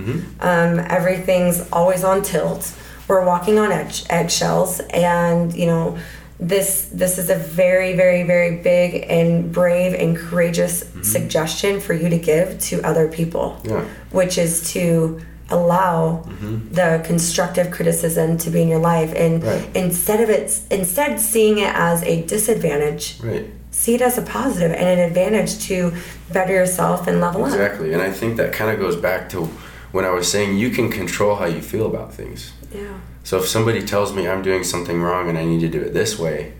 Um, 0.40 0.78
everything's 0.78 1.68
always 1.70 2.02
on 2.02 2.22
tilt. 2.22 2.72
We're 3.08 3.24
walking 3.24 3.58
on 3.58 3.72
edge, 3.72 4.04
eggshells, 4.08 4.80
and 4.92 5.54
you 5.54 5.66
know, 5.66 5.98
this 6.38 6.88
this 6.92 7.18
is 7.18 7.30
a 7.30 7.36
very, 7.36 7.94
very, 7.94 8.22
very 8.24 8.56
big 8.56 9.06
and 9.08 9.52
brave 9.52 9.94
and 9.94 10.16
courageous 10.16 10.84
mm-hmm. 10.84 11.02
suggestion 11.02 11.80
for 11.80 11.94
you 11.94 12.08
to 12.08 12.18
give 12.18 12.58
to 12.60 12.82
other 12.82 13.08
people, 13.08 13.60
Yeah. 13.64 13.84
which 14.10 14.38
is 14.38 14.72
to 14.72 15.20
allow 15.50 16.24
mm-hmm. 16.26 16.72
the 16.72 17.02
constructive 17.04 17.70
criticism 17.70 18.38
to 18.38 18.50
be 18.50 18.62
in 18.62 18.68
your 18.68 18.80
life, 18.80 19.12
and 19.14 19.44
Right. 19.44 19.68
instead 19.74 20.20
of 20.20 20.30
it, 20.30 20.58
instead 20.70 21.20
seeing 21.20 21.58
it 21.58 21.72
as 21.74 22.02
a 22.04 22.22
disadvantage, 22.22 23.18
Right. 23.22 23.46
see 23.70 23.94
it 23.94 24.00
as 24.00 24.16
a 24.16 24.22
positive 24.22 24.72
and 24.72 24.88
an 24.88 24.98
advantage 24.98 25.58
to 25.66 25.92
better 26.32 26.54
yourself 26.54 27.06
and 27.06 27.20
level 27.20 27.44
up. 27.44 27.50
Exactly, 27.50 27.92
and 27.92 28.00
I 28.02 28.10
think 28.10 28.36
that 28.38 28.52
kind 28.52 28.70
of 28.70 28.80
goes 28.80 28.96
back 28.96 29.28
to 29.30 29.48
when 29.92 30.04
I 30.06 30.10
was 30.10 30.26
saying 30.26 30.56
you 30.56 30.70
can 30.70 30.90
control 30.90 31.36
how 31.36 31.44
you 31.44 31.60
feel 31.60 31.86
about 31.86 32.14
things. 32.14 32.52
Yeah. 32.74 32.98
So 33.24 33.38
if 33.38 33.46
somebody 33.46 33.82
tells 33.84 34.12
me 34.14 34.28
I'm 34.28 34.42
doing 34.42 34.64
something 34.64 35.00
wrong 35.00 35.28
and 35.28 35.38
I 35.38 35.44
need 35.44 35.60
to 35.60 35.68
do 35.68 35.80
it 35.80 35.92
this 35.94 36.18
way, 36.18 36.54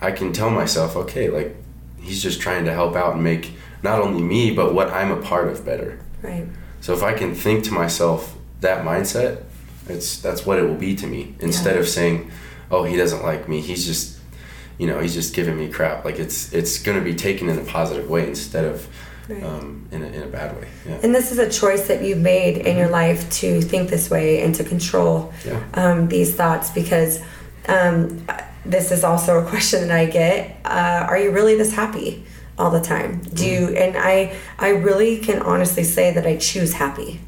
I 0.00 0.10
can 0.10 0.32
tell 0.32 0.50
myself, 0.50 0.96
okay, 0.96 1.28
like 1.30 1.54
he's 2.00 2.22
just 2.22 2.40
trying 2.40 2.64
to 2.66 2.72
help 2.72 2.94
out 2.96 3.14
and 3.14 3.24
make 3.24 3.52
not 3.82 4.00
only 4.00 4.22
me 4.22 4.50
but 4.54 4.74
what 4.74 4.88
I'm 4.90 5.10
a 5.10 5.16
part 5.20 5.48
of 5.48 5.64
better. 5.64 5.98
Right. 6.22 6.46
So 6.80 6.92
if 6.92 7.02
I 7.02 7.14
can 7.14 7.34
think 7.34 7.64
to 7.64 7.72
myself 7.72 8.36
that 8.60 8.84
mindset, 8.84 9.42
it's 9.88 10.18
that's 10.20 10.44
what 10.46 10.58
it 10.58 10.62
will 10.62 10.74
be 10.76 10.94
to 10.96 11.06
me 11.06 11.34
instead 11.40 11.74
Yeah. 11.74 11.80
of 11.80 11.88
saying, 11.88 12.30
"Oh, 12.70 12.84
he 12.84 12.96
doesn't 12.96 13.22
like 13.22 13.48
me. 13.48 13.60
He's 13.60 13.86
just, 13.86 14.18
you 14.78 14.86
know, 14.86 14.98
he's 15.00 15.14
just 15.14 15.34
giving 15.34 15.56
me 15.58 15.68
crap." 15.68 16.04
Like 16.04 16.18
it's 16.18 16.52
it's 16.52 16.78
going 16.82 16.98
to 16.98 17.04
be 17.04 17.14
taken 17.14 17.48
in 17.48 17.58
a 17.58 17.64
positive 17.64 18.08
way 18.10 18.26
instead 18.26 18.64
of 18.64 18.86
Right. 19.28 19.42
um, 19.42 19.88
in 19.90 20.02
a 20.02 20.06
in 20.06 20.22
a 20.22 20.26
bad 20.26 20.54
way. 20.56 20.68
Yeah. 20.86 20.98
And 21.02 21.14
this 21.14 21.32
is 21.32 21.38
a 21.38 21.48
choice 21.50 21.88
that 21.88 22.02
you've 22.02 22.18
made 22.20 22.58
in 22.58 22.76
your 22.76 22.88
life 22.88 23.30
to 23.40 23.60
think 23.62 23.88
this 23.90 24.10
way 24.10 24.42
and 24.42 24.54
to 24.56 24.64
control 24.64 25.32
Yeah. 25.46 25.60
um, 25.74 26.08
these 26.08 26.34
thoughts 26.34 26.70
because 26.70 27.20
um, 27.68 28.26
this 28.66 28.90
is 28.92 29.02
also 29.04 29.38
a 29.44 29.48
question 29.52 29.88
that 29.88 29.96
I 29.96 30.06
get. 30.06 30.56
Uh, 30.64 31.06
are 31.08 31.18
you 31.18 31.30
really 31.30 31.56
this 31.56 31.72
happy 31.72 32.24
all 32.58 32.70
the 32.70 32.80
time? 32.80 33.20
Do 33.32 33.46
you, 33.46 33.68
and 33.68 33.96
I, 33.96 34.36
I 34.58 34.68
really 34.70 35.18
can 35.18 35.40
honestly 35.42 35.84
say 35.84 36.12
that 36.12 36.26
I 36.26 36.36
choose 36.36 36.72
happy. 36.74 37.20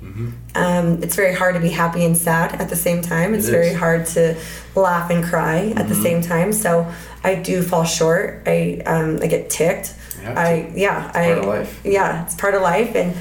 Um, 0.55 1.03
it's 1.03 1.15
very 1.15 1.35
hard 1.35 1.57
to 1.57 1.61
be 1.61 1.69
happy 1.69 2.03
and 2.05 2.17
sad 2.17 2.59
at 2.59 2.71
the 2.71 2.77
same 2.77 3.03
time. 3.03 3.35
It's 3.35 3.49
It 3.49 3.51
very 3.51 3.75
hard 3.75 4.07
to 4.17 4.35
laugh 4.75 5.11
and 5.11 5.23
cry 5.23 5.75
at 5.77 5.89
the 5.89 5.95
same 5.95 6.23
time. 6.23 6.55
So 6.55 6.91
I 7.23 7.35
do 7.35 7.63
fall 7.63 7.85
short. 7.85 8.43
I, 8.47 8.81
um, 8.87 9.19
I 9.21 9.27
get 9.27 9.51
ticked. 9.51 9.95
I, 10.35 10.73
yeah, 10.75 11.11
I, 11.15 11.27
part 11.27 11.39
of 11.39 11.45
life. 11.47 11.81
yeah, 11.85 12.25
it's 12.25 12.35
part 12.35 12.55
of 12.55 12.63
life, 12.63 12.95
and 12.95 13.15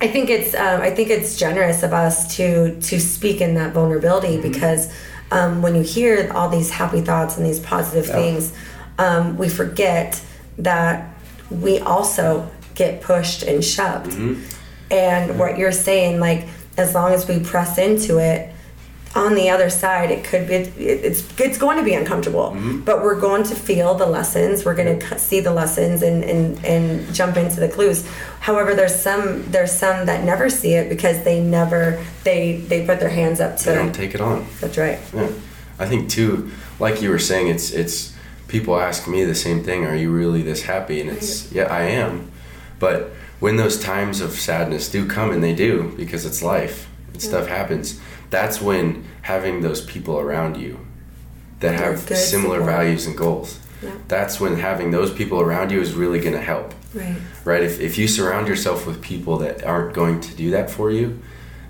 I 0.00 0.08
think 0.08 0.30
it's 0.30 0.54
um, 0.54 0.80
I 0.80 0.90
think 0.90 1.10
it's 1.10 1.36
generous 1.36 1.82
of 1.82 1.92
us 1.92 2.36
to 2.36 2.80
to 2.80 2.98
speak 3.00 3.40
in 3.40 3.54
that 3.54 3.72
vulnerability 3.72 4.36
Mm-hmm. 4.38 4.50
because 4.52 4.92
um, 5.30 5.62
when 5.62 5.74
you 5.74 5.82
hear 5.82 6.30
all 6.34 6.48
these 6.48 6.70
happy 6.70 7.00
thoughts 7.02 7.36
and 7.36 7.46
these 7.46 7.60
positive 7.60 8.06
Yeah. 8.06 8.12
things, 8.14 8.52
um, 8.98 9.36
we 9.38 9.48
forget 9.48 10.20
that 10.58 11.14
we 11.50 11.78
also 11.78 12.50
get 12.74 13.00
pushed 13.02 13.42
and 13.42 13.64
shoved. 13.64 14.10
Mm-hmm. 14.12 14.42
And 14.92 15.38
what 15.38 15.56
you're 15.58 15.72
saying, 15.72 16.18
like 16.18 16.46
as 16.76 16.94
long 16.94 17.12
as 17.12 17.28
we 17.28 17.38
press 17.40 17.78
into 17.78 18.18
it, 18.18 18.52
on 19.14 19.34
the 19.34 19.50
other 19.50 19.70
side, 19.70 20.10
it 20.12 20.22
could 20.24 20.46
be 20.46 20.54
it, 20.54 20.72
it's 20.78 21.40
it's 21.40 21.58
going 21.58 21.76
to 21.78 21.82
be 21.82 21.94
uncomfortable, 21.94 22.50
Mm-hmm. 22.52 22.80
but 22.82 23.02
we're 23.02 23.18
going 23.18 23.42
to 23.44 23.54
feel 23.56 23.94
the 23.94 24.06
lessons. 24.06 24.64
We're 24.64 24.76
going 24.76 24.98
to 25.00 25.18
see 25.18 25.40
the 25.40 25.52
lessons 25.52 26.02
and, 26.02 26.22
and 26.22 26.64
and 26.64 27.12
jump 27.14 27.36
into 27.36 27.58
the 27.58 27.68
clues. 27.68 28.06
However, 28.40 28.74
there's 28.74 28.94
some 28.94 29.50
there's 29.50 29.72
some 29.72 30.06
that 30.06 30.24
never 30.24 30.48
see 30.48 30.74
it 30.74 30.88
because 30.88 31.24
they 31.24 31.40
never 31.40 32.04
they 32.24 32.58
they 32.68 32.86
put 32.86 33.00
their 33.00 33.08
hands 33.10 33.40
up 33.40 33.56
to 33.58 33.64
They 33.70 33.74
don't 33.74 33.92
take 33.94 34.14
it 34.14 34.20
on. 34.20 34.46
That's 34.60 34.78
right. 34.78 34.98
Yeah, 35.12 35.28
I 35.78 35.86
think 35.86 36.08
too, 36.08 36.50
like 36.78 37.02
you 37.02 37.10
were 37.10 37.18
saying, 37.18 37.48
it's 37.48 37.72
it's 37.72 38.14
people 38.46 38.78
ask 38.78 39.08
me 39.08 39.24
the 39.24 39.34
same 39.34 39.64
thing. 39.64 39.84
Are 39.86 39.96
you 39.96 40.10
really 40.12 40.42
this 40.42 40.62
happy? 40.62 41.00
And 41.00 41.10
it's 41.10 41.50
yeah, 41.50 41.64
I 41.64 41.82
am. 41.82 42.30
But 42.78 43.10
when 43.40 43.56
those 43.56 43.76
times 43.80 44.20
of 44.20 44.32
sadness 44.32 44.88
do 44.88 45.04
come, 45.06 45.32
and 45.32 45.42
they 45.42 45.54
do 45.54 45.92
because 45.96 46.24
it's 46.26 46.42
life 46.42 46.86
and 47.12 47.20
stuff 47.20 47.48
happens, 47.48 47.98
that's 48.30 48.60
when 48.60 49.04
having 49.22 49.60
those 49.60 49.80
people 49.84 50.18
around 50.18 50.56
you 50.56 50.86
that 51.60 51.74
have 51.74 51.98
similar 52.00 52.58
support. 52.60 52.74
values 52.76 53.06
and 53.06 53.16
goals. 53.16 53.58
Yeah. 53.82 53.92
That's 54.08 54.40
when 54.40 54.56
having 54.58 54.90
those 54.90 55.12
people 55.12 55.40
around 55.40 55.70
you 55.70 55.80
is 55.80 55.94
really 55.94 56.20
going 56.20 56.34
to 56.34 56.40
help 56.40 56.74
Right. 56.94 57.16
right? 57.44 57.62
If, 57.62 57.80
if 57.80 57.98
you 57.98 58.08
surround 58.08 58.48
yourself 58.48 58.86
with 58.86 59.00
people 59.00 59.38
that 59.38 59.64
aren't 59.64 59.94
going 59.94 60.20
to 60.20 60.34
do 60.34 60.50
that 60.52 60.70
for 60.70 60.90
you, 60.90 61.20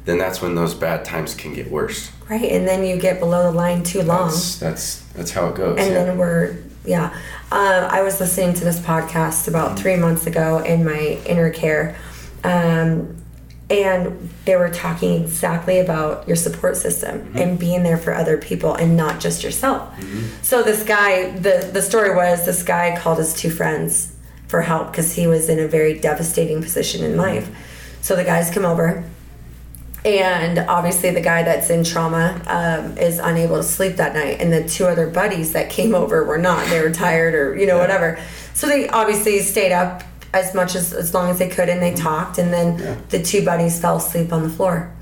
then 0.06 0.18
that's 0.18 0.40
when 0.40 0.54
those 0.54 0.74
bad 0.74 1.04
times 1.04 1.34
can 1.34 1.52
get 1.54 1.70
worse. 1.70 2.10
Right. 2.28 2.50
And 2.52 2.66
then 2.66 2.84
you 2.84 2.96
get 2.98 3.20
below 3.20 3.44
the 3.50 3.56
line 3.56 3.82
too 3.82 4.02
long. 4.02 4.28
That's 4.30 4.58
that's 4.58 5.00
that's 5.12 5.30
how 5.30 5.48
it 5.48 5.56
goes. 5.56 5.78
and 5.78 5.90
yeah. 5.92 6.04
then 6.04 6.18
we're 6.18 6.56
yeah 6.86 7.14
uh, 7.52 7.86
i 7.92 8.00
was 8.00 8.18
listening 8.20 8.54
to 8.54 8.64
this 8.64 8.80
podcast 8.80 9.46
about 9.48 9.78
three 9.78 9.96
months 9.96 10.26
ago 10.26 10.60
in 10.60 10.82
my 10.82 11.20
inner 11.26 11.50
care 11.50 11.94
um, 12.42 13.19
and 13.70 14.28
they 14.44 14.56
were 14.56 14.68
talking 14.68 15.22
exactly 15.22 15.78
about 15.78 16.26
your 16.26 16.36
support 16.36 16.76
system 16.76 17.30
and 17.36 17.58
being 17.58 17.82
there 17.84 17.96
for 17.96 18.12
other 18.12 18.36
people 18.36 18.74
and 18.74 18.96
not 18.96 19.20
just 19.20 19.44
yourself. 19.44 19.94
So 20.42 20.62
this 20.62 20.82
guy 20.82 21.30
the, 21.38 21.70
the 21.72 21.80
story 21.80 22.14
was 22.14 22.44
this 22.44 22.62
guy 22.64 22.96
called 23.00 23.18
his 23.18 23.32
two 23.32 23.50
friends 23.50 24.12
for 24.48 24.62
help 24.62 24.90
because 24.90 25.14
he 25.14 25.26
was 25.28 25.48
in 25.48 25.60
a 25.60 25.68
very 25.68 25.98
devastating 25.98 26.60
position 26.60 27.04
in 27.04 27.16
life. 27.16 27.48
So 28.02 28.16
the 28.16 28.24
guys 28.24 28.50
come 28.50 28.64
over 28.64 29.04
and 30.04 30.58
obviously 30.58 31.10
the 31.10 31.20
guy 31.20 31.42
that's 31.42 31.68
in 31.70 31.84
trauma 31.84 32.40
um, 32.46 32.96
is 32.98 33.18
unable 33.18 33.56
to 33.58 33.62
sleep 33.62 33.96
that 33.96 34.14
night. 34.14 34.40
And 34.40 34.52
the 34.52 34.66
two 34.66 34.86
other 34.86 35.06
buddies 35.08 35.52
that 35.52 35.68
came 35.70 35.94
over 35.94 36.24
were 36.24 36.38
not. 36.38 36.66
They 36.68 36.80
were 36.80 36.90
tired 36.90 37.34
or 37.34 37.56
you 37.56 37.66
know 37.66 37.76
Yeah. 37.76 37.82
whatever. 37.82 38.18
So 38.54 38.66
they 38.66 38.88
obviously 38.88 39.40
stayed 39.40 39.72
up 39.72 40.02
as 40.32 40.54
much 40.54 40.74
as 40.74 40.92
as 40.92 41.12
long 41.14 41.30
as 41.30 41.38
they 41.38 41.48
could 41.48 41.68
and 41.68 41.82
they 41.82 41.94
talked 41.94 42.38
and 42.38 42.52
then 42.52 42.78
Yeah. 42.78 42.96
the 43.08 43.22
two 43.22 43.44
buddies 43.44 43.80
fell 43.80 43.96
asleep 43.96 44.32
on 44.32 44.42
the 44.42 44.48
floor 44.48 44.92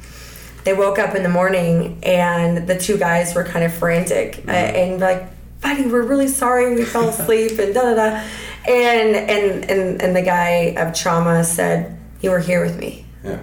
they 0.64 0.72
woke 0.74 0.98
up 0.98 1.14
in 1.14 1.22
the 1.22 1.28
morning 1.28 1.98
and 2.02 2.66
the 2.66 2.78
two 2.78 2.96
guys 2.98 3.34
were 3.34 3.44
kind 3.44 3.64
of 3.64 3.72
frantic 3.72 4.42
uh, 4.48 4.50
and 4.50 5.00
like 5.00 5.26
buddy 5.60 5.86
we're 5.86 6.02
really 6.02 6.28
sorry 6.28 6.74
we 6.74 6.84
fell 6.84 7.08
asleep 7.16 7.58
and 7.58 7.74
da 7.74 7.82
da 7.82 7.94
da 7.94 8.22
and 8.66 9.16
and 9.16 9.70
and 9.70 10.02
and 10.02 10.16
the 10.16 10.22
guy 10.22 10.74
of 10.76 10.94
trauma 10.94 11.44
said 11.44 11.98
you 12.20 12.30
were 12.30 12.40
here 12.40 12.62
with 12.64 12.78
me 12.78 13.04
yeah. 13.24 13.38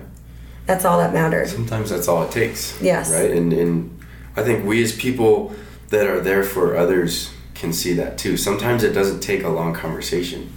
that's 0.65 0.85
all 0.85 0.97
that 0.99 1.13
matters. 1.13 1.51
Sometimes 1.51 1.89
that's 1.89 2.07
all 2.07 2.23
it 2.23 2.31
takes. 2.31 2.79
Yes. 2.81 3.11
Right. 3.13 3.31
And 3.31 3.51
and 3.53 3.99
I 4.35 4.43
think 4.43 4.65
we 4.65 4.81
as 4.83 4.95
people 4.95 5.53
that 5.89 6.07
are 6.07 6.19
there 6.19 6.43
for 6.43 6.75
others 6.75 7.31
can 7.53 7.71
see 7.73 7.93
that 7.93 8.17
too. 8.17 8.37
Sometimes 8.37 8.83
it 8.83 8.93
doesn't 8.93 9.19
take 9.21 9.43
a 9.43 9.49
long 9.49 9.73
conversation. 9.73 10.49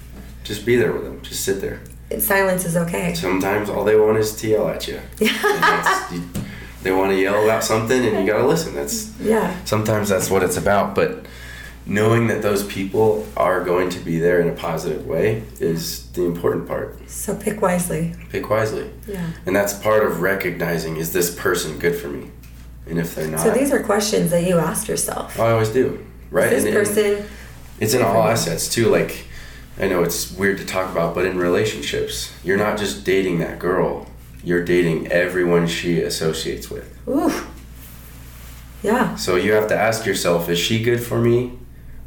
Just 0.49 0.64
be 0.64 0.76
there 0.76 0.92
with 0.92 1.05
them. 1.05 1.20
Just 1.22 1.44
sit 1.44 1.61
there. 1.61 1.78
silence 2.18 2.64
is 2.64 2.74
okay. 2.74 3.12
Sometimes 3.14 3.68
all 3.68 3.84
they 3.84 3.96
want 3.96 4.16
is 4.16 4.34
to 4.36 4.49
yell 4.49 4.66
at 4.68 4.88
you. 4.88 4.99
And 5.20 6.14
you- 6.16 6.42
they 6.82 6.92
want 6.92 7.11
to 7.11 7.20
yell 7.20 7.42
about 7.44 7.62
something, 7.64 8.01
and 8.07 8.20
you 8.20 8.26
gotta 8.32 8.46
listen. 8.46 8.74
That's 8.74 9.11
Yeah. 9.20 9.55
sometimes 9.66 10.09
that's 10.09 10.30
what 10.30 10.42
it's 10.42 10.57
about 10.57 10.94
but 10.94 11.26
knowing 11.84 12.28
that 12.28 12.40
those 12.42 12.62
people 12.64 13.26
are 13.36 13.62
going 13.64 13.88
to 13.90 13.99
be 13.99 14.18
there 14.18 14.40
in 14.40 14.49
a 14.49 14.53
positive 14.53 15.07
way 15.07 15.42
is 15.61 16.07
the 16.12 16.22
important 16.24 16.66
part 16.68 16.99
So 17.11 17.34
pick 17.34 17.61
wisely. 17.62 18.14
pick 18.30 18.49
wisely 18.49 18.90
Yeah. 19.07 19.26
and 19.46 19.55
that's 19.57 19.72
part 19.74 20.03
of 20.07 20.20
recognizing 20.20 20.96
is 20.96 21.12
this 21.12 21.34
person 21.34 21.78
good 21.78 21.96
for 21.96 22.09
me 22.09 22.30
and 22.88 22.99
if 22.99 23.14
they're 23.14 23.26
not 23.28 23.40
So 23.40 23.51
these 23.51 23.72
are 23.72 23.82
questions 23.82 24.30
that 24.30 24.44
you 24.49 24.59
ask 24.59 24.86
yourself. 24.88 25.38
i 25.40 25.51
always 25.51 25.70
do 25.70 25.99
right 26.30 26.53
Is 26.53 26.64
this 26.64 26.74
And- 26.74 26.76
and 26.76 26.86
person 26.86 27.24
it's 27.80 27.94
in 27.94 28.03
all 28.03 28.22
assets 28.34 28.68
too 28.68 28.86
like 28.99 29.24
i 29.81 29.87
know 29.87 30.03
it's 30.03 30.33
weird 30.33 30.59
to 30.59 30.64
talk 30.64 30.91
about 30.91 31.14
but 31.14 31.24
in 31.24 31.37
relationships 31.39 32.33
you're 32.45 32.57
not 32.59 32.79
just 32.79 33.05
dating 33.05 33.39
that 33.39 33.59
girl 33.59 34.07
you're 34.45 34.64
dating 34.64 35.07
everyone 35.09 35.66
she 35.66 36.01
associates 36.01 36.70
with 36.70 36.87
ooh. 37.09 37.33
Yeah. 38.83 39.16
so 39.16 39.37
you 39.37 39.53
have 39.53 39.68
to 39.68 39.76
ask 39.76 40.07
yourself 40.07 40.49
is 40.49 40.59
she 40.59 40.83
good 40.83 41.03
for 41.03 41.20
me 41.20 41.53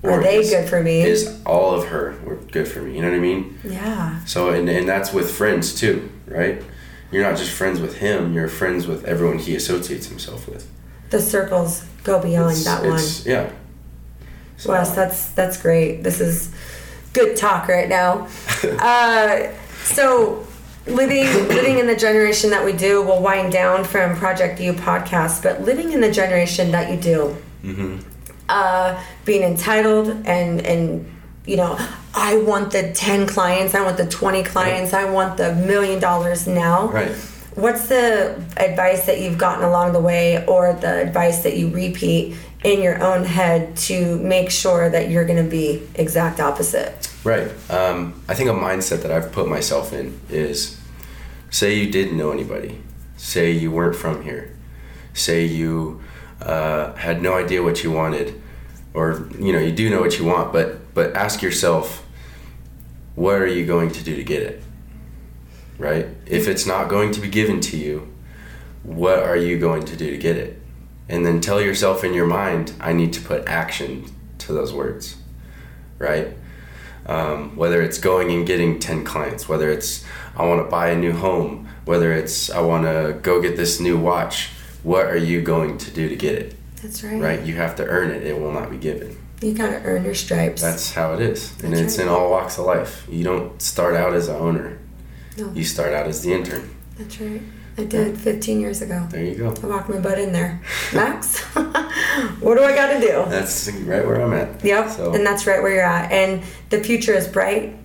Are 0.03 0.21
they 0.23 0.37
is- 0.39 0.49
good 0.49 0.69
for 0.69 0.81
me? 0.81 1.01
is 1.01 1.39
all 1.45 1.75
of 1.75 1.87
her 1.89 2.15
good 2.51 2.67
for 2.67 2.81
me. 2.81 2.95
You 2.95 3.01
know 3.01 3.09
what 3.09 3.17
I 3.17 3.19
mean? 3.19 3.59
Yeah. 3.63 4.23
So 4.25 4.49
and 4.49 4.69
and 4.69 4.87
that's 4.87 5.11
with 5.13 5.29
friends 5.31 5.75
too, 5.75 6.09
right? 6.27 6.61
You're 7.11 7.23
not 7.23 7.37
just 7.37 7.51
friends 7.51 7.79
with 7.81 7.97
him. 7.97 8.33
You're 8.33 8.47
friends 8.47 8.87
with 8.87 9.03
everyone 9.05 9.37
he 9.39 9.55
associates 9.55 10.07
himself 10.07 10.47
with. 10.47 10.65
The 11.11 11.21
circles 11.21 11.85
go 12.03 12.21
beyond 12.21 12.51
It's- 12.57 12.65
that 12.65 12.83
one. 12.83 13.03
Yeah. 13.25 13.51
So- 14.57 14.71
Wes, 14.71 14.91
that's 14.95 15.29
that's 15.31 15.61
great. 15.61 16.03
This 16.03 16.19
is 16.21 16.51
good 17.13 17.35
talk 17.37 17.67
right 17.67 17.89
now. 17.89 18.27
uh, 18.79 19.51
so 19.83 20.45
living 20.87 21.25
living 21.47 21.79
in 21.79 21.87
the 21.87 21.95
generation 21.95 22.49
that 22.51 22.63
we 22.65 22.73
do, 22.73 23.01
we'll 23.01 23.21
wind 23.21 23.51
down 23.51 23.83
from 23.83 24.15
Project 24.15 24.59
U 24.59 24.73
podcast, 24.73 25.43
but 25.43 25.61
living 25.61 25.91
in 25.91 26.01
the 26.01 26.11
generation 26.11 26.71
that 26.71 26.91
you 26.91 26.97
do, 26.97 27.37
Mm-hmm. 27.63 27.99
uh, 28.49 29.03
being 29.23 29.43
entitled 29.43 30.09
and 30.25 30.61
and 30.65 31.05
you 31.45 31.57
know, 31.57 31.77
I 32.15 32.37
want 32.37 32.71
the 32.71 32.91
ten 32.93 33.27
clients, 33.27 33.75
I 33.75 33.81
want 33.83 33.97
the 33.97 34.07
twenty 34.07 34.43
clients, 34.43 34.93
I 34.93 35.05
want 35.05 35.37
the 35.37 35.53
million 35.55 35.99
dollars 35.99 36.47
now. 36.47 36.87
Right. 36.87 37.11
What's 37.55 37.87
the 37.89 38.41
advice 38.57 39.05
that 39.07 39.19
you've 39.19 39.37
gotten 39.37 39.63
along 39.65 39.91
the 39.93 39.99
way, 39.99 40.45
or 40.45 40.73
the 40.73 41.01
advice 41.01 41.43
that 41.43 41.57
you 41.57 41.69
repeat 41.69 42.35
in 42.63 42.81
your 42.81 43.01
own 43.03 43.23
head 43.23 43.75
to 43.75 44.17
make 44.19 44.51
sure 44.51 44.89
that 44.89 45.09
you're 45.09 45.25
going 45.25 45.43
to 45.43 45.49
be 45.49 45.87
exact 45.95 46.39
opposite? 46.39 47.11
Right. 47.23 47.51
Um, 47.69 48.21
I 48.27 48.35
think 48.35 48.49
a 48.49 48.53
mindset 48.53 49.01
that 49.03 49.11
I've 49.11 49.31
put 49.31 49.47
myself 49.47 49.93
in 49.93 50.19
is 50.29 50.79
say 51.49 51.75
you 51.75 51.91
didn't 51.91 52.17
know 52.17 52.31
anybody, 52.31 52.81
say 53.17 53.51
you 53.51 53.71
weren't 53.71 53.95
from 53.95 54.23
here, 54.23 54.55
say 55.13 55.45
you 55.45 56.01
uh, 56.41 56.93
had 56.93 57.21
no 57.21 57.33
idea 57.33 57.63
what 57.63 57.83
you 57.83 57.91
wanted, 57.91 58.41
or 58.93 59.27
you 59.39 59.53
know 59.53 59.59
you 59.59 59.71
do 59.71 59.89
know 59.89 59.99
what 59.99 60.17
you 60.17 60.25
want, 60.25 60.51
but 60.53 60.93
but 60.93 61.15
ask 61.15 61.41
yourself, 61.41 62.05
what 63.15 63.35
are 63.35 63.47
you 63.47 63.65
going 63.65 63.91
to 63.91 64.03
do 64.03 64.15
to 64.15 64.23
get 64.23 64.43
it? 64.43 64.63
Right. 65.77 66.07
If 66.27 66.47
it's 66.47 66.65
not 66.65 66.89
going 66.89 67.11
to 67.13 67.19
be 67.19 67.27
given 67.27 67.59
to 67.61 67.77
you, 67.77 68.11
what 68.83 69.19
are 69.19 69.37
you 69.37 69.57
going 69.57 69.83
to 69.85 69.95
do 69.95 70.11
to 70.11 70.17
get 70.17 70.37
it? 70.37 70.60
And 71.11 71.25
then 71.25 71.41
tell 71.41 71.59
yourself 71.59 72.05
in 72.05 72.13
your 72.13 72.25
mind, 72.25 72.71
I 72.79 72.93
need 72.93 73.11
to 73.13 73.21
put 73.21 73.45
action 73.45 74.05
to 74.39 74.53
those 74.53 74.71
words, 74.71 75.17
right? 75.97 76.29
Um, 77.05 77.57
whether 77.57 77.81
it's 77.81 77.99
going 77.99 78.31
and 78.31 78.47
getting 78.47 78.79
10 78.79 79.03
clients, 79.03 79.49
whether 79.49 79.69
it's 79.69 80.05
I 80.37 80.45
want 80.45 80.65
to 80.65 80.71
buy 80.71 80.87
a 80.89 80.95
new 80.95 81.11
home, 81.11 81.67
whether 81.83 82.13
it's 82.13 82.49
I 82.49 82.61
want 82.61 82.85
to 82.85 83.19
go 83.21 83.41
get 83.41 83.57
this 83.57 83.81
new 83.81 83.99
watch, 83.99 84.51
what 84.83 85.05
are 85.05 85.17
you 85.17 85.41
going 85.41 85.77
to 85.79 85.91
do 85.91 86.07
to 86.07 86.15
get 86.15 86.35
it? 86.35 86.55
That's 86.81 87.03
right. 87.03 87.21
Right? 87.21 87.43
You 87.43 87.55
have 87.55 87.75
to 87.75 87.85
earn 87.85 88.11
it, 88.11 88.23
it 88.23 88.39
will 88.39 88.53
not 88.53 88.71
be 88.71 88.77
given. 88.77 89.17
You 89.41 89.53
gotta 89.53 89.81
earn 89.83 90.05
your 90.05 90.15
stripes. 90.15 90.61
That's 90.61 90.93
how 90.93 91.15
it 91.15 91.21
is. 91.21 91.51
And 91.63 91.73
it's 91.73 91.97
right. 91.97 92.05
in 92.05 92.09
all 92.09 92.29
walks 92.29 92.57
of 92.57 92.65
life. 92.65 93.05
You 93.09 93.23
don't 93.23 93.61
start 93.61 93.95
out 93.95 94.13
as 94.13 94.27
an 94.29 94.35
owner, 94.35 94.77
no, 95.35 95.51
you 95.51 95.63
start 95.65 95.93
out 95.93 96.07
as 96.07 96.21
the 96.21 96.31
intern. 96.31 96.69
that's 96.97 97.19
right. 97.19 97.41
I 97.77 97.83
did 97.85 98.17
15 98.17 98.59
years 98.59 98.81
ago. 98.81 99.07
There 99.09 99.23
you 99.23 99.35
go. 99.35 99.53
I 99.63 99.65
walked 99.67 99.89
my 99.89 99.99
butt 99.99 100.19
in 100.19 100.33
there. 100.33 100.61
Max, 100.93 101.39
what 102.41 102.57
do 102.57 102.63
I 102.63 102.75
gotta 102.75 102.99
do? 102.99 103.23
That's 103.29 103.69
right 103.71 104.05
where 104.05 104.21
I'm 104.21 104.33
at. 104.33 104.63
Yep, 104.63 104.89
So- 104.91 105.13
and 105.13 105.25
that's 105.25 105.47
right 105.47 105.61
where 105.61 105.73
you're 105.73 105.83
at. 105.83 106.11
And 106.11 106.43
the 106.69 106.83
future 106.83 107.13
is 107.13 107.27
bright. 107.27 107.75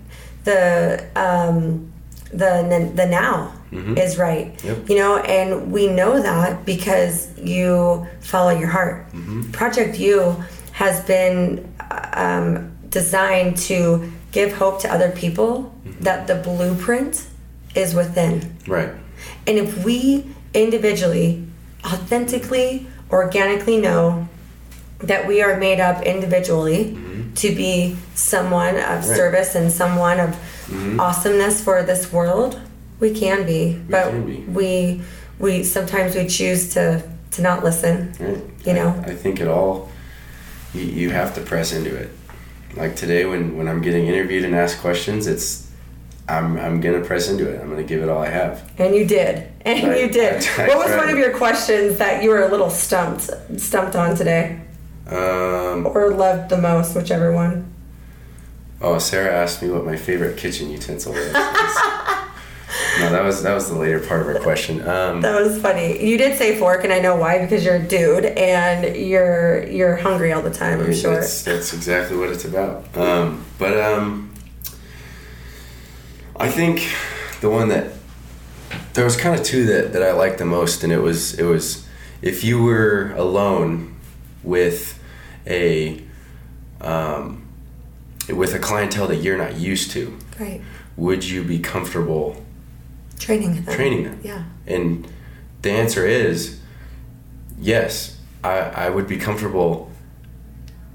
The 0.44 1.04
um, 1.16 1.92
the 2.32 2.90
the 2.94 3.06
now 3.06 3.52
Mhm. 3.72 3.98
is 3.98 4.16
right. 4.18 4.58
Yep. 4.64 4.88
You 4.88 4.96
know, 4.96 5.18
and 5.18 5.72
we 5.72 5.88
know 5.88 6.20
that 6.22 6.64
because 6.64 7.28
you 7.38 8.06
follow 8.20 8.50
your 8.50 8.68
heart. 8.68 9.06
Mm-hmm. 9.12 9.50
Project 9.52 9.98
U 9.98 10.36
has 10.72 11.00
been 11.04 11.72
um, 12.12 12.70
designed 12.90 13.56
to 13.56 14.10
give 14.32 14.52
hope 14.52 14.80
to 14.82 14.92
other 14.92 15.10
people 15.10 15.72
Mm-hmm. 15.86 16.02
that 16.04 16.26
the 16.26 16.34
blueprint 16.36 17.24
is 17.74 17.94
within. 17.94 18.54
Right. 18.66 18.90
And 19.46 19.58
if 19.58 19.84
we 19.84 20.24
individually, 20.54 21.44
authentically, 21.84 22.86
organically 23.10 23.78
know 23.80 24.28
that 24.98 25.26
we 25.26 25.42
are 25.42 25.56
made 25.58 25.78
up 25.80 26.02
individually 26.02 26.96
to 27.36 27.54
be 27.54 27.96
someone 28.14 28.76
of 28.76 28.82
Mm-hmm. 28.82 29.08
Right. 29.10 29.16
service 29.16 29.54
and 29.54 29.70
someone 29.70 30.18
of 30.20 30.30
Mhm. 30.70 30.98
awesomeness 30.98 31.60
for 31.60 31.82
this 31.82 32.10
world, 32.12 32.58
we 32.98 33.10
can 33.12 33.44
be. 33.46 33.78
but 33.90 34.10
can 34.10 34.24
be. 34.26 34.36
we 34.48 35.02
we 35.38 35.62
sometimes 35.64 36.14
we 36.16 36.26
choose 36.26 36.70
to 36.74 37.02
to 37.32 37.42
not 37.42 37.62
listen. 37.62 38.12
Right. 38.18 38.42
You 38.64 38.72
know? 38.72 38.94
I, 39.06 39.10
I 39.10 39.14
think 39.14 39.40
it 39.40 39.48
all. 39.48 39.90
You, 40.72 40.82
you 40.82 41.10
have 41.10 41.34
to 41.34 41.40
press 41.42 41.72
into 41.72 41.94
it. 41.94 42.10
Like 42.74 42.96
today, 42.96 43.26
when 43.26 43.56
when 43.58 43.68
I'm 43.68 43.82
getting 43.82 44.06
interviewed 44.06 44.44
and 44.44 44.54
asked 44.54 44.80
questions, 44.80 45.26
it's. 45.26 45.65
I'm, 46.28 46.58
I'm 46.58 46.80
gonna 46.80 47.02
press 47.02 47.28
into 47.28 47.48
it. 47.48 47.60
I'm 47.60 47.70
gonna 47.70 47.84
give 47.84 48.02
it 48.02 48.08
all 48.08 48.20
I 48.22 48.28
have. 48.28 48.68
And 48.78 48.94
you 48.94 49.04
did. 49.06 49.48
And 49.64 49.88
Right. 49.88 50.00
you 50.02 50.08
did. 50.08 50.44
I 50.58 50.66
what 50.68 50.78
was 50.78 50.96
one 50.96 51.08
of 51.08 51.16
your 51.18 51.36
questions 51.36 51.98
that 51.98 52.22
you 52.22 52.30
were 52.30 52.42
a 52.42 52.48
little 52.50 52.70
stumped 52.70 53.30
stumped 53.60 53.94
on 53.94 54.16
today? 54.16 54.60
Um, 55.08 55.86
Or 55.86 56.10
loved 56.10 56.48
the 56.50 56.58
most, 56.58 56.96
whichever 56.96 57.32
one? 57.32 57.72
oh, 58.82 58.98
Sarah 58.98 59.32
asked 59.34 59.62
me 59.62 59.70
what 59.70 59.84
my 59.86 59.96
favorite 59.96 60.36
kitchen 60.36 60.68
utensil 60.70 61.14
is. 61.14 61.32
no, 63.00 63.10
that 63.10 63.22
was 63.24 63.42
that 63.42 63.54
was 63.54 63.68
the 63.70 63.76
later 63.76 64.00
part 64.00 64.20
of 64.22 64.26
her 64.26 64.38
question. 64.40 64.80
Um, 64.86 65.20
That 65.20 65.40
was 65.40 65.60
funny. 65.60 66.04
You 66.04 66.18
did 66.18 66.36
say 66.36 66.58
fork, 66.58 66.82
and 66.84 66.92
I 66.92 66.98
know 66.98 67.16
why 67.16 67.38
because 67.38 67.64
you're 67.64 67.76
a 67.76 67.82
dude 67.82 68.24
and 68.26 68.96
you're 68.96 69.64
you're 69.68 69.96
hungry 69.96 70.32
all 70.32 70.42
the 70.42 70.50
time. 70.52 70.80
I'm 70.80 70.92
sure. 70.92 71.14
That's, 71.14 71.42
that's 71.42 71.72
exactly 71.72 72.16
what 72.16 72.30
it's 72.30 72.44
about. 72.44 72.84
Um, 72.96 73.44
but 73.58 73.78
um, 73.80 74.30
I 76.38 76.48
think 76.50 76.86
the 77.40 77.48
one 77.50 77.68
that 77.68 77.92
there 78.94 79.04
was 79.04 79.16
kind 79.16 79.38
of 79.38 79.44
two 79.44 79.66
that, 79.66 79.92
that 79.92 80.02
I 80.02 80.12
liked 80.12 80.38
the 80.38 80.44
most, 80.44 80.82
and 80.84 80.92
it 80.92 80.98
was 81.00 81.34
it 81.38 81.44
was 81.44 81.86
if 82.22 82.44
you 82.44 82.62
were 82.62 83.12
alone 83.16 83.96
with 84.42 84.98
a 85.46 86.02
um, 86.80 87.46
with 88.28 88.54
a 88.54 88.58
clientele 88.58 89.06
that 89.08 89.16
you're 89.16 89.38
not 89.38 89.56
used 89.56 89.90
to, 89.92 90.16
Right. 90.38 90.60
would 90.96 91.24
you 91.24 91.42
be 91.44 91.58
comfortable 91.58 92.44
Training 93.18 93.62
them. 93.64 93.74
training 93.74 94.04
them? 94.04 94.20
Yeah. 94.22 94.44
And 94.66 95.06
the 95.62 95.70
answer 95.70 96.06
is 96.06 96.58
yes. 97.58 98.18
I, 98.44 98.58
I 98.58 98.90
would 98.90 99.08
be 99.08 99.16
comfortable 99.16 99.90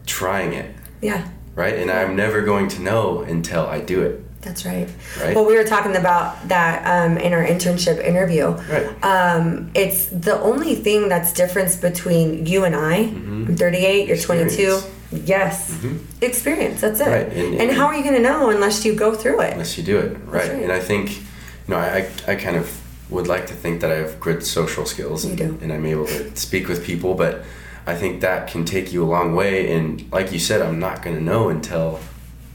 trying 0.05 0.53
it 0.53 0.73
Yeah. 1.01 1.27
right? 1.55 1.73
And 1.73 1.89
I'm 1.91 2.15
never 2.15 2.41
going 2.43 2.67
to 2.69 2.81
know 2.81 3.21
until 3.21 3.65
I 3.65 3.81
do 3.81 4.01
it, 4.03 4.23
That's 4.41 4.65
right. 4.65 4.89
right? 5.21 5.35
Well, 5.35 5.45
we 5.45 5.55
were 5.55 5.63
talking 5.63 5.95
about 5.95 6.47
that 6.47 6.83
um, 6.85 7.17
in 7.17 7.31
our 7.33 7.45
internship 7.45 8.03
interview. 8.03 8.47
Right. 8.47 9.03
Um, 9.03 9.69
it's 9.75 10.07
the 10.07 10.39
only 10.41 10.75
thing 10.75 11.09
that's 11.09 11.31
difference 11.33 11.75
between 11.75 12.45
you 12.45 12.63
and 12.63 12.75
I. 12.75 12.95
I'm 12.95 13.55
38. 13.55 14.07
You're 14.07 14.17
22. 14.17 14.43
Experience. 14.47 14.87
Yes. 15.27 15.71
Mhm. 15.71 15.99
Experience. 16.21 16.81
That's 16.81 16.99
it. 17.01 17.07
Right, 17.07 17.31
and- 17.33 17.61
And, 17.61 17.71
how 17.71 17.85
are 17.87 17.95
you 17.95 18.01
going 18.03 18.15
to 18.15 18.21
know 18.21 18.49
unless 18.49 18.83
you 18.85 18.93
go 18.95 19.13
through 19.13 19.41
it? 19.41 19.53
Unless 19.53 19.77
you 19.77 19.83
do 19.83 19.97
it, 19.99 20.17
right? 20.25 20.49
right. 20.49 20.63
And 20.63 20.71
I 20.71 20.79
think, 20.79 21.17
you 21.17 21.23
know, 21.67 21.77
I, 21.77 22.07
I 22.27 22.35
kind 22.35 22.55
of 22.57 22.71
would 23.09 23.27
like 23.27 23.45
to 23.47 23.53
think 23.53 23.81
that 23.81 23.91
I 23.91 23.95
have 23.97 24.19
good 24.21 24.43
social 24.43 24.85
skills 24.85 25.25
and, 25.25 25.39
and 25.61 25.71
I'm 25.73 25.85
able 25.85 26.07
to 26.07 26.35
speak 26.35 26.67
with 26.69 26.83
people, 26.85 27.13
but 27.13 27.43
I 27.85 27.93
think 27.93 28.21
that 28.21 28.47
can 28.47 28.63
take 28.63 28.93
you 28.93 29.03
a 29.03 29.09
long 29.17 29.35
way. 29.35 29.71
And 29.73 30.09
like 30.13 30.31
you 30.31 30.39
said, 30.39 30.61
I'm 30.61 30.79
not 30.79 31.03
going 31.03 31.17
to 31.17 31.21
know 31.23 31.49
until 31.49 31.99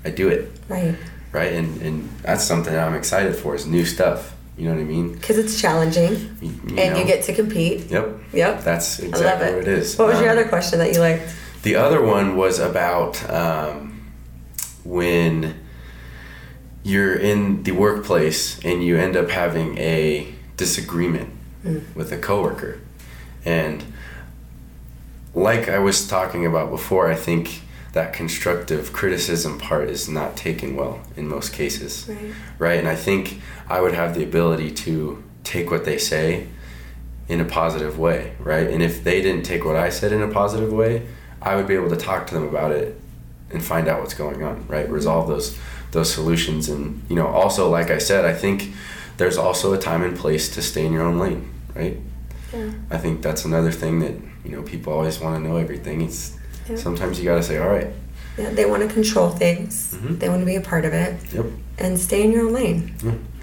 I 0.04 0.10
do 0.10 0.28
it, 0.28 0.50
Right. 0.68 0.94
Right? 1.36 1.52
And, 1.52 1.80
and 1.82 2.08
that's 2.22 2.42
something 2.42 2.72
that 2.72 2.88
I'm 2.88 2.94
excited 2.94 3.36
for 3.36 3.54
is 3.54 3.66
new 3.66 3.84
stuff. 3.84 4.34
You 4.56 4.64
know 4.68 4.74
what 4.74 4.80
I 4.80 4.84
mean? 4.84 5.12
Because 5.12 5.36
it's 5.36 5.60
challenging, 5.60 6.12
You, 6.40 6.48
you 6.66 6.76
and 6.78 6.94
know? 6.94 6.98
you 7.00 7.04
get 7.04 7.22
to 7.24 7.34
compete. 7.34 7.90
Yep. 7.90 8.18
Yep. 8.32 8.64
That's 8.64 8.98
exactly 9.00 9.48
it. 9.48 9.54
what 9.54 9.62
it 9.62 9.68
is. 9.68 9.98
What 9.98 10.08
was 10.08 10.18
your 10.20 10.30
Um, 10.30 10.38
other 10.38 10.48
question 10.48 10.78
that 10.78 10.94
you 10.94 11.00
liked? 11.00 11.22
The 11.62 11.76
other 11.76 12.00
one 12.00 12.36
was 12.36 12.58
about 12.58 13.12
um, 13.30 14.10
when 14.84 15.60
you're 16.82 17.14
in 17.16 17.64
the 17.64 17.72
workplace 17.72 18.58
and 18.64 18.82
you 18.82 18.96
end 18.96 19.14
up 19.16 19.28
having 19.28 19.76
a 19.76 20.32
disagreement 20.56 21.28
with 21.94 22.10
a 22.12 22.16
coworker. 22.16 22.80
And 23.44 23.84
like 25.34 25.68
I 25.68 25.80
was 25.80 26.06
talking 26.08 26.46
about 26.46 26.70
before, 26.70 27.10
I 27.10 27.14
think 27.16 27.60
that 27.96 28.12
constructive 28.12 28.92
criticism 28.92 29.58
part 29.58 29.88
is 29.88 30.06
not 30.06 30.36
taken 30.36 30.76
well 30.76 31.00
in 31.16 31.26
most 31.26 31.50
cases 31.54 32.06
Right. 32.06 32.18
right? 32.58 32.78
And 32.78 32.86
I 32.86 32.94
think 32.94 33.40
I 33.70 33.80
would 33.80 33.94
have 33.94 34.14
the 34.14 34.22
ability 34.22 34.70
to 34.84 35.24
take 35.44 35.70
what 35.70 35.86
they 35.86 35.96
say 35.96 36.46
in 37.26 37.40
a 37.40 37.44
positive 37.46 37.98
way, 37.98 38.34
right? 38.38 38.68
And 38.68 38.82
if 38.82 39.02
they 39.02 39.22
didn't 39.22 39.44
take 39.44 39.64
what 39.64 39.76
I 39.76 39.88
said 39.88 40.12
in 40.12 40.20
a 40.20 40.28
positive 40.28 40.70
way, 40.74 41.06
I 41.40 41.56
would 41.56 41.66
be 41.66 41.74
able 41.74 41.88
to 41.88 41.96
talk 41.96 42.26
to 42.26 42.34
them 42.34 42.44
about 42.46 42.70
it 42.72 43.00
and 43.50 43.64
find 43.64 43.88
out 43.88 44.00
what's 44.02 44.12
going 44.14 44.42
on, 44.42 44.66
right? 44.68 44.88
Resolve 44.90 45.26
those 45.28 45.58
those 45.92 46.12
solutions 46.12 46.68
and 46.68 47.02
you 47.08 47.16
know, 47.16 47.26
also 47.26 47.70
like 47.70 47.90
I 47.90 47.96
said, 47.98 48.26
I 48.26 48.34
think 48.34 48.74
there's 49.16 49.38
also 49.38 49.72
a 49.72 49.78
time 49.78 50.02
and 50.02 50.14
place 50.14 50.54
to 50.54 50.60
stay 50.60 50.84
in 50.84 50.92
your 50.92 51.02
own 51.02 51.18
lane, 51.18 51.48
right? 51.74 51.96
Yeah. 52.52 52.72
I 52.90 52.98
think 52.98 53.22
that's 53.22 53.46
another 53.46 53.72
thing 53.72 54.00
that, 54.00 54.14
you 54.44 54.50
know, 54.54 54.62
people 54.62 54.92
always 54.92 55.18
want 55.18 55.42
to 55.42 55.48
know 55.48 55.56
everything. 55.56 56.02
It's 56.02 56.35
Yeah. 56.68 56.76
sometimes 56.76 57.18
you 57.18 57.24
got 57.24 57.36
to 57.36 57.42
say, 57.42 57.58
"All 57.58 57.68
right, 57.68 57.88
Yeah, 58.38 58.50
they 58.50 58.66
want 58.66 58.82
to 58.86 58.92
control 58.92 59.30
things. 59.30 59.94
Mhm. 59.94 60.18
They 60.18 60.28
want 60.28 60.40
to 60.42 60.46
be 60.46 60.56
a 60.56 60.60
part 60.60 60.84
of 60.84 60.92
it 60.92 61.14
yep, 61.32 61.46
and 61.78 61.98
stay 61.98 62.22
in 62.24 62.32
your 62.32 62.46
own 62.46 62.52
lane. 62.52 62.94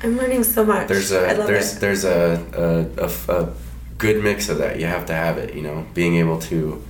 I'm 0.04 0.18
learning 0.18 0.44
so 0.44 0.64
much. 0.66 0.88
there's 0.88 1.12
I 1.12 1.32
a 1.32 1.38
love 1.38 1.48
there's 1.48 1.74
it. 1.76 1.80
there's 1.80 2.04
a, 2.04 2.20
a, 2.98 3.06
a 3.06 3.10
a 3.40 3.50
good 3.98 4.22
mix 4.24 4.50
of 4.50 4.58
that 4.58 4.80
you 4.80 4.86
have 4.86 5.06
to 5.06 5.14
have 5.14 5.38
it 5.38 5.54
you 5.56 5.62
know 5.62 5.86
being 5.94 6.16
able 6.18 6.38
to 6.52 6.84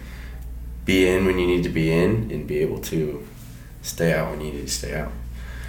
be 0.85 1.07
in 1.07 1.25
when 1.25 1.37
you 1.39 1.45
need 1.47 1.63
to 1.63 1.69
be 1.69 1.91
in 1.91 2.29
and 2.31 2.47
be 2.47 2.57
able 2.59 2.79
to 2.79 2.99
stay 3.83 4.11
out 4.13 4.31
when 4.31 4.41
you 4.41 4.51
need 4.51 4.65
to 4.67 4.73
stay 4.81 4.93
out 4.95 5.11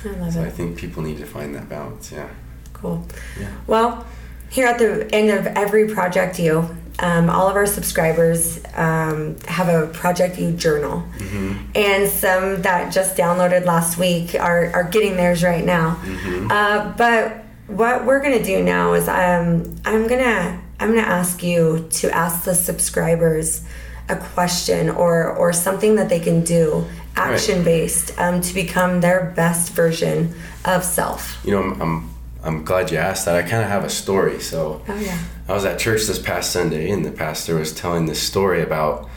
I 0.05 0.09
love 0.21 0.33
so 0.33 0.41
it. 0.41 0.47
i 0.47 0.51
think 0.51 0.77
people 0.79 1.03
need 1.03 1.19
to 1.19 1.27
find 1.27 1.55
that 1.55 1.69
balance 1.69 2.11
yeah 2.13 2.29
Cool. 2.73 3.07
Yeah. 3.41 3.49
Well, 3.67 4.05
here 4.51 4.67
at 4.67 4.79
the 4.79 5.09
end 5.15 5.31
of 5.31 5.47
every 5.47 5.89
Project 5.89 6.39
U, 6.39 6.55
um, 6.99 7.29
all 7.29 7.49
of 7.49 7.57
our 7.57 7.67
subscribers 7.67 8.61
um, 8.75 9.37
have 9.47 9.69
a 9.69 9.89
Project 9.89 10.39
U 10.39 10.53
journal. 10.53 11.05
Mm-hmm. 11.19 11.73
And 11.75 12.09
some 12.09 12.63
that 12.63 12.93
just 12.93 13.17
downloaded 13.17 13.65
last 13.65 13.99
week 13.99 14.35
are, 14.35 14.71
are 14.73 14.85
getting 14.85 15.17
theirs 15.17 15.43
right 15.43 15.65
now. 15.65 15.97
Mm-hmm. 16.03 16.51
Uh, 16.51 16.93
but 16.97 17.45
what 17.67 18.05
we're 18.05 18.23
gonna 18.23 18.45
do 18.45 18.63
now 18.63 18.95
is 18.95 19.09
um, 19.09 19.75
I'm 19.85 20.07
gonna 20.07 20.63
I'm 20.81 20.91
gonna 20.91 21.01
ask 21.03 21.43
you 21.43 21.89
to 21.93 22.11
ask 22.11 22.45
the 22.45 22.55
subscribers 22.55 23.65
a 24.09 24.17
question 24.17 24.91
or 24.91 25.33
or 25.33 25.53
something 25.53 25.97
that 25.97 26.09
they 26.09 26.21
can 26.21 26.45
do 26.45 26.87
action 27.17 27.65
based 27.65 28.19
um, 28.19 28.41
to 28.41 28.55
become 28.55 29.01
their 29.01 29.33
best 29.37 29.73
version 29.73 30.35
of 30.65 30.85
self. 30.85 31.41
you 31.45 31.53
know 31.53 31.63
i'm 31.63 31.81
i'm, 31.81 32.14
I'm 32.45 32.65
glad 32.65 32.91
you 32.91 32.99
asked 32.99 33.25
that 33.25 33.37
i 33.37 33.43
kind 33.43 33.63
of 33.63 33.69
have 33.69 33.85
a 33.85 33.91
story 33.91 34.39
so 34.39 34.83
Oh 34.87 35.01
yeah. 35.01 35.19
I 35.47 35.53
was 35.53 35.65
at 35.67 35.79
church 35.79 36.07
this 36.07 36.19
past 36.19 36.53
Sunday, 36.53 36.91
and 36.91 37.05
the 37.05 37.11
pastor 37.11 37.57
was 37.57 37.75
telling 37.75 38.07
this 38.07 38.23
story 38.23 38.63
about 38.63 39.11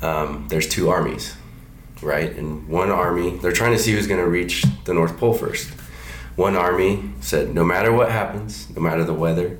um, 0.00 0.46
there's 0.48 0.68
two 0.68 0.88
armies, 0.90 1.34
right? 2.00 2.30
And 2.36 2.68
one 2.68 2.90
army, 2.90 3.36
they're 3.38 3.52
trying 3.52 3.72
to 3.72 3.78
see 3.78 3.92
who's 3.92 4.06
going 4.06 4.20
to 4.20 4.28
reach 4.28 4.64
the 4.84 4.94
North 4.94 5.16
Pole 5.18 5.34
first. 5.34 5.70
One 6.36 6.54
army 6.54 7.10
said, 7.20 7.52
no 7.52 7.64
matter 7.64 7.92
what 7.92 8.12
happens, 8.12 8.70
no 8.70 8.80
matter 8.80 9.02
the 9.02 9.12
weather, 9.12 9.58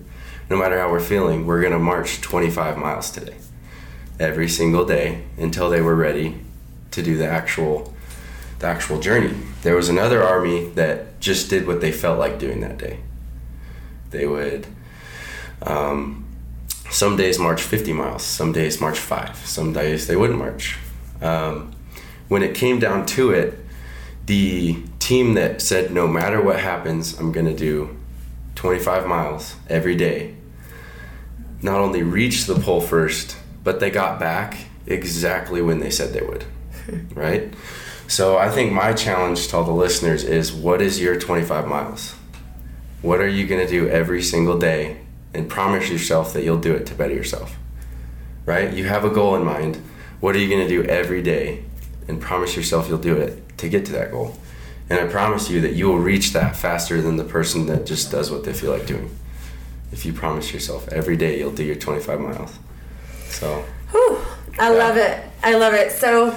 no 0.48 0.56
matter 0.56 0.78
how 0.78 0.92
we're 0.92 1.00
feeling, 1.00 1.44
we're 1.44 1.60
going 1.60 1.72
to 1.72 1.78
march 1.78 2.20
25 2.20 2.78
miles 2.78 3.10
today. 3.10 3.36
Every 4.20 4.48
single 4.48 4.84
day 4.84 5.24
until 5.36 5.68
they 5.68 5.80
were 5.80 5.96
ready 5.96 6.40
to 6.92 7.02
do 7.02 7.16
the 7.16 7.26
actual 7.26 7.92
the 8.60 8.68
actual 8.68 9.00
journey. 9.00 9.34
There 9.62 9.74
was 9.74 9.88
another 9.88 10.22
army 10.22 10.68
that 10.76 11.18
just 11.18 11.50
did 11.50 11.66
what 11.66 11.80
they 11.80 11.90
felt 11.90 12.16
like 12.20 12.38
doing 12.38 12.60
that 12.60 12.78
day. 12.78 13.00
They 14.12 14.26
would 14.26 14.66
um, 15.66 16.24
some 16.90 17.16
days 17.16 17.38
march 17.38 17.62
50 17.62 17.92
miles, 17.92 18.22
some 18.22 18.52
days 18.52 18.80
march 18.80 18.98
five, 18.98 19.36
some 19.36 19.72
days 19.72 20.06
they 20.06 20.16
wouldn't 20.16 20.38
march. 20.38 20.78
Um, 21.20 21.72
when 22.28 22.42
it 22.42 22.54
came 22.54 22.78
down 22.78 23.06
to 23.06 23.30
it, 23.30 23.58
the 24.26 24.82
team 24.98 25.34
that 25.34 25.60
said, 25.60 25.92
no 25.92 26.06
matter 26.06 26.40
what 26.40 26.60
happens, 26.60 27.18
I'm 27.18 27.32
going 27.32 27.46
to 27.46 27.56
do 27.56 27.96
25 28.54 29.06
miles 29.06 29.56
every 29.68 29.96
day, 29.96 30.34
not 31.60 31.80
only 31.80 32.02
reached 32.02 32.46
the 32.46 32.54
pole 32.54 32.80
first, 32.80 33.36
but 33.64 33.80
they 33.80 33.90
got 33.90 34.20
back 34.20 34.66
exactly 34.86 35.62
when 35.62 35.80
they 35.80 35.90
said 35.90 36.12
they 36.12 36.22
would, 36.22 36.44
right? 37.14 37.52
So 38.08 38.36
I 38.36 38.50
think 38.50 38.72
my 38.72 38.92
challenge 38.92 39.48
to 39.48 39.56
all 39.56 39.64
the 39.64 39.72
listeners 39.72 40.24
is 40.24 40.52
what 40.52 40.82
is 40.82 41.00
your 41.00 41.18
25 41.18 41.66
miles? 41.66 42.14
What 43.02 43.20
are 43.20 43.28
you 43.28 43.46
going 43.46 43.64
to 43.66 43.70
do 43.70 43.88
every 43.88 44.22
single 44.22 44.58
day 44.58 44.98
and 45.34 45.48
promise 45.48 45.90
yourself 45.90 46.32
that 46.34 46.44
you'll 46.44 46.60
do 46.60 46.72
it 46.74 46.86
to 46.86 46.94
better 46.94 47.14
yourself? 47.14 47.56
Right? 48.46 48.72
You 48.72 48.84
have 48.84 49.04
a 49.04 49.10
goal 49.10 49.34
in 49.34 49.44
mind. 49.44 49.82
What 50.20 50.36
are 50.36 50.38
you 50.38 50.48
going 50.48 50.66
to 50.66 50.68
do 50.68 50.88
every 50.88 51.20
day 51.20 51.64
and 52.06 52.20
promise 52.20 52.56
yourself 52.56 52.88
you'll 52.88 52.98
do 52.98 53.16
it 53.16 53.58
to 53.58 53.68
get 53.68 53.84
to 53.86 53.92
that 53.92 54.12
goal? 54.12 54.36
And 54.88 55.00
I 55.00 55.06
promise 55.10 55.50
you 55.50 55.60
that 55.62 55.74
you 55.74 55.88
will 55.88 55.98
reach 55.98 56.32
that 56.32 56.54
faster 56.54 57.00
than 57.00 57.16
the 57.16 57.24
person 57.24 57.66
that 57.66 57.86
just 57.86 58.10
does 58.10 58.30
what 58.30 58.44
they 58.44 58.52
feel 58.52 58.70
like 58.70 58.86
doing. 58.86 59.10
If 59.90 60.06
you 60.06 60.12
promise 60.12 60.52
yourself 60.52 60.88
every 60.88 61.16
day 61.16 61.38
you'll 61.38 61.52
do 61.52 61.64
your 61.64 61.76
25 61.76 62.20
miles. 62.20 62.58
So, 63.28 63.64
Whew, 63.90 64.18
I 64.58 64.70
yeah. 64.72 64.78
love 64.78 64.96
it. 64.96 65.24
I 65.42 65.54
love 65.56 65.74
it. 65.74 65.92
So, 65.92 66.30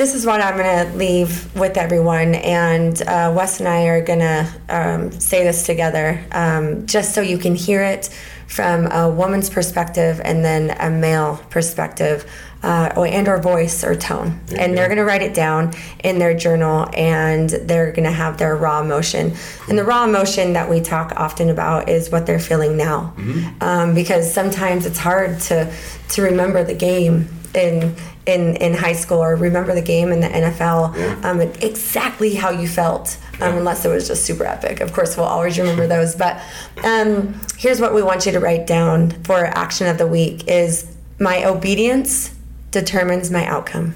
this 0.00 0.14
is 0.14 0.24
what 0.24 0.40
I'm 0.40 0.56
going 0.56 0.86
to 0.86 0.96
leave 0.96 1.54
with 1.54 1.76
everyone. 1.76 2.34
And 2.36 3.02
uh, 3.02 3.34
Wes 3.36 3.60
and 3.60 3.68
I 3.68 3.84
are 3.88 4.00
going 4.00 4.20
to 4.20 4.50
um, 4.70 5.12
say 5.12 5.44
this 5.44 5.66
together 5.66 6.24
um, 6.32 6.86
just 6.86 7.14
so 7.14 7.20
you 7.20 7.36
can 7.36 7.54
hear 7.54 7.82
it 7.82 8.08
from 8.46 8.86
a 8.86 9.10
woman's 9.10 9.50
perspective 9.50 10.18
and 10.24 10.42
then 10.42 10.74
a 10.80 10.88
male 10.88 11.36
perspective. 11.50 12.24
Uh, 12.62 13.06
and 13.08 13.26
or 13.26 13.40
voice 13.40 13.82
or 13.84 13.96
tone 13.96 14.38
and 14.54 14.76
they're 14.76 14.88
going 14.88 14.98
to 14.98 15.04
write 15.04 15.22
it 15.22 15.32
down 15.32 15.72
in 16.04 16.18
their 16.18 16.36
journal 16.36 16.90
and 16.92 17.48
they're 17.48 17.90
going 17.90 18.04
to 18.04 18.12
have 18.12 18.36
their 18.36 18.54
raw 18.54 18.82
emotion 18.82 19.32
and 19.70 19.78
the 19.78 19.82
raw 19.82 20.04
emotion 20.04 20.52
that 20.52 20.68
we 20.68 20.78
talk 20.78 21.10
often 21.16 21.48
about 21.48 21.88
is 21.88 22.10
what 22.10 22.26
they're 22.26 22.38
feeling 22.38 22.76
now 22.76 23.14
mm-hmm. 23.16 23.62
um, 23.62 23.94
because 23.94 24.30
sometimes 24.30 24.84
it's 24.84 24.98
hard 24.98 25.40
to 25.40 25.74
to 26.10 26.20
remember 26.20 26.62
the 26.62 26.74
game 26.74 27.26
in 27.54 27.96
in 28.26 28.56
in 28.56 28.74
high 28.74 28.92
school 28.92 29.18
or 29.18 29.34
remember 29.34 29.74
the 29.74 29.82
game 29.82 30.12
in 30.12 30.20
the 30.20 30.28
NFL 30.28 30.96
yeah. 30.96 31.30
um, 31.30 31.40
exactly 31.40 32.34
how 32.34 32.50
you 32.50 32.68
felt 32.68 33.18
um, 33.40 33.56
unless 33.56 33.84
it 33.84 33.88
was 33.88 34.06
just 34.06 34.24
super 34.24 34.44
epic. 34.44 34.80
Of 34.80 34.92
course 34.92 35.16
we'll 35.16 35.26
always 35.26 35.58
remember 35.58 35.86
those 35.86 36.14
but 36.14 36.40
um, 36.84 37.40
here's 37.56 37.80
what 37.80 37.94
we 37.94 38.02
want 38.02 38.26
you 38.26 38.32
to 38.32 38.40
write 38.40 38.66
down 38.66 39.10
for 39.24 39.44
action 39.44 39.86
of 39.86 39.98
the 39.98 40.06
week 40.06 40.46
is 40.48 40.94
my 41.18 41.44
obedience 41.44 42.34
determines 42.70 43.30
my 43.30 43.44
outcome. 43.46 43.94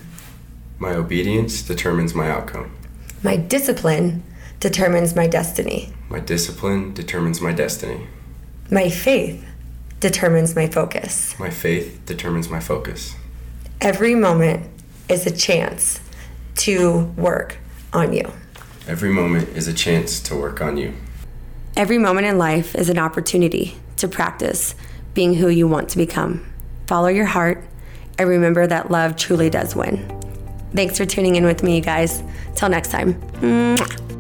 My 0.79 0.95
obedience 0.95 1.63
determines 1.63 2.15
my 2.15 2.31
outcome. 2.31 2.75
My 3.23 3.37
discipline 3.37 4.23
determines 4.61 5.15
my 5.15 5.27
destiny. 5.27 5.93
My 6.09 6.21
discipline 6.21 6.93
determines 6.93 7.41
my 7.41 7.53
destiny. 7.53 8.07
My 8.71 8.91
faith 8.91 9.47
determines 10.01 10.57
my 10.57 10.67
focus. 10.67 11.39
My 11.39 11.51
faith 11.51 12.01
determines 12.05 12.51
my 12.51 12.61
focus 12.61 13.15
Every 13.81 14.15
moment 14.15 14.71
is 15.09 15.27
a 15.27 15.31
chance 15.31 16.01
to 16.57 17.03
work 17.17 17.59
on 17.93 18.13
you. 18.13 18.33
Every 18.87 19.11
moment 19.11 19.49
is 19.51 19.69
a 19.69 19.75
chance 19.75 20.21
to 20.21 20.37
work 20.37 20.61
on 20.61 20.77
you. 20.77 20.95
Every 21.77 21.99
moment 21.99 22.27
in 22.27 22.39
life 22.39 22.75
is 22.75 22.89
an 22.89 22.99
opportunity 22.99 23.77
to 23.97 24.09
practice 24.09 24.75
being 25.15 25.35
who 25.35 25.49
you 25.49 25.67
want 25.69 25.89
to 25.91 25.97
become. 25.97 26.45
Follow 26.87 27.09
your 27.09 27.27
heart 27.27 27.65
and 28.19 28.29
remember 28.29 28.67
that 28.67 28.91
love 28.91 29.17
truly 29.17 29.51
does 29.51 29.75
win. 29.75 30.09
Thanks 30.75 30.99
for 30.99 31.07
tuning 31.07 31.37
in 31.37 31.45
with 31.45 31.63
me, 31.63 31.77
you 31.77 31.83
guys. 31.83 32.23
Till 32.57 32.69
next 32.69 32.91
time. 32.91 33.15
Mwah. 33.41 34.14